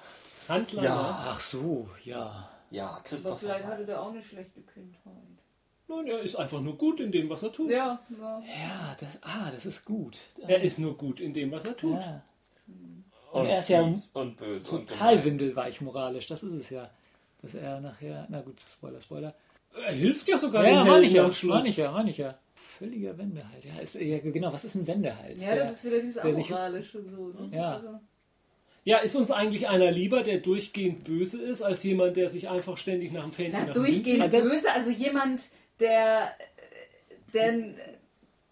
[0.49, 0.91] Hans Lander.
[0.91, 1.25] Ja.
[1.31, 2.49] Ach so, ja.
[2.71, 3.41] ja, Aber Christoph.
[3.41, 5.13] vielleicht hatte der auch eine schlechte Kindheit.
[5.89, 7.71] Nein, er ist einfach nur gut in dem, was er tut.
[7.71, 8.41] Ja, ja.
[8.41, 10.19] Ja, das, ah, das ist gut.
[10.47, 12.01] Er ist nur gut in dem, was er tut.
[12.01, 12.23] Ja.
[13.33, 14.71] Und er ist ja und böse.
[14.71, 15.25] und Total gemein.
[15.25, 16.91] windelweich moralisch, das ist es ja.
[17.43, 19.35] Dass er nachher, na gut, Spoiler, Spoiler.
[19.75, 21.55] Er hilft ja sogar Ja, den meine ich Helden ja, am Schluss.
[21.55, 22.35] meine ich ja, ich ja.
[22.79, 23.65] Völliger Wendehals.
[23.65, 25.41] Ja, ist, ja, genau, was ist ein Wendehals?
[25.43, 27.29] Ja, Der- das ist wieder dieses sich- Amoralische so.
[27.29, 27.57] Ne?
[27.57, 27.75] Ja.
[27.77, 27.89] Also,
[28.85, 32.79] Ja, ist uns eigentlich einer lieber, der durchgehend böse ist, als jemand, der sich einfach
[32.79, 35.43] ständig nach dem Fähnchen na, nach dem durchgehend Also- böse, also jemand,
[35.81, 36.31] der,
[37.35, 37.53] der,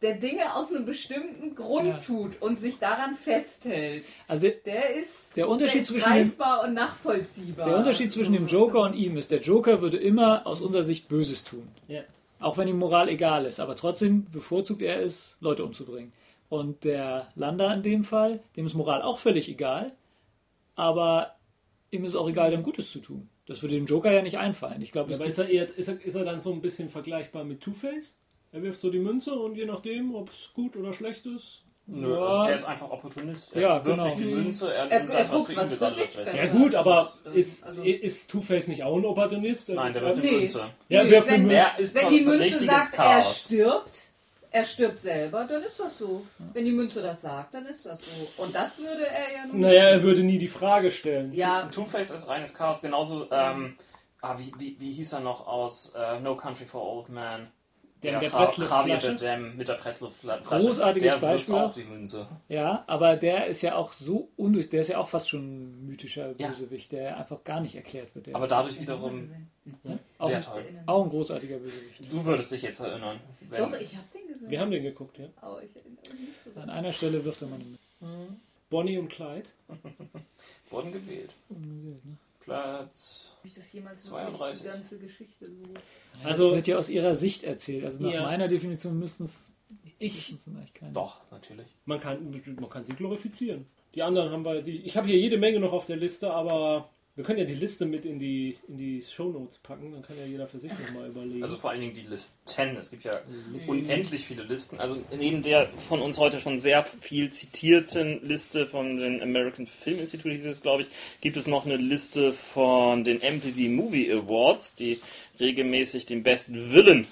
[0.02, 1.98] der Dinge aus einem bestimmten Grund Ja.
[1.98, 6.64] tut und sich daran festhält, also der ist, Der Unterschied der ist zwischen dem- greifbar
[6.64, 7.68] und nachvollziehbar.
[7.68, 11.08] der Unterschied zwischen dem Joker und ihm ist, der Joker würde immer aus unserer Sicht
[11.08, 11.68] Böses tun.
[11.86, 12.02] Ja.
[12.44, 13.58] Auch wenn ihm Moral egal ist.
[13.58, 16.12] Aber trotzdem bevorzugt er es, Leute umzubringen.
[16.50, 19.92] Und der Lander in dem Fall, dem ist Moral auch völlig egal.
[20.74, 21.36] Aber
[21.90, 23.30] ihm ist auch egal, dem Gutes zu tun.
[23.46, 24.82] Das würde dem Joker ja nicht einfallen.
[24.82, 26.90] Ich glaube, Ja, aber ist er, eher, ist, er, ist er dann so ein bisschen
[26.90, 28.18] vergleichbar mit Two-Face?
[28.52, 31.63] Er wirft so die Münze und je nachdem, ob es gut oder schlecht ist.
[31.86, 32.48] Nö, Ja.
[32.48, 33.54] er ist einfach Opportunist.
[33.54, 34.04] Er Ja, wirft genau.
[34.06, 35.96] nicht die Münze, er Er- nimmt er das, was guckt, für ihn was für besonders
[35.96, 36.16] sich ist.
[36.16, 39.68] besser Ja gut, aber das- ist, also- ist Two-Face nicht auch ein Opportunist?
[39.68, 40.30] Nein, der wirft Nee.
[40.30, 40.64] die Münze.
[40.90, 41.66] Der Nee, wirft wenn- eine Münze.
[41.82, 43.38] Ist Wenn die Münze sagt, er Chaos.
[43.44, 43.90] stirbt,
[44.50, 46.22] er stirbt selber, dann ist das so.
[46.54, 48.42] Wenn die Münze das sagt, dann ist das so.
[48.42, 51.32] Und das würde er ja nun Naja, er würde nie die Frage stellen.
[51.34, 53.76] Ja, Two-Face ist reines Chaos, genauso, ähm,
[54.22, 57.48] ah, wie, wie, wie hieß er noch aus äh, No Country for Old Men?
[58.04, 59.08] Der mit der Javier Pressluftflasche?
[59.08, 60.42] Bardem mit der Pressluftflasche.
[60.44, 61.54] Großartiges der Beispiel.
[61.54, 62.26] auch die Münze.
[62.48, 65.86] Ja, aber der ist ja auch so undurch, der ist ja auch fast schon ein
[65.86, 66.48] mythischer Ja.
[66.48, 68.26] Bösewicht, der einfach gar nicht erklärt wird.
[68.26, 69.28] Der Aber dadurch wiederum
[70.18, 70.64] auch, sehr toll.
[70.86, 72.12] auch ein großartiger Bösewicht.
[72.12, 73.18] Du würdest dich jetzt erinnern.
[73.50, 74.50] wenn- Doch, ich habe den gesehen.
[74.50, 75.26] Wir haben den geguckt, ja.
[75.40, 78.28] Aber ich erinnere mich nicht so An einer Stelle wirft er mal eine
[78.70, 79.44] Bonnie und Clyde.
[80.70, 81.32] Wurden gewählt.
[81.48, 81.96] ne?
[82.44, 83.34] Platz.
[83.38, 84.40] Hab ich das jemals 32.
[84.40, 85.74] wirklich die ganze Geschichte so.
[86.22, 87.84] Ja, Also- das wird ja aus ihrer Sicht erzählt.
[87.84, 88.22] Also nach Ja.
[88.22, 89.56] meiner Definition müssten es
[89.98, 90.34] Ich,
[90.74, 90.92] keine.
[90.92, 91.66] Doch, natürlich.
[91.84, 93.66] man kann, man kann sie glorifizieren.
[93.94, 96.90] Die anderen haben wir, die, ich habe hier jede Menge noch auf der Liste, aber
[97.16, 100.24] wir können ja die Liste mit in die, in die Shownotes packen, dann kann ja
[100.24, 101.44] jeder für sich nochmal überlegen.
[101.44, 102.76] Also vor allen Dingen die Listen.
[102.76, 103.20] Es gibt ja
[103.68, 104.80] unendlich viele Listen.
[104.80, 110.00] Also neben der von uns heute schon sehr viel zitierten Liste von den American Film
[110.00, 110.88] Institute, hieß es, glaube ich,
[111.20, 115.00] gibt es noch eine Liste von den MTV Movie Awards, die
[115.38, 117.06] regelmäßig den besten Villain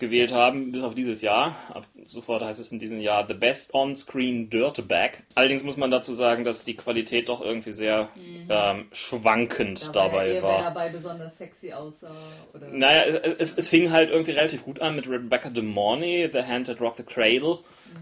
[0.00, 1.54] gewählt haben, bis auf dieses Jahr.
[1.72, 5.22] Ab sofort heißt es in diesem Jahr The Best On-Screen Dirtbag.
[5.34, 8.08] Allerdings muss man dazu sagen, dass die Qualität doch irgendwie sehr
[8.48, 10.58] ähm, schwankend Da dabei er eher, war.
[10.58, 12.10] wer dabei besonders sexy aussah.
[12.52, 13.02] Oder Naja,
[13.38, 16.80] es, es fing halt irgendwie relativ gut an mit Rebecca De Mornay, The Hand That
[16.80, 17.58] Rocked the Cradle.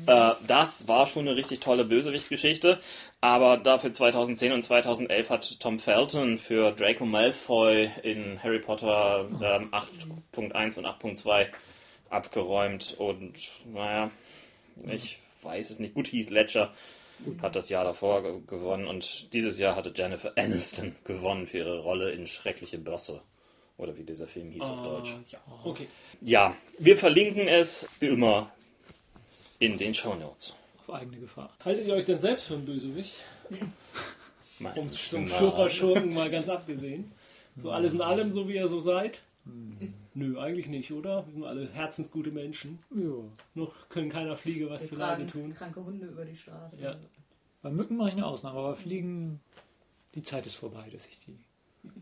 [0.06, 2.78] Äh, das war schon eine richtig tolle Bösewicht-Geschichte.
[3.20, 9.72] Aber dafür 2010 und 2011 hat Tom Felton für Draco Malfoy in Harry Potter ähm,
[9.72, 11.46] 8.1 und 8.2
[12.10, 12.94] abgeräumt.
[12.98, 13.34] Und
[13.66, 14.10] naja,
[14.86, 15.94] ich weiß es nicht.
[15.94, 16.72] Gut, Heath Ledger
[17.42, 18.86] hat das Jahr davor ge gewonnen.
[18.86, 23.22] Und dieses Jahr hatte Jennifer Aniston gewonnen für ihre Rolle in Schreckliche Börse.
[23.76, 25.10] Oder wie dieser Film hieß auf Deutsch.
[25.10, 25.86] Äh, ja, okay.
[26.20, 28.52] Ja, wir verlinken es wie immer
[29.60, 30.54] in den Show Notes.
[30.80, 31.52] Auf eigene Gefahr.
[31.64, 33.20] Haltet ihr euch denn selbst für einen Bösewicht?
[34.74, 37.12] Vom, Schurper-Schurken mal ganz abgesehen.
[37.56, 39.22] So alles in allem, so wie ihr so seid?
[40.14, 41.24] Nö, eigentlich nicht, oder?
[41.26, 42.80] Wir sind alle herzensgute Menschen.
[42.94, 43.24] Ja.
[43.54, 45.54] Noch können keiner Fliege was wir zu Leide tun.
[45.54, 46.80] kranke Hunde über die Straße.
[46.80, 46.96] Ja.
[47.62, 49.40] Bei Mücken mache ich eine Ausnahme, aber Fliegen,
[50.14, 51.38] die Zeit ist vorbei, dass ich die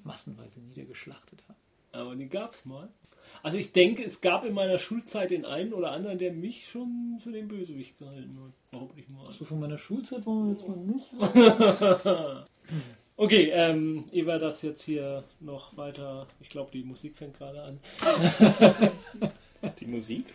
[0.04, 1.58] massenweise niedergeschlachtet habe.
[1.92, 2.88] Aber die gab's mal.
[3.42, 7.18] Also ich denke, es gab in meiner Schulzeit den einen oder anderen, der mich schon
[7.22, 8.52] für den Bösewicht gehalten hat.
[8.70, 9.30] Warum nicht mal?
[9.32, 11.12] So von meiner Schulzeit wollen wir jetzt mal nicht.
[13.18, 17.80] Okay, ähm, wir das jetzt hier noch weiter, ich glaube, die Musik fängt gerade an.
[19.80, 20.26] Die Musik?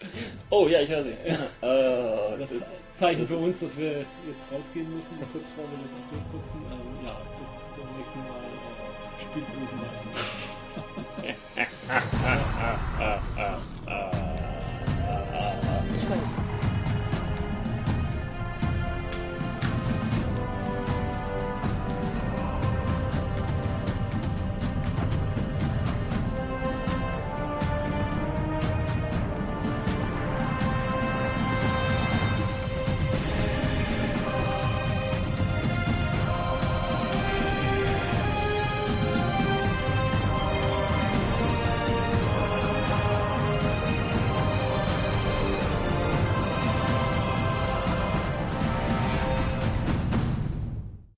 [0.49, 1.11] Oh ja, ich höre sie.
[1.11, 5.15] äh, Das das ist Zeichen das für ist- uns, dass wir jetzt rausgehen müssen.
[5.31, 6.59] Kurz bevor wir das auch durchputzen.
[6.71, 8.41] Ähm, ja, bis zum nächsten Mal.
[8.41, 9.89] Äh, spielt böse mal.
[13.87, 14.01] ah.